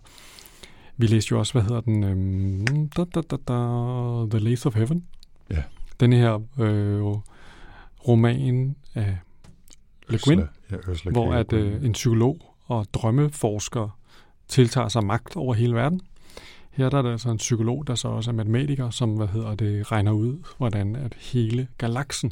Vi 0.97 1.07
læste 1.07 1.31
jo 1.31 1.39
også, 1.39 1.53
hvad 1.53 1.61
hedder 1.61 1.81
den? 1.81 2.03
Øhm, 2.03 2.89
da, 2.89 3.03
da, 3.03 3.21
da, 3.21 3.37
da, 3.47 4.37
The 4.37 4.49
Lace 4.49 4.67
of 4.67 4.75
Heaven. 4.75 5.03
Ja. 5.49 5.63
Den 5.99 6.13
her 6.13 6.39
øh, 6.59 7.01
roman 8.07 8.75
af 8.95 9.17
Le 10.09 10.19
Guin, 10.25 10.39
ja, 10.71 10.77
hvor 11.11 11.33
at 11.33 11.53
øh, 11.53 11.85
en 11.85 11.91
psykolog 11.91 12.55
og 12.65 12.85
drømmeforsker 12.93 13.97
tiltager 14.47 14.87
sig 14.87 15.05
magt 15.05 15.35
over 15.35 15.53
hele 15.53 15.75
verden. 15.75 16.01
Her 16.71 16.89
der 16.89 16.97
er 16.97 17.01
der 17.01 17.11
altså 17.11 17.29
en 17.29 17.37
psykolog, 17.37 17.87
der 17.87 17.95
så 17.95 18.07
også 18.07 18.31
er 18.31 18.35
matematiker, 18.35 18.89
som 18.89 19.09
hvad 19.09 19.27
hedder 19.27 19.55
det, 19.55 19.91
regner 19.91 20.11
ud, 20.11 20.37
hvordan 20.57 20.95
at 20.95 21.13
hele 21.19 21.67
galaksen. 21.77 22.31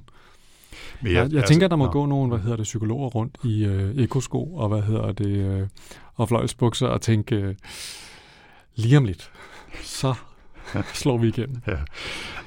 Men 1.02 1.12
Jeg, 1.14 1.34
jeg 1.34 1.44
tænker, 1.46 1.68
der 1.68 1.76
må 1.76 1.86
nå. 1.86 1.92
gå 1.92 2.06
nogle, 2.06 2.30
hvad 2.30 2.40
hedder 2.40 2.56
det, 2.56 2.64
psykologer 2.64 3.10
rundt 3.10 3.38
i 3.44 3.66
øh, 3.66 3.96
ekosko 3.98 4.56
og 4.56 4.70
hvad 4.70 4.82
hedder 4.82 5.12
det, 5.12 5.28
øh, 5.28 5.68
og 6.16 6.28
fløjlsbukser 6.30 6.88
og 6.88 7.02
tænke, 7.02 7.36
øh, 7.36 7.56
lige 8.76 8.98
om 8.98 9.06
lidt, 9.06 9.32
så 9.84 10.14
slår 10.94 11.18
vi 11.18 11.28
igennem. 11.28 11.56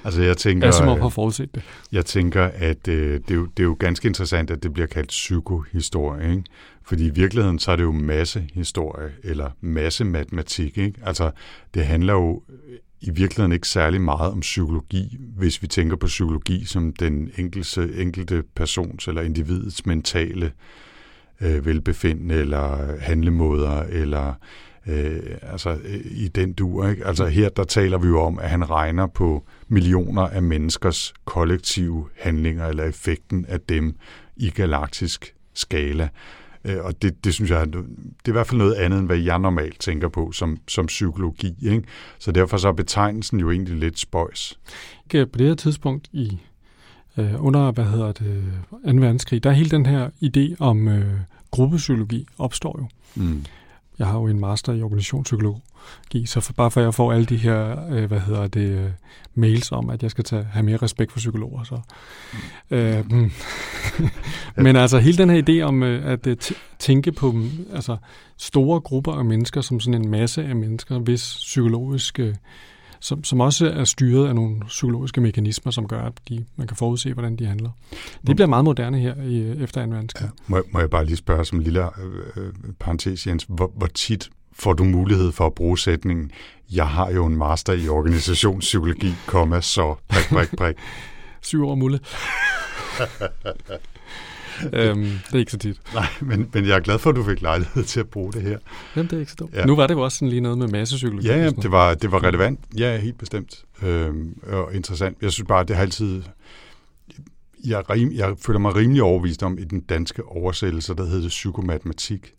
Altså, 0.04 0.22
jeg 0.22 0.36
tænker, 0.36 0.66
Jeg 0.66 0.74
som 0.74 0.88
om 0.88 1.00
har 1.00 1.08
forudset 1.08 1.54
det. 1.54 1.62
jeg 1.92 2.06
tænker 2.06 2.44
at 2.54 2.88
øh, 2.88 3.20
det, 3.20 3.30
er 3.30 3.34
jo, 3.34 3.46
det 3.46 3.62
er 3.62 3.64
jo 3.66 3.76
ganske 3.78 4.08
interessant, 4.08 4.50
at 4.50 4.62
det 4.62 4.72
bliver 4.72 4.86
kaldt 4.86 5.08
psykohistorie, 5.08 6.30
ikke? 6.30 6.42
Fordi 6.84 7.06
i 7.06 7.10
virkeligheden, 7.10 7.58
så 7.58 7.72
er 7.72 7.76
det 7.76 7.82
jo 7.82 7.92
massehistorie, 7.92 9.12
eller 9.24 9.50
masse 9.60 10.04
matematik, 10.04 10.78
ikke? 10.78 11.00
Altså, 11.04 11.30
det 11.74 11.86
handler 11.86 12.12
jo 12.12 12.42
i 13.02 13.10
virkeligheden 13.10 13.52
ikke 13.52 13.68
særlig 13.68 14.00
meget 14.00 14.32
om 14.32 14.40
psykologi, 14.40 15.18
hvis 15.36 15.62
vi 15.62 15.66
tænker 15.66 15.96
på 15.96 16.06
psykologi 16.06 16.64
som 16.64 16.92
den 16.92 17.30
enkelte, 17.36 17.94
enkelte 17.96 18.42
persons 18.54 19.08
eller 19.08 19.22
individets 19.22 19.86
mentale 19.86 20.52
øh, 21.40 21.66
velbefindende, 21.66 22.34
eller 22.34 22.98
handlemåder, 23.00 23.82
eller 23.82 24.34
øh, 24.86 25.20
altså 25.42 25.70
øh, 25.70 26.00
i 26.04 26.28
den 26.28 26.52
dur. 26.52 26.88
Ikke? 26.88 27.06
Altså 27.06 27.26
her, 27.26 27.48
der 27.48 27.64
taler 27.64 27.98
vi 27.98 28.08
jo 28.08 28.20
om, 28.20 28.38
at 28.38 28.50
han 28.50 28.70
regner 28.70 29.06
på 29.06 29.44
millioner 29.68 30.22
af 30.22 30.42
menneskers 30.42 31.14
kollektive 31.24 32.08
handlinger, 32.18 32.66
eller 32.66 32.84
effekten 32.84 33.44
af 33.48 33.60
dem 33.60 33.94
i 34.36 34.50
galaktisk 34.50 35.34
skala. 35.54 36.08
Øh, 36.64 36.84
Og 36.84 37.02
det, 37.02 37.24
det 37.24 37.34
synes 37.34 37.50
jeg, 37.50 37.66
det 37.66 37.78
er 38.24 38.28
i 38.28 38.32
hvert 38.32 38.46
fald 38.46 38.58
noget 38.58 38.74
andet, 38.74 38.98
end 38.98 39.06
hvad 39.06 39.18
jeg 39.18 39.38
normalt 39.38 39.80
tænker 39.80 40.08
på 40.08 40.32
som, 40.32 40.58
som 40.68 40.86
psykologi. 40.86 41.54
Ikke? 41.62 41.82
Så 42.18 42.32
derfor 42.32 42.56
så 42.56 42.68
er 42.68 42.72
betegnelsen 42.72 43.40
jo 43.40 43.50
egentlig 43.50 43.76
lidt 43.76 43.98
spøjs. 43.98 44.58
Ikke 45.04 45.26
På 45.26 45.38
det 45.38 45.46
her 45.46 45.54
tidspunkt 45.54 46.08
i 46.12 46.38
øh, 47.18 47.44
under, 47.44 47.72
hvad 47.72 47.84
hedder 47.84 48.12
det, 48.12 48.44
2. 48.70 48.76
verdenskrig, 48.84 49.44
der 49.44 49.50
er 49.50 49.54
hele 49.54 49.70
den 49.70 49.86
her 49.86 50.10
idé 50.24 50.56
om 50.58 50.88
øh, 50.88 51.20
gruppepsykologi 51.50 52.26
opstår 52.38 52.78
jo. 52.78 52.88
Mm. 53.22 53.44
Jeg 54.02 54.10
har 54.10 54.18
jo 54.18 54.26
en 54.26 54.40
master 54.40 54.72
i 54.72 54.82
organisationspsykologi, 54.82 56.26
så 56.26 56.40
for, 56.40 56.52
bare 56.52 56.70
for 56.70 56.80
at 56.80 56.84
jeg 56.84 56.94
får 56.94 57.12
alle 57.12 57.26
de 57.26 57.36
her, 57.36 57.88
øh, 57.90 58.04
hvad 58.04 58.20
hedder 58.20 58.46
det, 58.46 58.60
øh, 58.60 58.90
mails 59.34 59.72
om, 59.72 59.90
at 59.90 60.02
jeg 60.02 60.10
skal 60.10 60.24
tage, 60.24 60.44
have 60.52 60.62
mere 60.62 60.76
respekt 60.76 61.12
for 61.12 61.18
psykologer. 61.18 61.64
Så. 61.64 61.80
Øh, 62.70 63.10
mm. 63.10 63.30
Men 64.64 64.76
altså 64.76 64.98
hele 64.98 65.18
den 65.18 65.30
her 65.30 65.42
idé 65.48 65.62
om 65.62 65.82
øh, 65.82 66.12
at 66.12 66.26
øh, 66.26 66.36
tænke 66.78 67.12
på 67.12 67.32
mm, 67.32 67.50
altså, 67.72 67.96
store 68.36 68.80
grupper 68.80 69.12
af 69.12 69.24
mennesker 69.24 69.60
som 69.60 69.80
sådan 69.80 70.02
en 70.02 70.10
masse 70.10 70.44
af 70.44 70.56
mennesker, 70.56 70.98
hvis 70.98 71.34
psykologiske, 71.34 72.36
som, 73.02 73.24
som 73.24 73.40
også 73.40 73.66
er 73.70 73.84
styret 73.84 74.28
af 74.28 74.34
nogle 74.34 74.60
psykologiske 74.66 75.20
mekanismer, 75.20 75.72
som 75.72 75.88
gør, 75.88 76.02
at 76.02 76.12
de, 76.28 76.44
man 76.56 76.66
kan 76.66 76.76
forudse, 76.76 77.12
hvordan 77.12 77.36
de 77.36 77.46
handler. 77.46 77.70
Det 78.26 78.36
bliver 78.36 78.46
meget 78.48 78.64
moderne 78.64 78.98
her 78.98 79.14
i, 79.22 79.62
efter 79.62 79.84
2. 79.86 79.90
verdenskrig. 79.90 80.24
Ja. 80.24 80.30
Må, 80.46 80.56
jeg- 80.56 80.64
må 80.72 80.78
jeg 80.80 80.90
bare 80.90 81.04
lige 81.04 81.16
spørge 81.16 81.44
som 81.44 81.58
en 81.58 81.64
lille 81.64 82.00
øh, 82.02 82.26
øh, 82.36 82.52
parentes, 82.80 83.26
Jens, 83.26 83.46
hvor, 83.48 83.72
hvor 83.76 83.86
tit 83.86 84.30
får 84.52 84.72
du 84.72 84.84
mulighed 84.84 85.32
for 85.32 85.46
at 85.46 85.54
bruge 85.54 85.78
sætningen, 85.78 86.30
jeg 86.72 86.88
har 86.88 87.10
jo 87.10 87.26
en 87.26 87.36
master 87.36 87.72
i 87.72 87.88
organisationspsykologi, 87.88 89.14
komma, 89.26 89.60
så 89.60 89.94
prik, 90.08 90.24
prik, 90.28 90.48
prik. 90.58 90.76
Syv 91.42 91.64
år 91.68 91.74
mulle. 91.74 92.00
øhm, 94.72 95.02
det 95.02 95.34
er 95.34 95.38
ikke 95.38 95.52
så 95.52 95.58
tit. 95.58 95.80
Nej, 95.94 96.06
men, 96.20 96.48
men 96.52 96.66
jeg 96.66 96.76
er 96.76 96.80
glad 96.80 96.98
for, 96.98 97.10
at 97.10 97.16
du 97.16 97.24
fik 97.24 97.42
lejlighed 97.42 97.84
til 97.84 98.00
at 98.00 98.08
bruge 98.08 98.32
det 98.32 98.42
her. 98.42 98.58
Jamen, 98.96 99.10
det 99.10 99.16
er 99.16 99.20
ikke 99.20 99.32
så 99.32 99.36
dumt. 99.38 99.54
Ja. 99.54 99.64
Nu 99.64 99.76
var 99.76 99.86
det 99.86 99.94
jo 99.94 100.00
også 100.00 100.18
sådan 100.18 100.28
lige 100.28 100.40
noget 100.40 100.58
med 100.58 100.68
massepsykologi. 100.68 101.26
Ja, 101.26 101.36
ja 101.36 101.50
det, 101.50 101.70
var, 101.70 101.94
det 101.94 102.12
var 102.12 102.24
relevant. 102.24 102.60
Ja, 102.76 102.96
helt 102.96 103.18
bestemt. 103.18 103.64
Øhm, 103.82 104.34
og 104.46 104.74
interessant. 104.74 105.18
Jeg 105.22 105.32
synes 105.32 105.48
bare, 105.48 105.64
det 105.64 105.76
har 105.76 105.82
altid... 105.82 106.22
Jeg, 107.64 107.90
rim, 107.90 108.12
jeg 108.12 108.34
føler 108.38 108.58
mig 108.58 108.76
rimelig 108.76 109.02
overvist 109.02 109.42
om 109.42 109.58
i 109.58 109.64
den 109.64 109.80
danske 109.80 110.24
oversættelse, 110.24 110.94
der 110.94 111.04
hedder 111.04 111.20
det 111.20 111.28
psykomatematik. 111.28 112.34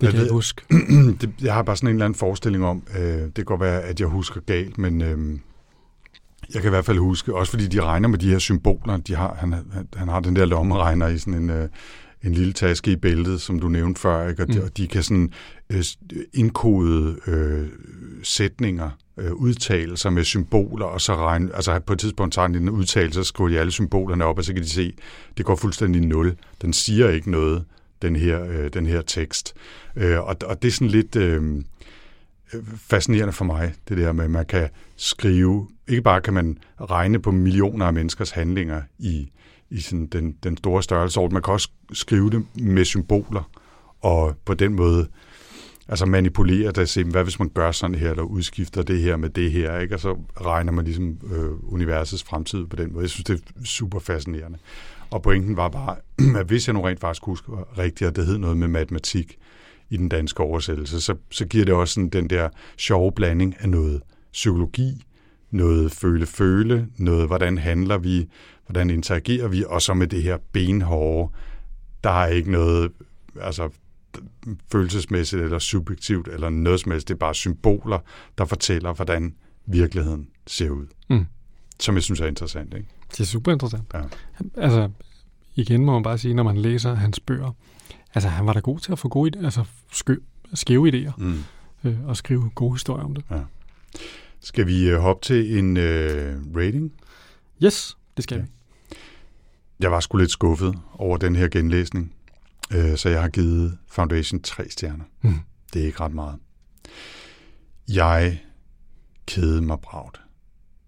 Det 0.00 0.08
kan 0.08 0.14
jeg 0.14 0.22
ikke 0.22 0.32
huske. 0.32 0.62
det, 1.20 1.30
jeg 1.42 1.54
har 1.54 1.62
bare 1.62 1.76
sådan 1.76 1.88
en 1.88 1.94
eller 1.94 2.04
anden 2.04 2.18
forestilling 2.18 2.64
om, 2.64 2.82
øh, 2.98 3.04
det 3.04 3.34
kan 3.34 3.44
godt 3.44 3.60
være, 3.60 3.82
at 3.82 4.00
jeg 4.00 4.08
husker 4.08 4.40
galt, 4.40 4.78
men 4.78 5.02
øh, 5.02 5.38
jeg 6.54 6.62
kan 6.62 6.68
i 6.68 6.74
hvert 6.74 6.84
fald 6.84 6.98
huske, 6.98 7.34
også 7.34 7.50
fordi 7.50 7.66
de 7.66 7.82
regner 7.82 8.08
med 8.08 8.18
de 8.18 8.30
her 8.30 8.38
symboler, 8.38 8.96
de 8.96 9.14
har, 9.14 9.34
han, 9.34 9.54
han, 9.96 10.08
har 10.08 10.20
den 10.20 10.36
der 10.36 10.44
lommeregner 10.44 11.08
i 11.08 11.18
sådan 11.18 11.34
en, 11.34 11.50
øh, 11.50 11.68
en 12.22 12.32
lille 12.32 12.52
taske 12.52 12.90
i 12.90 12.96
bæltet, 12.96 13.40
som 13.40 13.60
du 13.60 13.68
nævnte 13.68 14.00
før, 14.00 14.28
ikke? 14.28 14.42
Og, 14.42 14.48
de, 14.48 14.58
Mm. 14.58 14.64
og 14.64 14.76
de 14.76 14.86
kan 14.86 15.02
sådan 15.02 15.32
øh, 15.70 15.84
indkode 16.34 17.16
øh, 17.26 17.66
sætninger, 18.22 18.90
øh, 19.16 19.32
udtalelser 19.32 20.10
med 20.10 20.24
symboler, 20.24 20.86
og 20.86 21.00
så 21.00 21.16
regne, 21.16 21.54
altså 21.54 21.78
på 21.78 21.92
et 21.92 21.98
tidspunkt 21.98 22.34
tager 22.34 22.48
de 22.48 22.58
en 22.58 22.68
udtalelse, 22.70 23.24
så 23.24 23.28
skriver 23.28 23.50
de 23.50 23.60
alle 23.60 23.72
symbolerne 23.72 24.24
op, 24.24 24.38
og 24.38 24.44
så 24.44 24.52
kan 24.52 24.62
de 24.62 24.68
se, 24.68 24.92
det 25.36 25.44
går 25.46 25.56
fuldstændig 25.56 26.02
nul. 26.02 26.36
Den 26.62 26.72
siger 26.72 27.08
ikke 27.08 27.30
noget, 27.30 27.64
den 28.02 28.16
her, 28.16 28.44
øh, 28.44 28.70
den 28.72 28.86
her 28.86 29.02
tekst. 29.02 29.54
Øh, 29.96 30.18
og, 30.18 30.36
og 30.44 30.62
det 30.62 30.68
er 30.68 30.72
sådan 30.72 30.88
lidt 30.88 31.16
øh, 31.16 31.42
fascinerende 32.76 33.32
for 33.32 33.44
mig, 33.44 33.74
det 33.88 33.98
der 33.98 34.12
med, 34.12 34.24
at 34.24 34.30
man 34.30 34.46
kan 34.46 34.68
skrive, 34.96 35.68
ikke 35.88 36.02
bare 36.02 36.20
kan 36.20 36.34
man 36.34 36.58
regne 36.80 37.18
på 37.18 37.30
millioner 37.30 37.86
af 37.86 37.94
menneskers 37.94 38.30
handlinger 38.30 38.82
i, 38.98 39.30
i 39.70 39.80
sådan 39.80 40.06
den, 40.06 40.32
den 40.42 40.56
store 40.56 40.82
størrelse, 40.82 41.20
man 41.20 41.42
kan 41.42 41.52
også 41.52 41.70
skrive 41.92 42.30
det 42.30 42.46
med 42.54 42.84
symboler, 42.84 43.50
og 44.00 44.36
på 44.44 44.54
den 44.54 44.74
måde 44.74 45.08
altså 45.88 46.06
manipulere 46.06 46.72
det, 46.72 46.88
se, 46.88 47.04
hvad 47.04 47.22
hvis 47.24 47.38
man 47.38 47.48
gør 47.48 47.72
sådan 47.72 47.94
her, 47.94 48.10
eller 48.10 48.22
udskifter 48.22 48.82
det 48.82 49.00
her 49.00 49.16
med 49.16 49.30
det 49.30 49.52
her, 49.52 49.78
ikke? 49.78 49.94
og 49.94 50.00
så 50.00 50.18
regner 50.40 50.72
man 50.72 50.84
ligesom 50.84 51.18
øh, 51.32 51.72
universets 51.72 52.24
fremtid 52.24 52.66
på 52.66 52.76
den 52.76 52.92
måde. 52.92 53.02
Jeg 53.02 53.10
synes, 53.10 53.24
det 53.24 53.42
er 53.60 53.64
super 53.64 53.98
fascinerende. 53.98 54.58
Og 55.10 55.22
pointen 55.22 55.56
var 55.56 55.68
bare, 55.68 55.96
at 56.40 56.46
hvis 56.46 56.68
jeg 56.68 56.74
nu 56.74 56.80
rent 56.80 57.00
faktisk 57.00 57.24
husker 57.24 57.78
rigtigt, 57.78 58.08
at 58.08 58.16
det 58.16 58.26
hed 58.26 58.38
noget 58.38 58.56
med 58.56 58.68
matematik 58.68 59.38
i 59.90 59.96
den 59.96 60.08
danske 60.08 60.42
oversættelse, 60.42 61.00
så, 61.00 61.14
så 61.30 61.46
giver 61.46 61.64
det 61.64 61.74
også 61.74 61.94
sådan 61.94 62.08
den 62.08 62.30
der 62.30 62.48
sjove 62.76 63.12
blanding 63.12 63.54
af 63.60 63.68
noget 63.68 64.02
psykologi, 64.32 65.04
noget 65.50 65.92
føle-føle, 65.92 66.88
noget 66.96 67.26
hvordan 67.26 67.58
handler 67.58 67.98
vi, 67.98 68.28
hvordan 68.66 68.90
interagerer 68.90 69.48
vi, 69.48 69.64
og 69.68 69.82
så 69.82 69.94
med 69.94 70.06
det 70.06 70.22
her 70.22 70.38
benhårde, 70.52 71.32
der 72.04 72.10
er 72.10 72.26
ikke 72.26 72.50
noget 72.50 72.92
altså, 73.40 73.70
følelsesmæssigt 74.72 75.42
eller 75.42 75.58
subjektivt 75.58 76.28
eller 76.28 76.50
noget 76.50 76.80
som 76.80 76.92
helst. 76.92 77.08
Det 77.08 77.14
er 77.14 77.18
bare 77.18 77.34
symboler, 77.34 77.98
der 78.38 78.44
fortæller, 78.44 78.92
hvordan 78.92 79.34
virkeligheden 79.66 80.28
ser 80.46 80.70
ud. 80.70 80.86
Mm. 81.10 81.26
Som 81.80 81.94
jeg 81.94 82.02
synes 82.02 82.20
er 82.20 82.26
interessant. 82.26 82.74
Ikke? 82.74 82.88
Det 83.10 83.20
er 83.20 83.24
super 83.24 83.52
interessant. 83.52 83.84
Ja. 83.94 84.02
Altså, 84.56 84.88
igen 85.54 85.84
må 85.84 85.92
man 85.92 86.02
bare 86.02 86.18
sige, 86.18 86.34
når 86.34 86.42
man 86.42 86.56
læser 86.56 86.94
hans 86.94 87.20
bøger, 87.20 87.52
altså 88.14 88.28
han 88.28 88.46
var 88.46 88.52
da 88.52 88.60
god 88.60 88.78
til 88.78 88.92
at 88.92 88.98
få 88.98 89.08
gode, 89.08 89.44
altså 89.44 89.64
skø, 89.92 90.16
skæve 90.54 90.88
idéer 91.08 91.12
Mm. 91.18 91.44
øh, 91.84 92.04
og 92.04 92.16
skrive 92.16 92.50
gode 92.54 92.72
historier 92.74 93.04
om 93.04 93.14
det. 93.14 93.24
Skal 94.40 94.66
vi 94.66 94.88
øh, 94.88 94.98
hoppe 95.00 95.24
til 95.24 95.58
en 95.58 95.76
øh, 95.76 96.36
rating? 96.56 96.92
Yes, 97.64 97.96
det 98.16 98.24
skal 98.24 98.36
Ja. 98.36 98.42
vi. 98.42 98.48
Jeg 99.80 99.90
var 99.90 100.00
sgu 100.00 100.18
lidt 100.18 100.30
skuffet 100.30 100.78
over 100.94 101.16
den 101.16 101.36
her 101.36 101.48
genlæsning, 101.48 102.14
øh, 102.72 102.96
så 102.96 103.08
jeg 103.08 103.22
har 103.22 103.28
givet 103.28 103.78
Foundation 103.88 104.40
tre 104.42 104.68
stjerner. 104.70 105.04
Mm. 105.22 105.34
Det 105.72 105.82
er 105.82 105.86
ikke 105.86 106.00
ret 106.00 106.14
meget. 106.14 106.38
Jeg 107.88 108.40
kede 109.26 109.62
mig 109.62 109.80
bragt, 109.80 110.20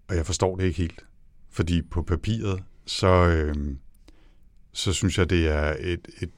og 0.07 0.15
jeg 0.15 0.25
forstår 0.25 0.55
det 0.55 0.63
ikke 0.63 0.77
helt, 0.77 1.05
fordi 1.49 1.81
på 1.81 2.01
papiret, 2.01 2.63
så, 2.85 3.07
øh, 3.07 3.55
så 4.73 4.93
synes 4.93 5.17
jeg, 5.17 5.29
det 5.29 5.47
er 5.47 5.75
et, 5.79 6.07
et 6.21 6.29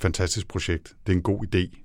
fantastisk 0.00 0.48
projekt. 0.48 0.94
Det 1.06 1.12
er 1.12 1.16
en 1.16 1.22
god 1.22 1.54
idé. 1.54 1.78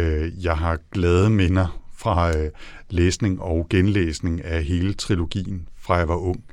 Øh, 0.00 0.44
jeg 0.44 0.56
har 0.56 0.78
glade 0.92 1.30
minder 1.30 1.82
fra 1.96 2.38
øh, 2.38 2.50
læsning 2.90 3.42
og 3.42 3.66
genlæsning 3.70 4.44
af 4.44 4.64
hele 4.64 4.94
trilogien, 4.94 5.68
fra 5.76 5.94
jeg 5.94 6.08
var 6.08 6.16
ung. 6.16 6.44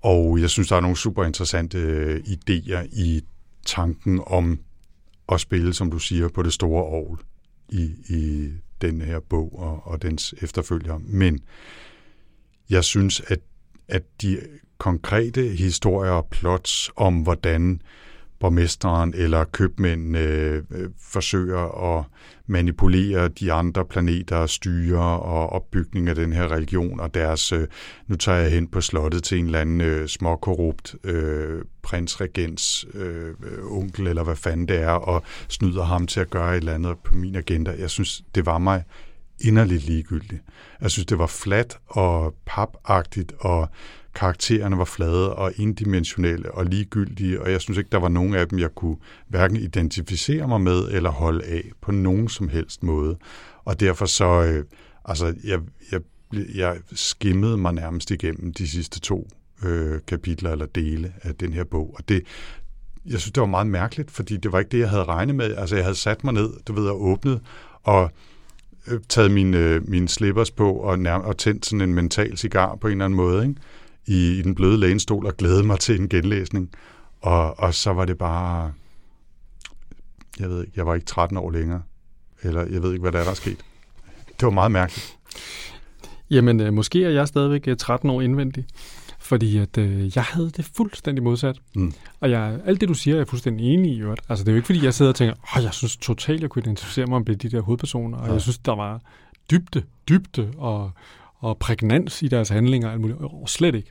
Og 0.00 0.40
jeg 0.40 0.50
synes, 0.50 0.68
der 0.68 0.76
er 0.76 0.80
nogle 0.80 0.96
super 0.96 1.24
interessante 1.24 1.78
øh, 1.78 2.20
idéer 2.20 2.88
i 2.92 3.22
tanken 3.66 4.22
om 4.26 4.58
at 5.28 5.40
spille, 5.40 5.74
som 5.74 5.90
du 5.90 5.98
siger, 5.98 6.28
på 6.28 6.42
det 6.42 6.52
store 6.52 6.82
år 6.82 7.18
i, 7.68 7.90
i 8.08 8.50
den 8.80 9.00
her 9.00 9.20
bog 9.20 9.58
og, 9.58 9.86
og 9.86 10.02
dens 10.02 10.34
efterfølger. 10.42 10.98
Men 10.98 11.40
jeg 12.70 12.84
synes, 12.84 13.22
at, 13.26 13.40
at 13.88 14.02
de 14.22 14.40
konkrete 14.78 15.48
historier 15.48 16.10
og 16.10 16.26
plots 16.26 16.90
om, 16.96 17.22
hvordan 17.22 17.82
borgmesteren 18.42 19.14
eller 19.16 19.44
købmændene 19.44 20.18
øh, 20.18 20.62
øh, 20.70 20.90
forsøger 21.00 21.96
at 21.96 22.04
manipulere 22.46 23.28
de 23.28 23.52
andre 23.52 23.84
planeter 23.84 24.36
og 24.36 24.50
styre 24.50 25.20
og 25.20 25.52
opbygning 25.52 26.08
af 26.08 26.14
den 26.14 26.32
her 26.32 26.52
religion 26.52 27.00
og 27.00 27.14
deres, 27.14 27.52
øh, 27.52 27.66
nu 28.06 28.16
tager 28.16 28.38
jeg 28.38 28.50
hen 28.50 28.68
på 28.68 28.80
slottet 28.80 29.22
til 29.22 29.38
en 29.38 29.44
eller 29.44 29.60
anden 29.60 29.80
øh, 29.80 30.08
småkorrupt 30.08 30.94
øh, 31.04 31.62
prinsregents 31.82 32.86
øh, 32.94 33.34
onkel 33.70 34.06
eller 34.06 34.24
hvad 34.24 34.36
fanden 34.36 34.68
det 34.68 34.80
er 34.80 34.90
og 34.90 35.22
snyder 35.48 35.84
ham 35.84 36.06
til 36.06 36.20
at 36.20 36.30
gøre 36.30 36.52
et 36.52 36.56
eller 36.56 36.74
andet 36.74 36.98
på 37.04 37.14
min 37.14 37.36
agenda. 37.36 37.74
Jeg 37.78 37.90
synes, 37.90 38.22
det 38.34 38.46
var 38.46 38.58
mig 38.58 38.84
inderligt 39.40 39.84
ligegyldigt. 39.84 40.42
Jeg 40.80 40.90
synes, 40.90 41.06
det 41.06 41.18
var 41.18 41.26
flat 41.26 41.78
og 41.86 42.34
papagtigt 42.46 43.32
og 43.38 43.68
karaktererne 44.14 44.78
var 44.78 44.84
flade 44.84 45.34
og 45.34 45.52
indimensionelle 45.56 46.52
og 46.52 46.66
ligegyldige, 46.66 47.42
og 47.42 47.50
jeg 47.50 47.60
synes 47.60 47.78
ikke, 47.78 47.90
der 47.92 47.98
var 47.98 48.08
nogen 48.08 48.34
af 48.34 48.48
dem, 48.48 48.58
jeg 48.58 48.74
kunne 48.74 48.96
hverken 49.28 49.56
identificere 49.56 50.48
mig 50.48 50.60
med 50.60 50.88
eller 50.90 51.10
holde 51.10 51.44
af 51.44 51.70
på 51.80 51.92
nogen 51.92 52.28
som 52.28 52.48
helst 52.48 52.82
måde. 52.82 53.16
Og 53.64 53.80
derfor 53.80 54.06
så, 54.06 54.42
øh, 54.42 54.64
altså, 55.04 55.34
jeg, 55.44 55.60
jeg, 55.92 56.00
jeg 56.54 56.76
skimmede 56.92 57.56
mig 57.56 57.72
nærmest 57.72 58.10
igennem 58.10 58.52
de 58.52 58.68
sidste 58.68 59.00
to 59.00 59.28
øh, 59.64 60.00
kapitler 60.06 60.50
eller 60.52 60.66
dele 60.66 61.12
af 61.22 61.34
den 61.34 61.52
her 61.52 61.64
bog, 61.64 61.94
og 61.98 62.08
det, 62.08 62.22
jeg 63.06 63.20
synes, 63.20 63.32
det 63.32 63.40
var 63.40 63.46
meget 63.46 63.66
mærkeligt, 63.66 64.10
fordi 64.10 64.36
det 64.36 64.52
var 64.52 64.58
ikke 64.58 64.70
det, 64.70 64.78
jeg 64.78 64.90
havde 64.90 65.04
regnet 65.04 65.34
med. 65.34 65.54
Altså, 65.56 65.76
jeg 65.76 65.84
havde 65.84 65.96
sat 65.96 66.24
mig 66.24 66.34
ned, 66.34 66.50
du 66.66 66.72
ved, 66.72 66.86
og 66.86 67.04
åbnet, 67.04 67.40
og 67.82 68.10
øh, 68.86 69.00
taget 69.08 69.30
mine, 69.30 69.58
øh, 69.58 69.88
mine 69.88 70.08
slippers 70.08 70.50
på 70.50 70.72
og, 70.72 70.98
nærm- 70.98 71.24
og 71.24 71.36
tændt 71.36 71.66
sådan 71.66 71.80
en 71.80 71.94
mental 71.94 72.38
cigar 72.38 72.76
på 72.76 72.86
en 72.86 72.92
eller 72.92 73.04
anden 73.04 73.16
måde, 73.16 73.48
ikke? 73.48 73.60
I, 74.06 74.38
i 74.38 74.42
den 74.42 74.54
bløde 74.54 74.78
lænestol 74.78 75.26
og 75.26 75.36
glæde 75.36 75.62
mig 75.62 75.78
til 75.78 76.00
en 76.00 76.08
genlæsning. 76.08 76.70
Og, 77.20 77.58
og 77.58 77.74
så 77.74 77.92
var 77.92 78.04
det 78.04 78.18
bare, 78.18 78.72
jeg 80.40 80.48
ved 80.48 80.60
ikke, 80.60 80.72
jeg 80.76 80.86
var 80.86 80.94
ikke 80.94 81.06
13 81.06 81.36
år 81.36 81.50
længere, 81.50 81.82
eller 82.42 82.60
jeg 82.60 82.82
ved 82.82 82.92
ikke, 82.92 83.02
hvad 83.02 83.12
der 83.12 83.18
er, 83.18 83.24
der 83.24 83.30
er 83.30 83.34
sket. 83.34 83.58
Det 84.26 84.46
var 84.46 84.50
meget 84.50 84.70
mærkeligt. 84.70 85.16
Jamen, 86.30 86.60
øh, 86.60 86.72
måske 86.72 87.04
er 87.04 87.10
jeg 87.10 87.28
stadigvæk 87.28 87.68
13 87.78 88.10
øh, 88.10 88.16
år 88.16 88.20
indvendig, 88.20 88.64
fordi 89.18 89.58
at 89.58 89.78
øh, 89.78 90.16
jeg 90.16 90.24
havde 90.24 90.50
det 90.50 90.70
fuldstændig 90.76 91.24
modsat. 91.24 91.56
Mm. 91.74 91.92
Og 92.20 92.30
jeg, 92.30 92.60
alt 92.66 92.80
det, 92.80 92.88
du 92.88 92.94
siger, 92.94 93.14
er 93.14 93.18
jeg 93.18 93.28
fuldstændig 93.28 93.74
enig 93.74 93.92
i. 93.92 94.00
Øvrigt. 94.00 94.20
Altså, 94.28 94.44
det 94.44 94.48
er 94.48 94.52
jo 94.52 94.56
ikke, 94.56 94.66
fordi 94.66 94.84
jeg 94.84 94.94
sidder 94.94 95.10
og 95.10 95.16
tænker, 95.16 95.34
åh, 95.56 95.64
jeg 95.64 95.74
synes 95.74 95.96
totalt, 95.96 96.42
jeg 96.42 96.50
kunne 96.50 96.62
identificere 96.62 97.06
mig 97.06 97.22
med 97.26 97.36
de 97.36 97.48
der 97.48 97.60
hovedpersoner, 97.60 98.18
og 98.18 98.26
ja. 98.26 98.32
jeg 98.32 98.40
synes, 98.40 98.58
der 98.58 98.74
var 98.74 99.00
dybde, 99.50 99.82
dybde 100.08 100.52
og, 100.58 100.90
og 101.42 101.58
prægnans 101.58 102.22
i 102.22 102.28
deres 102.28 102.48
handlinger 102.48 102.90
alt 102.90 103.00
muligt. 103.00 103.18
Og 103.20 103.48
slet 103.48 103.74
ikke. 103.74 103.90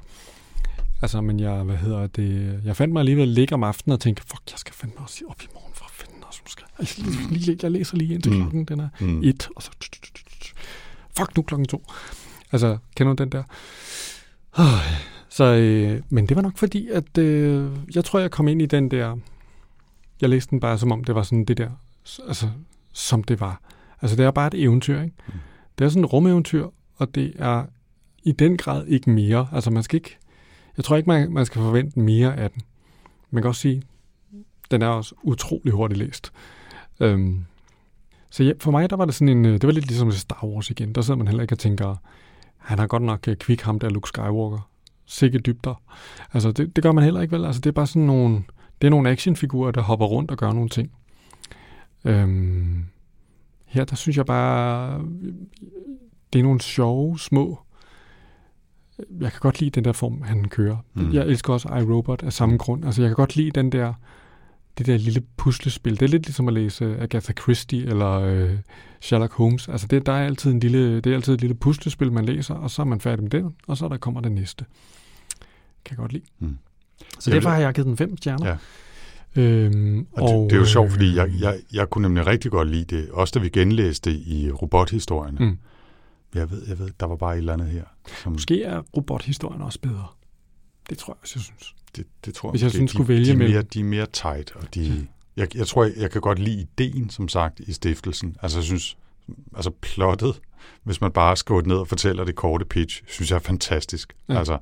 Altså, 1.02 1.22
men 1.22 1.40
jeg, 1.40 1.64
hvad 1.64 1.76
hedder 1.76 2.08
det, 2.08 2.62
jeg 2.66 2.76
fandt 2.76 2.94
mig 2.94 3.00
alligevel 3.00 3.28
ligge 3.28 3.54
om 3.56 3.64
aftenen 3.64 3.94
og 3.94 4.00
tænkte, 4.00 4.24
fuck, 4.24 4.42
jeg 4.52 4.60
skal 4.60 4.74
fandme 4.74 5.00
også 5.00 5.24
op 5.30 5.42
i 5.44 5.48
morgen 5.54 5.74
for 5.74 5.86
at 5.86 5.92
finde 5.92 6.28
os. 6.28 6.42
Måske. 6.44 6.64
Jeg, 7.50 7.64
jeg 7.64 7.72
læser 7.72 7.98
lige 7.98 8.14
ind 8.14 8.22
til 8.22 8.32
mm. 8.32 8.38
klokken, 8.38 8.66
den 8.66 8.80
er 8.80 8.90
mm. 9.00 9.24
et, 9.24 9.50
og 9.56 9.64
så, 9.64 9.72
fuck 11.18 11.38
nu 11.38 11.44
klokken 11.44 11.68
to. 11.68 11.84
Altså, 12.52 12.78
kender 12.96 13.14
du 13.14 13.24
den 13.24 13.32
der? 13.32 13.44
Så, 15.30 15.44
øh, 15.44 16.02
men 16.10 16.26
det 16.26 16.36
var 16.36 16.42
nok 16.42 16.58
fordi, 16.58 16.88
at 16.88 17.18
øh, 17.18 17.72
jeg 17.96 18.06
tror, 18.06 18.20
jeg 18.20 18.32
kom 18.32 18.48
ind 18.48 18.62
i 18.62 18.66
den 18.66 18.92
der, 18.92 19.18
jeg 20.22 20.30
læste 20.30 20.52
den 20.52 20.60
bare 20.60 20.78
som 20.78 20.92
om, 20.92 21.04
det 21.04 21.16
var 21.16 21.24
sådan 21.24 21.46
det 21.46 21.58
der, 21.58 21.70
altså, 22.28 22.50
som 22.94 23.24
det 23.24 23.40
var. 23.40 23.62
Altså, 24.02 24.18
det 24.18 24.26
er 24.26 24.32
bare 24.32 24.48
et 24.48 24.64
eventyr, 24.64 25.02
ikke? 25.02 25.16
Mm. 25.28 25.34
Det 25.80 25.86
er 25.86 25.90
sådan 25.90 26.04
et 26.04 26.14
rumeventyr, 26.14 26.68
og 27.02 27.16
det 27.16 27.34
er 27.40 27.66
i 28.24 28.32
den 28.32 28.58
grad 28.58 28.86
ikke 28.88 29.10
mere. 29.10 29.48
Altså 29.52 29.72
man 29.72 29.84
skal 29.84 29.96
ikke, 29.96 30.18
jeg 30.78 30.86
tror 30.86 30.98
ikke, 30.98 31.10
man, 31.10 31.32
man 31.32 31.46
skal 31.46 31.62
forvente 31.62 32.00
mere 32.00 32.38
af 32.38 32.52
den. 32.52 32.62
Man 33.32 33.44
kan 33.44 33.48
også 33.48 33.62
sige, 33.62 33.84
den 34.72 34.82
er 34.82 34.88
også 34.88 35.16
utrolig 35.24 35.74
hurtigt 35.74 35.98
læst. 35.98 36.32
Øhm, 37.00 37.46
så 38.30 38.44
ja, 38.44 38.52
for 38.60 38.72
mig, 38.72 38.90
der 38.90 38.96
var 38.96 39.06
det 39.06 39.14
sådan 39.14 39.38
en, 39.38 39.46
øh, 39.46 39.54
det 39.54 39.64
var 39.64 39.72
lidt 39.72 39.88
ligesom 39.88 40.12
Star 40.12 40.44
Wars 40.44 40.70
igen. 40.70 40.96
Der 40.96 41.02
sidder 41.02 41.18
man 41.18 41.28
heller 41.28 41.42
ikke 41.42 41.54
og 41.54 41.60
tænker, 41.60 41.96
han 42.58 42.80
har 42.80 42.88
godt 42.88 43.04
nok 43.04 43.28
øh, 43.28 43.36
kvik 43.36 43.62
ham 43.62 43.80
der 43.80 43.90
Luke 43.90 44.08
Skywalker. 44.08 44.70
Sikke 45.06 45.40
dybder. 45.40 45.82
Altså, 46.34 46.52
det, 46.52 46.76
det 46.76 46.84
gør 46.84 46.92
man 46.92 47.04
heller 47.04 47.22
ikke 47.22 47.32
vel. 47.32 47.46
Altså, 47.46 47.62
det 47.62 47.70
er 47.70 47.74
bare 47.74 47.88
sådan 47.88 48.02
nogle, 48.02 48.44
det 48.82 48.88
er 48.88 48.92
nogle 48.92 49.10
actionfigurer, 49.10 49.72
der 49.72 49.82
hopper 49.82 50.06
rundt 50.06 50.32
og 50.32 50.38
gør 50.38 50.52
nogle 50.52 50.70
ting. 50.70 50.92
Øhm, 52.06 52.86
her, 53.66 53.86
der 53.86 53.96
synes 53.96 54.18
jeg 54.18 54.26
bare, 54.26 55.02
det 56.34 56.40
er 56.40 56.44
nogle 56.44 56.62
sjove, 56.62 57.20
små... 57.20 57.60
Jeg 59.20 59.32
kan 59.32 59.40
godt 59.40 59.60
lide 59.60 59.70
den 59.70 59.86
der 59.86 59.92
form, 59.92 60.22
han 60.22 60.48
kører. 60.48 60.78
Mm. 60.94 61.14
Jeg 61.14 61.26
elsker 61.28 61.54
også 61.54 61.68
iRobot 61.68 62.24
af 62.24 62.34
samme 62.34 62.58
grund. 62.58 62.86
Altså, 62.86 63.02
jeg 63.02 63.10
kan 63.10 63.16
godt 63.16 63.36
lide 63.36 63.52
den 63.52 63.72
der, 63.72 63.94
det 64.78 64.86
der 64.86 64.98
lille 64.98 65.22
puslespil. 65.38 65.94
Det 65.94 66.02
er 66.02 66.08
lidt 66.08 66.26
ligesom 66.26 66.48
at 66.48 66.54
læse 66.54 66.98
Agatha 66.98 67.34
Christie 67.34 67.86
eller 67.86 68.12
øh, 68.12 68.58
Sherlock 69.02 69.34
Holmes. 69.34 69.68
Altså, 69.68 69.88
det, 69.88 70.06
der 70.06 70.12
er 70.12 70.26
altid 70.26 70.52
en 70.52 70.60
lille, 70.60 71.02
det 71.02 71.12
er 71.12 71.16
altid 71.16 71.34
et 71.34 71.42
lille 71.42 71.54
puslespil, 71.54 72.12
man 72.12 72.26
læser, 72.26 72.56
og 72.56 72.72
så 72.72 72.82
er 72.82 72.86
man 72.86 73.00
færdig 73.00 73.24
med 73.24 73.32
den, 73.32 73.56
og 73.68 73.78
så 73.78 73.88
der 73.88 73.98
kommer 73.98 74.22
det 74.22 74.32
næste. 74.32 74.66
Kan 75.86 75.92
jeg 75.92 75.98
godt 75.98 76.14
lide. 76.14 76.24
Mm. 76.40 76.58
Så 77.20 77.32
jeg 77.32 77.36
derfor 77.36 77.50
har 77.50 77.58
jeg 77.58 77.74
givet 77.74 77.88
den 77.88 77.98
fem 77.98 78.18
stjerner. 78.18 78.48
Ja. 78.48 78.56
Øhm, 79.42 80.08
og 80.12 80.28
det, 80.30 80.38
og, 80.38 80.50
det 80.50 80.56
er 80.56 80.60
jo 80.60 80.66
sjovt, 80.66 80.92
fordi 80.92 81.16
jeg, 81.16 81.30
jeg, 81.42 81.60
jeg 81.74 81.90
kunne 81.90 82.02
nemlig 82.02 82.28
rigtig 82.28 82.52
godt 82.52 82.68
lide 82.68 82.96
det, 82.96 83.10
også 83.12 83.32
da 83.36 83.40
vi 83.40 83.50
genlæste 83.50 84.12
i 84.12 84.52
robothistorien. 84.52 85.38
Mm. 85.40 85.58
Jeg 86.36 86.52
ved, 86.52 86.68
jeg 86.68 86.80
ved, 86.80 86.90
der 87.00 87.06
var 87.06 87.16
bare 87.16 87.34
et 87.34 87.38
eller 87.38 87.54
andet 87.54 87.68
her. 87.68 87.84
Som... 88.24 88.32
Måske 88.32 88.64
er 88.64 88.82
robothistorien 88.98 89.62
også 89.62 89.80
bedre. 89.80 90.08
Det 90.90 90.98
tror 90.98 91.14
jeg 91.14 91.22
også, 91.22 91.34
jeg 91.36 91.44
synes. 91.44 91.76
Det, 91.96 92.06
det 92.26 92.34
tror 92.34 92.50
jeg. 92.50 92.52
Hvis 92.52 92.64
jeg 92.64 92.72
synes, 92.72 92.92
de, 92.92 92.96
skulle 92.96 93.08
vælge 93.08 93.26
de, 93.26 93.32
de, 93.32 93.38
mere, 93.38 93.62
de 93.62 93.80
er 93.80 93.84
mere 93.84 94.06
tight, 94.14 94.52
og 94.56 94.76
de... 94.76 95.08
Jeg, 95.38 95.56
jeg 95.56 95.68
tror, 95.68 95.84
jeg, 95.84 95.94
jeg 95.98 96.12
kan 96.12 96.22
godt 96.22 96.40
lide 96.40 96.62
ideen, 96.62 97.10
som 97.10 97.28
sagt, 97.28 97.60
i 97.60 97.74
stiftelsen. 97.74 98.36
Altså, 98.42 98.58
jeg 98.58 98.64
synes, 98.64 98.98
altså 99.56 99.72
plottet, 99.82 100.42
hvis 100.84 101.02
man 101.02 101.12
bare 101.12 101.38
skriver 101.38 101.62
ned 101.62 101.76
og 101.76 101.88
fortæller 101.88 102.24
det 102.24 102.36
korte 102.36 102.66
pitch, 102.66 103.04
synes 103.08 103.32
jeg 103.32 103.36
er 103.36 103.40
fantastisk. 103.40 104.14
Ja. 104.30 104.38
Altså, 104.38 104.58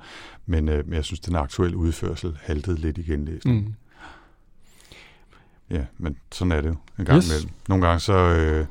men, 0.46 0.70
øh, 0.70 0.86
men 0.86 0.94
jeg 0.94 1.06
synes, 1.06 1.20
den 1.20 1.36
aktuelle 1.36 1.78
udførsel 1.78 2.38
haltede 2.42 2.80
lidt 2.80 2.98
igen 2.98 3.26
læsning. 3.26 3.66
Mm. 3.66 3.74
Ja, 5.72 5.82
men 5.98 6.16
sådan 6.32 6.52
er 6.52 6.62
det 6.62 6.70
jo 6.70 6.76
en 7.00 7.06
gang 7.06 7.18
yes. 7.18 7.30
imellem. 7.30 7.50
Nogle 7.68 7.88
gange 7.88 8.00
så, 8.00 8.14
øh, 8.14 8.66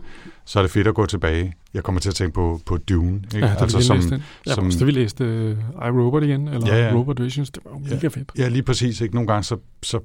så 0.44 0.58
er 0.58 0.62
det 0.62 0.70
fedt 0.70 0.86
at 0.86 0.94
gå 0.94 1.06
tilbage. 1.06 1.54
Jeg 1.74 1.82
kommer 1.82 2.00
til 2.00 2.08
at 2.08 2.14
tænke 2.14 2.34
på, 2.34 2.60
på 2.66 2.76
Dune. 2.76 3.22
Ikke? 3.34 3.46
Ja, 3.46 3.54
altså, 3.60 3.80
som, 3.80 4.00
den. 4.00 4.22
Ja, 4.46 4.54
som, 4.54 4.70
da 4.70 4.84
vi 4.84 4.90
læste 4.90 5.24
uh, 5.24 5.86
iRobot 5.86 6.22
igen, 6.22 6.48
eller 6.48 6.76
ja, 6.76 6.88
ja. 6.88 6.94
Robot 6.94 7.22
Visions, 7.22 7.50
det 7.50 7.64
var 7.64 7.70
jo 7.70 7.78
mega 7.78 8.08
fedt. 8.08 8.32
Ja, 8.38 8.48
lige 8.48 8.62
præcis. 8.62 9.00
Ikke? 9.00 9.14
Nogle 9.14 9.26
gange 9.26 9.42
så, 9.42 9.56
så 9.82 10.00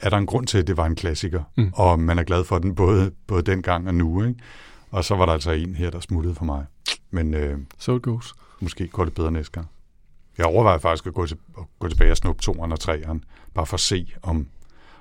er 0.00 0.10
der 0.10 0.16
en 0.16 0.26
grund 0.26 0.46
til, 0.46 0.58
at 0.58 0.66
det 0.66 0.76
var 0.76 0.86
en 0.86 0.94
klassiker, 0.94 1.42
mm. 1.56 1.70
og 1.74 2.00
man 2.00 2.18
er 2.18 2.22
glad 2.22 2.44
for 2.44 2.58
den 2.58 2.74
både, 2.74 3.10
både 3.26 3.42
dengang 3.42 3.88
og 3.88 3.94
nu. 3.94 4.22
Ikke? 4.22 4.40
Og 4.90 5.04
så 5.04 5.16
var 5.16 5.26
der 5.26 5.32
altså 5.32 5.50
en 5.50 5.74
her, 5.74 5.90
der 5.90 6.00
smuttede 6.00 6.34
for 6.34 6.44
mig. 6.44 6.64
Men 7.10 7.34
øh, 7.34 7.58
so 7.78 7.96
it 7.96 8.02
goes. 8.02 8.34
måske 8.60 8.88
går 8.88 9.04
det 9.04 9.14
bedre 9.14 9.32
næste 9.32 9.52
gang. 9.52 9.68
Jeg 10.38 10.46
overvejer 10.46 10.78
faktisk 10.78 11.06
at 11.06 11.14
gå, 11.14 11.26
til, 11.26 11.36
at 11.58 11.64
gå 11.78 11.88
tilbage 11.88 12.10
og 12.10 12.16
snuppe 12.16 12.42
toeren 12.42 12.72
og 12.72 12.80
treeren, 12.80 13.24
bare 13.54 13.66
for 13.66 13.74
at 13.74 13.80
se, 13.80 14.12
om 14.22 14.46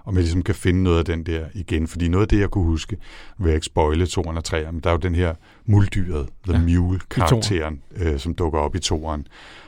om 0.09 0.15
jeg 0.15 0.23
ligesom 0.23 0.41
kan 0.41 0.55
finde 0.55 0.83
noget 0.83 0.99
af 0.99 1.05
den 1.05 1.23
der 1.25 1.45
igen. 1.53 1.87
Fordi 1.87 2.07
noget 2.07 2.21
af 2.21 2.27
det, 2.27 2.39
jeg 2.39 2.49
kunne 2.49 2.63
huske, 2.63 2.97
vil 3.37 3.47
jeg 3.47 3.55
ikke 3.55 3.65
spoile 3.65 4.07
toeren 4.07 4.37
og 4.37 4.43
treeren, 4.43 4.75
men 4.75 4.83
der 4.83 4.89
er 4.89 4.93
jo 4.93 4.97
den 4.97 5.15
her 5.15 5.35
muldyret, 5.65 6.29
The 6.47 6.53
ja, 6.53 6.79
Mule-karakteren, 6.79 7.81
øh, 7.95 8.19
som 8.19 8.33
dukker 8.33 8.59
op 8.59 8.75
i 8.75 8.79
toeren. 8.79 9.27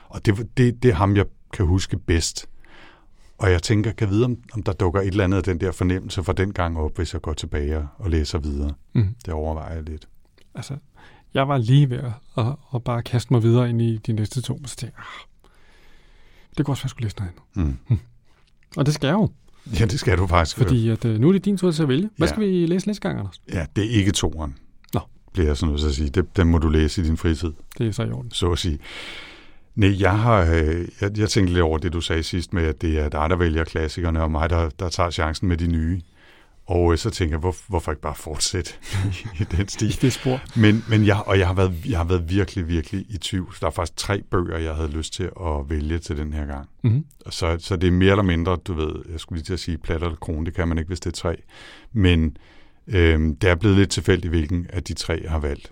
Og 0.09 0.25
det, 0.25 0.47
det, 0.57 0.83
det 0.83 0.91
er 0.91 0.95
ham, 0.95 1.15
jeg 1.15 1.25
kan 1.53 1.65
huske 1.65 1.97
bedst. 1.97 2.49
Og 3.37 3.51
jeg 3.51 3.63
tænker, 3.63 3.91
kan 3.91 4.09
vide, 4.09 4.25
om, 4.25 4.37
om 4.53 4.63
der 4.63 4.73
dukker 4.73 5.01
et 5.01 5.07
eller 5.07 5.23
andet 5.23 5.37
af 5.37 5.43
den 5.43 5.59
der 5.59 5.71
fornemmelse 5.71 6.23
fra 6.23 6.33
den 6.33 6.53
gang 6.53 6.79
op, 6.79 6.95
hvis 6.95 7.13
jeg 7.13 7.21
går 7.21 7.33
tilbage 7.33 7.87
og 7.97 8.09
læser 8.09 8.39
videre. 8.39 8.73
Mm. 8.93 9.15
Det 9.25 9.33
overvejer 9.33 9.73
jeg 9.73 9.83
lidt. 9.83 10.07
Altså, 10.55 10.77
jeg 11.33 11.47
var 11.47 11.57
lige 11.57 11.89
ved 11.89 11.97
at, 11.97 12.11
at, 12.37 12.55
at 12.75 12.83
bare 12.83 13.01
kaste 13.01 13.33
mig 13.33 13.43
videre 13.43 13.69
ind 13.69 13.81
i 13.81 13.97
de 13.97 14.13
næste 14.13 14.41
to, 14.41 14.61
så 14.65 14.75
tænkte 14.75 14.97
jeg, 14.97 15.05
ah, 15.05 15.27
det 16.57 16.65
kunne 16.65 16.73
også 16.73 16.81
være, 16.81 16.81
at 16.81 16.83
jeg 16.83 16.89
skulle 16.89 17.05
læse 17.05 17.17
noget 17.19 17.31
andet. 17.55 17.77
Mm. 17.89 17.95
Mm. 17.95 17.99
Og 18.77 18.85
det 18.85 18.93
skal 18.93 19.07
jeg 19.07 19.13
jo. 19.13 19.29
Ja, 19.79 19.85
det 19.85 19.99
skal 19.99 20.17
du 20.17 20.27
faktisk. 20.27 20.57
Fordi 20.57 20.89
at, 20.89 21.05
uh, 21.05 21.11
nu 21.11 21.27
er 21.27 21.31
det 21.31 21.45
din 21.45 21.57
tur 21.57 21.71
til 21.71 21.83
at 21.83 21.89
vælge. 21.89 22.09
Hvad 22.17 22.27
ja. 22.27 22.33
skal 22.33 22.43
vi 22.43 22.65
læse 22.65 22.87
næste 22.87 23.01
gang, 23.01 23.19
Anders? 23.19 23.41
Ja, 23.53 23.65
det 23.75 23.85
er 23.85 23.89
ikke 23.89 24.11
toeren. 24.11 24.57
Nå. 24.93 24.99
Bliver 25.33 25.47
jeg 25.47 25.57
sådan 25.57 25.73
noget 25.73 25.87
at 25.87 25.95
sige. 25.95 26.09
Det, 26.09 26.37
den 26.37 26.47
må 26.47 26.57
du 26.57 26.69
læse 26.69 27.01
i 27.01 27.05
din 27.05 27.17
fritid. 27.17 27.51
Det 27.77 27.87
er 27.87 27.91
så 27.91 28.03
i 28.03 28.11
orden. 28.11 28.31
Så 28.31 28.51
at 28.51 28.59
sige. 28.59 28.79
Nej, 29.75 30.01
jeg 30.01 30.19
har, 30.19 30.53
øh, 30.53 30.87
jeg, 31.01 31.17
jeg 31.17 31.29
tænkte 31.29 31.53
lidt 31.53 31.63
over 31.63 31.77
det, 31.77 31.93
du 31.93 32.01
sagde 32.01 32.23
sidst 32.23 32.53
med, 32.53 32.63
at 32.63 32.81
det 32.81 32.99
er 32.99 33.09
dig, 33.09 33.29
der 33.29 33.35
vælger 33.35 33.63
klassikerne, 33.63 34.23
og 34.23 34.31
mig, 34.31 34.49
der, 34.49 34.69
der 34.79 34.89
tager 34.89 35.09
chancen 35.09 35.47
med 35.47 35.57
de 35.57 35.67
nye. 35.67 36.01
Og 36.71 36.91
øh, 36.91 36.97
så 36.97 37.09
tænker 37.09 37.33
jeg, 37.33 37.39
hvor, 37.39 37.55
hvorfor 37.67 37.91
ikke 37.91 38.01
bare 38.01 38.15
fortsætte 38.15 38.71
i 39.39 39.43
den 39.43 39.67
stil? 39.67 40.01
det 40.01 40.13
spor. 40.13 40.59
Men, 40.59 40.85
men 40.89 41.05
jeg, 41.05 41.23
og 41.25 41.39
jeg 41.39 41.47
har, 41.47 41.53
været, 41.53 41.73
jeg 41.85 41.97
har 41.97 42.05
været 42.05 42.29
virkelig, 42.29 42.67
virkelig 42.67 43.05
i 43.09 43.17
tvivl. 43.17 43.55
Der 43.61 43.67
er 43.67 43.71
faktisk 43.71 43.97
tre 43.97 44.21
bøger, 44.21 44.57
jeg 44.57 44.75
havde 44.75 44.91
lyst 44.91 45.13
til 45.13 45.23
at 45.23 45.69
vælge 45.69 45.99
til 45.99 46.17
den 46.17 46.33
her 46.33 46.45
gang. 46.45 46.69
Mm-hmm. 46.83 47.05
Så, 47.29 47.57
så 47.59 47.75
det 47.75 47.87
er 47.87 47.91
mere 47.91 48.11
eller 48.11 48.23
mindre, 48.23 48.55
du 48.55 48.73
ved, 48.73 49.03
jeg 49.11 49.19
skulle 49.19 49.37
lige 49.37 49.45
til 49.45 49.53
at 49.53 49.59
sige 49.59 49.77
plat 49.77 50.03
eller 50.03 50.15
kron, 50.15 50.45
det 50.45 50.53
kan 50.53 50.67
man 50.67 50.77
ikke, 50.77 50.87
hvis 50.87 50.99
det 50.99 51.09
er 51.09 51.15
tre. 51.15 51.41
Men 51.91 52.37
øhm, 52.87 53.35
det 53.35 53.49
er 53.49 53.55
blevet 53.55 53.77
lidt 53.77 53.89
tilfældigt, 53.89 54.31
hvilken 54.31 54.67
af 54.69 54.83
de 54.83 54.93
tre 54.93 55.19
jeg 55.23 55.31
har 55.31 55.39
valgt. 55.39 55.71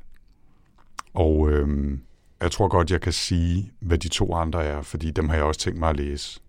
Og 1.14 1.50
øhm, 1.52 2.02
jeg 2.42 2.52
tror 2.52 2.68
godt, 2.68 2.92
jeg 2.92 3.02
kan 3.02 3.14
sige, 3.14 3.72
hvad 3.80 3.98
de 3.98 4.08
to 4.08 4.34
andre 4.34 4.64
er, 4.64 4.82
fordi 4.82 5.12
dem 5.12 5.30
har 5.30 5.36
jeg 5.36 5.44
også 5.44 5.60
tænkt 5.60 5.80
mig 5.80 5.90
at 5.90 5.98
læse. 5.98 6.40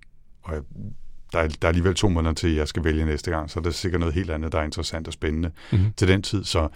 Og 0.42 0.54
jeg, 0.54 0.62
der, 1.32 1.38
er, 1.38 1.48
der 1.48 1.56
er 1.62 1.68
alligevel 1.68 1.94
to 1.94 2.08
måneder 2.08 2.34
til, 2.34 2.54
jeg 2.54 2.68
skal 2.68 2.84
vælge 2.84 3.04
næste 3.04 3.30
gang, 3.30 3.50
så 3.50 3.60
det 3.60 3.66
er 3.66 3.70
sikkert 3.70 4.00
noget 4.00 4.14
helt 4.14 4.30
andet, 4.30 4.52
der 4.52 4.58
er 4.58 4.64
interessant 4.64 5.06
og 5.06 5.12
spændende 5.12 5.50
mm-hmm. 5.72 5.92
til 5.96 6.08
den 6.08 6.22
tid. 6.22 6.44
Så 6.44 6.68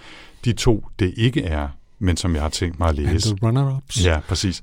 de 0.44 0.52
to, 0.52 0.86
det 0.98 1.14
ikke 1.16 1.42
er, 1.42 1.68
men 1.98 2.16
som 2.16 2.34
jeg 2.34 2.42
har 2.42 2.48
tænkt 2.48 2.78
mig 2.78 2.88
at 2.88 2.94
læse. 2.94 3.30
And 3.30 3.38
the 3.38 3.48
runner-ups. 3.48 4.04
Ja, 4.04 4.20
præcis. 4.28 4.62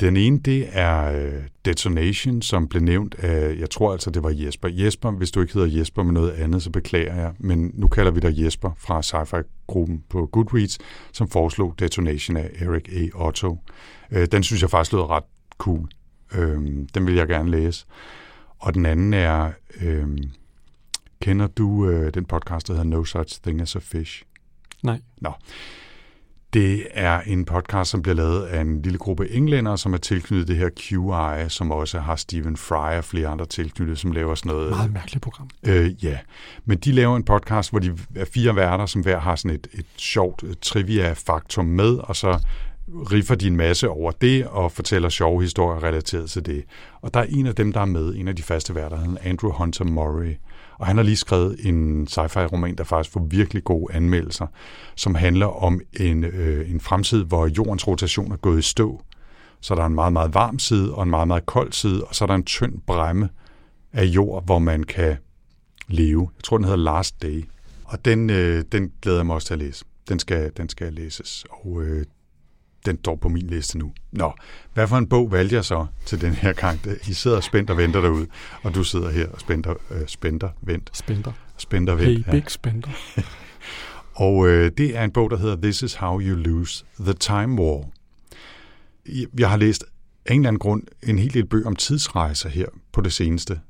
Den 0.00 0.16
ene, 0.16 0.38
det 0.38 0.68
er 0.72 1.26
uh, 1.26 1.32
Detonation, 1.64 2.42
som 2.42 2.68
blev 2.68 2.82
nævnt 2.82 3.14
af, 3.14 3.56
jeg 3.58 3.70
tror 3.70 3.92
altså, 3.92 4.10
det 4.10 4.22
var 4.22 4.30
Jesper. 4.30 4.68
Jesper, 4.68 5.10
hvis 5.10 5.30
du 5.30 5.40
ikke 5.40 5.54
hedder 5.54 5.78
Jesper 5.78 6.02
med 6.02 6.12
noget 6.12 6.30
andet, 6.30 6.62
så 6.62 6.70
beklager 6.70 7.14
jeg, 7.14 7.32
men 7.38 7.70
nu 7.74 7.86
kalder 7.86 8.10
vi 8.10 8.20
dig 8.20 8.44
Jesper 8.44 8.70
fra 8.78 9.02
sci-fi-gruppen 9.02 10.04
på 10.08 10.28
Goodreads, 10.32 10.78
som 11.12 11.28
foreslog 11.28 11.74
Detonation 11.78 12.36
af 12.36 12.50
Eric 12.60 12.88
A. 12.92 13.26
Otto. 13.26 13.58
Uh, 14.16 14.22
den 14.32 14.42
synes 14.42 14.62
jeg 14.62 14.70
faktisk 14.70 14.92
lød 14.92 15.00
ret 15.00 15.24
cool. 15.58 15.88
Uh, 16.38 16.64
den 16.94 17.06
vil 17.06 17.14
jeg 17.14 17.28
gerne 17.28 17.50
læse. 17.50 17.86
Og 18.62 18.74
den 18.74 18.86
anden 18.86 19.14
er, 19.14 19.50
uh, 19.82 20.16
kender 21.20 21.46
du 21.46 21.68
uh, 21.68 22.08
den 22.14 22.24
podcast, 22.24 22.68
der 22.68 22.74
hedder 22.74 22.86
No 22.86 23.04
Such 23.04 23.40
Thing 23.42 23.60
as 23.60 23.76
a 23.76 23.78
Fish? 23.78 24.22
Nej. 24.82 25.00
Nå. 25.20 25.32
Det 26.52 26.86
er 26.90 27.20
en 27.20 27.44
podcast, 27.44 27.90
som 27.90 28.02
bliver 28.02 28.14
lavet 28.14 28.42
af 28.42 28.60
en 28.60 28.82
lille 28.82 28.98
gruppe 28.98 29.30
englænder, 29.30 29.76
som 29.76 29.94
er 29.94 29.98
tilknyttet 29.98 30.48
det 30.48 30.56
her 30.56 30.68
QI, 30.78 31.48
som 31.48 31.70
også 31.70 32.00
har 32.00 32.16
Stephen 32.16 32.56
Fry 32.56 32.96
og 32.96 33.04
flere 33.04 33.28
andre 33.28 33.46
tilknyttet, 33.46 33.98
som 33.98 34.12
laver 34.12 34.34
sådan 34.34 34.52
noget... 34.52 34.70
Meget 34.70 34.92
mærkeligt 34.92 35.22
program. 35.22 35.48
Øh, 35.66 36.04
ja, 36.04 36.18
men 36.64 36.78
de 36.78 36.92
laver 36.92 37.16
en 37.16 37.24
podcast, 37.24 37.70
hvor 37.70 37.78
de 37.78 37.98
er 38.16 38.24
fire 38.24 38.56
værter, 38.56 38.86
som 38.86 39.02
hver 39.02 39.18
har 39.18 39.36
sådan 39.36 39.56
et, 39.56 39.66
et 39.72 39.86
sjovt 39.96 40.44
trivia-faktum 40.62 41.64
med, 41.64 41.96
og 41.96 42.16
så 42.16 42.38
riffer 42.94 43.34
de 43.34 43.46
en 43.46 43.56
masse 43.56 43.88
over 43.88 44.10
det 44.10 44.46
og 44.46 44.72
fortæller 44.72 45.08
sjove 45.08 45.42
historier 45.42 45.82
relateret 45.82 46.30
til 46.30 46.46
det. 46.46 46.64
Og 47.02 47.14
der 47.14 47.20
er 47.20 47.26
en 47.28 47.46
af 47.46 47.54
dem, 47.54 47.72
der 47.72 47.80
er 47.80 47.84
med, 47.84 48.14
en 48.14 48.28
af 48.28 48.36
de 48.36 48.42
faste 48.42 48.74
værter, 48.74 48.96
han 48.96 49.18
Andrew 49.22 49.52
Hunter 49.52 49.84
Murray. 49.84 50.34
Og 50.78 50.86
han 50.86 50.96
har 50.96 51.04
lige 51.04 51.16
skrevet 51.16 51.56
en 51.66 52.06
sci-fi-roman, 52.06 52.74
der 52.74 52.84
faktisk 52.84 53.12
får 53.12 53.26
virkelig 53.30 53.64
gode 53.64 53.94
anmeldelser, 53.94 54.46
som 54.94 55.14
handler 55.14 55.46
om 55.46 55.80
en, 56.00 56.24
øh, 56.24 56.70
en 56.70 56.80
fremtid, 56.80 57.24
hvor 57.24 57.46
jordens 57.46 57.86
rotation 57.86 58.32
er 58.32 58.36
gået 58.36 58.58
i 58.58 58.62
stå. 58.62 59.02
Så 59.60 59.74
der 59.74 59.82
er 59.82 59.86
en 59.86 59.94
meget, 59.94 60.12
meget 60.12 60.34
varm 60.34 60.58
side 60.58 60.94
og 60.94 61.02
en 61.02 61.10
meget, 61.10 61.28
meget 61.28 61.46
kold 61.46 61.72
side, 61.72 62.04
og 62.04 62.14
så 62.14 62.24
er 62.24 62.26
der 62.26 62.34
en 62.34 62.44
tynd 62.44 62.80
bræmme 62.86 63.28
af 63.92 64.04
jord, 64.04 64.44
hvor 64.44 64.58
man 64.58 64.84
kan 64.84 65.16
leve. 65.88 66.30
Jeg 66.36 66.44
tror, 66.44 66.56
den 66.56 66.64
hedder 66.64 66.78
Last 66.78 67.22
Day. 67.22 67.44
Og 67.84 68.04
den, 68.04 68.30
øh, 68.30 68.64
den 68.72 68.92
glæder 69.02 69.18
jeg 69.18 69.26
mig 69.26 69.34
også 69.34 69.46
til 69.46 69.54
at 69.54 69.60
læse. 69.60 69.84
Den 70.08 70.18
skal, 70.18 70.52
den 70.56 70.68
skal 70.68 70.92
læses. 70.92 71.44
Og 71.50 71.82
øh, 71.82 72.06
den 72.86 72.98
står 72.98 73.16
på 73.16 73.28
min 73.28 73.46
liste 73.46 73.78
nu. 73.78 73.92
Nå, 74.12 74.32
hvad 74.74 74.88
for 74.88 74.96
en 74.96 75.06
bog 75.06 75.32
valgte 75.32 75.54
jeg 75.56 75.64
så 75.64 75.86
til 76.06 76.20
den 76.20 76.32
her 76.32 76.52
gang? 76.52 76.80
I 77.08 77.12
sidder 77.12 77.40
spændt 77.40 77.70
og 77.70 77.76
venter 77.76 78.00
derude, 78.00 78.26
og 78.62 78.74
du 78.74 78.84
sidder 78.84 79.10
her 79.10 79.28
og 79.28 79.40
spænder, 79.40 79.74
øh, 79.90 80.06
spænder, 80.06 80.48
vent. 80.62 80.90
Spænder. 80.92 81.32
Spænder, 81.56 81.94
vent. 81.94 82.26
Hey, 82.26 82.30
big 82.30 82.50
spænder. 82.50 82.88
og 84.14 84.48
øh, 84.48 84.70
det 84.78 84.96
er 84.96 85.04
en 85.04 85.10
bog, 85.10 85.30
der 85.30 85.36
hedder 85.36 85.56
This 85.56 85.82
is 85.82 85.94
how 85.94 86.20
you 86.20 86.36
lose 86.36 86.84
the 87.00 87.12
time 87.12 87.62
war. 87.62 87.84
Jeg 89.38 89.50
har 89.50 89.56
læst 89.56 89.84
af 90.26 90.34
en 90.34 90.40
eller 90.40 90.48
anden 90.48 90.58
grund 90.58 90.82
en 91.02 91.18
hel 91.18 91.34
del 91.34 91.46
bøger 91.46 91.66
om 91.66 91.76
tidsrejser 91.76 92.48
her 92.48 92.66
på 92.92 93.00
det 93.00 93.12
seneste 93.12 93.60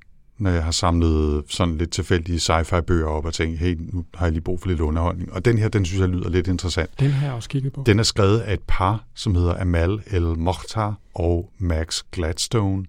når 0.43 0.51
jeg 0.51 0.64
har 0.64 0.70
samlet 0.70 1.45
sådan 1.49 1.78
lidt 1.78 1.90
tilfældige 1.90 2.40
sci-fi-bøger 2.40 3.07
op 3.07 3.24
og 3.24 3.34
tænkt, 3.34 3.59
hey, 3.59 3.76
nu 3.93 4.05
har 4.14 4.26
jeg 4.26 4.32
lige 4.32 4.43
brug 4.43 4.61
for 4.61 4.68
lidt 4.68 4.80
underholdning. 4.80 5.32
Og 5.32 5.45
den 5.45 5.59
her, 5.59 5.68
den 5.68 5.84
synes 5.84 6.01
jeg 6.01 6.09
lyder 6.09 6.28
lidt 6.28 6.49
interessant. 6.49 7.01
Den 7.01 7.11
har 7.11 7.26
jeg 7.26 7.34
også 7.34 7.49
kigget 7.49 7.72
på. 7.72 7.82
Den 7.86 7.99
er 7.99 8.03
skrevet 8.03 8.38
af 8.38 8.55
et 8.55 8.62
par, 8.66 9.05
som 9.14 9.34
hedder 9.34 9.61
Amal 9.61 10.03
El 10.07 10.22
Mokhtar 10.22 10.95
og 11.14 11.51
Max 11.59 12.03
Gladstone, 12.12 12.84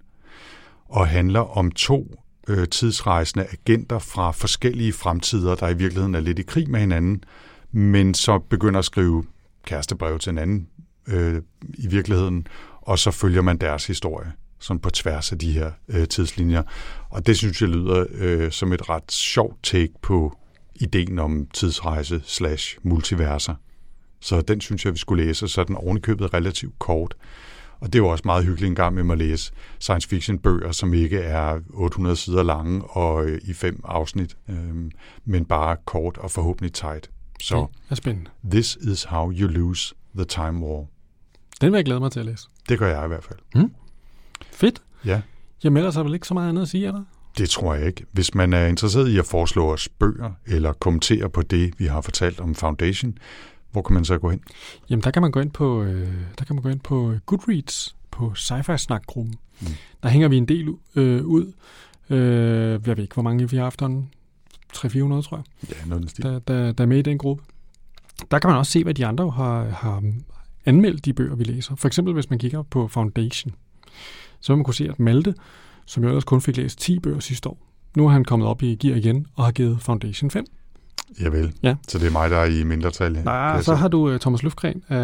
og 0.89 1.07
handler 1.07 1.57
om 1.57 1.71
to 1.71 2.15
øh, 2.47 2.67
tidsrejsende 2.67 3.45
agenter 3.51 3.99
fra 3.99 4.31
forskellige 4.31 4.93
fremtider, 4.93 5.55
der 5.55 5.69
i 5.69 5.77
virkeligheden 5.77 6.15
er 6.15 6.19
lidt 6.19 6.39
i 6.39 6.43
krig 6.43 6.69
med 6.69 6.79
hinanden, 6.79 7.23
men 7.71 8.13
så 8.13 8.39
begynder 8.39 8.79
at 8.79 8.85
skrive 8.85 9.23
kærestebrev 9.65 10.19
til 10.19 10.31
hinanden 10.31 10.67
øh, 11.07 11.41
i 11.73 11.87
virkeligheden, 11.87 12.47
og 12.81 12.99
så 12.99 13.11
følger 13.11 13.41
man 13.41 13.57
deres 13.57 13.87
historie 13.87 14.31
sådan 14.63 14.79
på 14.79 14.89
tværs 14.89 15.31
af 15.31 15.39
de 15.39 15.51
her 15.51 15.71
øh, 15.87 16.07
tidslinjer. 16.07 16.63
Og 17.09 17.25
det 17.25 17.37
synes 17.37 17.61
jeg 17.61 17.69
lyder 17.69 18.05
øh, 18.13 18.51
som 18.51 18.73
et 18.73 18.89
ret 18.89 19.11
sjovt 19.11 19.63
take 19.63 19.93
på 20.01 20.37
ideen 20.75 21.19
om 21.19 21.47
tidsrejse 21.53 22.21
slash 22.25 22.77
multiverser. 22.83 23.55
Så 24.19 24.41
den 24.41 24.61
synes 24.61 24.85
jeg, 24.85 24.93
vi 24.93 24.97
skulle 24.97 25.25
læse, 25.25 25.47
så 25.47 25.63
den 25.63 25.75
ovenikøbet 25.75 26.33
relativt 26.33 26.79
kort. 26.79 27.15
Og 27.79 27.93
det 27.93 27.99
er 27.99 28.03
jo 28.03 28.07
også 28.07 28.21
meget 28.25 28.45
hyggeligt 28.45 28.69
en 28.69 28.75
gang 28.75 28.95
med 28.95 29.11
at 29.11 29.17
læse 29.17 29.51
science 29.79 30.09
fiction 30.09 30.39
bøger, 30.39 30.71
som 30.71 30.93
ikke 30.93 31.19
er 31.19 31.59
800 31.69 32.15
sider 32.15 32.43
lange 32.43 32.83
og 32.83 33.25
øh, 33.25 33.41
i 33.43 33.53
fem 33.53 33.81
afsnit, 33.83 34.37
øh, 34.49 34.91
men 35.25 35.45
bare 35.45 35.77
kort 35.85 36.17
og 36.17 36.31
forhåbentlig 36.31 36.73
tight. 36.73 37.09
Så 37.41 37.55
det 37.55 37.91
er 37.91 37.95
spændende. 37.95 38.29
This 38.51 38.77
is 38.81 39.03
how 39.03 39.31
you 39.31 39.47
lose 39.47 39.95
the 40.15 40.25
time 40.25 40.65
war. 40.65 40.85
Den 41.61 41.71
vil 41.71 41.77
jeg 41.77 41.85
glæde 41.85 41.99
mig 41.99 42.11
til 42.11 42.19
at 42.19 42.25
læse. 42.25 42.47
Det 42.69 42.79
gør 42.79 42.87
jeg 42.87 43.05
i 43.05 43.07
hvert 43.07 43.23
fald. 43.23 43.39
Mm. 43.55 43.71
Fedt. 44.53 44.81
Ja. 45.05 45.21
Jamen 45.63 45.77
ellers 45.77 45.95
er 45.97 46.03
vel 46.03 46.13
ikke 46.13 46.27
så 46.27 46.33
meget 46.33 46.49
andet 46.49 46.61
at 46.61 46.69
sige, 46.69 46.87
eller? 46.87 47.03
Det 47.37 47.49
tror 47.49 47.73
jeg 47.73 47.87
ikke. 47.87 48.05
Hvis 48.11 48.35
man 48.35 48.53
er 48.53 48.65
interesseret 48.65 49.09
i 49.09 49.17
at 49.17 49.25
foreslå 49.25 49.73
os 49.73 49.89
bøger, 49.89 50.31
eller 50.45 50.73
kommentere 50.73 51.29
på 51.29 51.41
det, 51.41 51.73
vi 51.77 51.85
har 51.85 52.01
fortalt 52.01 52.39
om 52.39 52.55
Foundation, 52.55 53.17
hvor 53.71 53.81
kan 53.81 53.93
man 53.93 54.05
så 54.05 54.17
gå 54.17 54.29
hen? 54.29 54.41
Jamen, 54.89 55.03
der 55.03 55.11
kan 55.11 55.21
man 55.21 55.31
gå 55.31 55.39
ind 55.39 55.51
på, 55.51 55.83
øh, 55.83 56.13
der 56.39 56.45
kan 56.45 56.55
man 56.55 56.63
gå 56.63 56.69
ind 56.69 56.79
på 56.79 57.13
Goodreads, 57.25 57.95
på 58.11 58.33
Sci-Fi 58.35 58.77
Snak-gruppen. 58.77 59.35
Mm. 59.61 59.67
Der 60.03 60.09
hænger 60.09 60.27
vi 60.27 60.37
en 60.37 60.47
del 60.47 60.73
øh, 60.95 61.25
ud. 61.25 61.53
Øh, 62.09 62.71
jeg 62.71 62.87
ved 62.87 62.97
ikke, 62.97 63.13
hvor 63.13 63.23
mange 63.23 63.49
vi 63.49 63.57
har 63.57 63.63
haft 63.63 63.81
300-400, 63.81 63.85
tror 63.85 65.37
jeg. 65.37 65.69
Ja, 65.69 65.85
noget 65.85 66.17
der, 66.17 66.39
der, 66.39 66.71
der 66.71 66.83
er 66.83 66.87
med 66.87 66.97
i 66.97 67.01
den 67.01 67.17
gruppe. 67.17 67.43
Der 68.31 68.39
kan 68.39 68.49
man 68.49 68.57
også 68.57 68.71
se, 68.71 68.83
hvad 68.83 68.93
de 68.93 69.05
andre 69.05 69.29
har, 69.29 69.63
har 69.63 70.03
anmeldt 70.65 71.05
de 71.05 71.13
bøger, 71.13 71.35
vi 71.35 71.43
læser. 71.43 71.75
For 71.75 71.87
eksempel, 71.87 72.13
hvis 72.13 72.29
man 72.29 72.39
kigger 72.39 72.63
på 72.63 72.87
Foundation, 72.87 73.53
så 74.43 74.53
vil 74.53 74.57
man 74.57 74.63
kunne 74.63 74.73
se, 74.73 74.89
at 74.89 74.99
Malte, 74.99 75.33
som 75.85 76.03
jo 76.03 76.09
ellers 76.09 76.23
kun 76.23 76.41
fik 76.41 76.57
læst 76.57 76.79
10 76.79 76.99
bøger 76.99 77.19
sidste 77.19 77.49
år, 77.49 77.57
nu 77.95 78.07
er 78.07 78.09
han 78.09 78.23
kommet 78.23 78.47
op 78.47 78.63
i 78.63 78.75
gear 78.75 78.95
igen 78.95 79.27
og 79.35 79.45
har 79.45 79.51
givet 79.51 79.81
Foundation 79.81 80.31
5. 80.31 80.45
Jeg 81.19 81.31
vil. 81.31 81.53
Ja. 81.63 81.75
Så 81.87 81.99
det 81.99 82.07
er 82.07 82.11
mig, 82.11 82.29
der 82.29 82.37
er 82.37 82.45
i 82.45 82.63
mindretal. 82.63 83.11
Nej, 83.13 83.61
så 83.61 83.75
har 83.75 83.87
du 83.87 84.13
uh, 84.13 84.19
Thomas 84.19 84.43
Løfgren 84.43 84.83
er, 84.89 84.99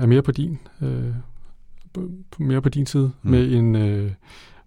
er 0.00 0.06
mere 0.06 0.22
på 0.22 0.32
din 0.32 0.58
uh, 0.80 0.88
mere 2.38 2.62
på 2.62 2.68
din 2.68 2.86
side 2.86 3.12
mm. 3.22 3.30
med 3.30 3.52
en 3.52 3.74
uh, 3.74 4.10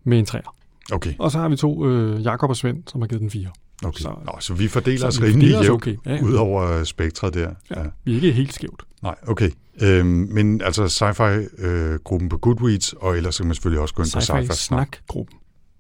med 0.04 0.20
en 0.20 0.26
træer. 0.26 0.56
Okay. 0.92 1.14
Og 1.20 1.32
så 1.32 1.40
har 1.40 1.50
vi 1.50 1.56
to, 1.56 1.86
uh, 1.86 2.24
Jakob 2.24 2.50
og 2.50 2.58
Svend, 2.58 2.84
som 2.88 3.02
har 3.02 3.08
givet 3.08 3.22
den 3.22 3.30
fire. 3.30 3.50
Okay. 3.86 4.02
Så, 4.02 4.10
Nå, 4.26 4.32
så 4.40 4.54
vi 4.54 4.68
fordeler 4.68 5.08
os 5.08 5.22
rimelig 5.22 5.50
jævnt 5.50 5.70
okay. 5.70 5.98
ja, 6.06 6.16
ja. 6.16 6.24
ud 6.24 6.34
over 6.34 6.84
spektret 6.84 7.34
der. 7.34 7.54
Ja, 7.70 7.82
ja. 7.82 7.88
Vi 8.04 8.12
er 8.12 8.16
ikke 8.16 8.32
helt 8.32 8.54
skævt. 8.54 8.84
Nej, 9.02 9.16
okay. 9.28 9.52
Øhm, 9.82 10.08
men 10.08 10.62
altså 10.62 10.88
sci-fi-gruppen 10.88 12.26
øh, 12.26 12.30
på 12.30 12.38
Goodreads, 12.38 12.94
og 12.94 13.18
ellers 13.18 13.38
kan 13.38 13.48
man 13.48 13.56
selvfølgelig 13.56 13.82
også 13.82 13.96
gå 13.96 14.04
ind 14.04 14.12
på 14.14 14.20
sci-fi 14.20 14.56
snak-gruppen. 14.56 15.38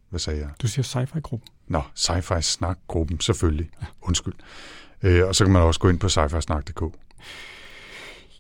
Hvad 0.09 0.19
sagde 0.19 0.39
jeg? 0.39 0.49
Du 0.61 0.67
siger 0.67 0.83
sci-fi-gruppen. 0.83 1.47
Nå, 1.67 1.81
sci-fi 1.95 2.41
snak-gruppen, 2.41 3.19
selvfølgelig. 3.19 3.69
Ja. 3.81 3.87
Undskyld. 4.01 4.33
Øh, 5.03 5.27
og 5.27 5.35
så 5.35 5.43
kan 5.43 5.53
man 5.53 5.61
også 5.61 5.79
gå 5.79 5.89
ind 5.89 5.99
på 5.99 6.07
sci-fi 6.07 6.41
snak.dk. 6.41 6.81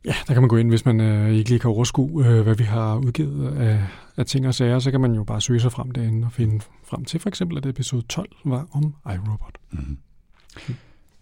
Ja, 0.05 0.15
der 0.27 0.33
kan 0.33 0.41
man 0.41 0.49
gå 0.49 0.57
ind, 0.57 0.69
hvis 0.69 0.85
man 0.85 1.01
øh, 1.01 1.31
ikke 1.31 1.49
lige 1.49 1.59
kan 1.59 1.69
overskue, 1.69 2.27
øh, 2.27 2.41
hvad 2.41 2.55
vi 2.55 2.63
har 2.63 2.95
udgivet 2.95 3.57
af, 3.57 3.87
af 4.17 4.25
ting 4.25 4.47
og 4.47 4.53
sager, 4.53 4.79
så 4.79 4.91
kan 4.91 5.01
man 5.01 5.13
jo 5.13 5.23
bare 5.23 5.41
søge 5.41 5.59
sig 5.59 5.71
frem 5.71 5.91
derinde 5.91 6.25
og 6.25 6.31
finde 6.31 6.61
frem 6.83 7.05
til 7.05 7.19
for 7.19 7.29
eksempel, 7.29 7.57
at 7.57 7.65
episode 7.65 8.01
12 8.01 8.29
var 8.45 8.67
om 8.71 8.95
iRobot. 9.05 9.57
Mm-hmm. 9.71 9.97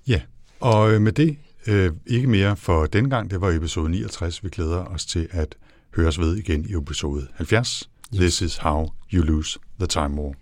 Ja, 0.08 0.22
og 0.60 0.92
øh, 0.94 1.02
med 1.02 1.12
det 1.12 1.38
øh, 1.68 1.92
ikke 2.06 2.28
mere 2.28 2.56
for 2.56 2.86
den 2.86 3.10
gang. 3.10 3.32
Det 3.32 3.42
var 3.42 3.50
episode 3.50 3.90
69. 3.90 4.44
Vi 4.44 4.50
glæder 4.50 4.86
os 4.86 5.06
til 5.06 5.28
at 5.32 5.56
høres 5.96 6.20
ved 6.20 6.36
igen 6.36 6.66
i 6.70 6.74
episode 6.74 7.28
70. 7.36 7.90
Yes. 8.14 8.20
This 8.20 8.42
is 8.42 8.58
how 8.58 8.90
you 9.14 9.24
lose 9.24 9.60
the 9.80 9.88
time 9.88 10.22
war. 10.22 10.34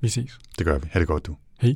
Vi 0.00 0.08
ses. 0.08 0.38
Det 0.58 0.66
gør 0.66 0.78
vi. 0.78 0.88
Ha' 0.90 1.00
det 1.00 1.08
godt, 1.08 1.26
du. 1.26 1.36
Hej. 1.60 1.74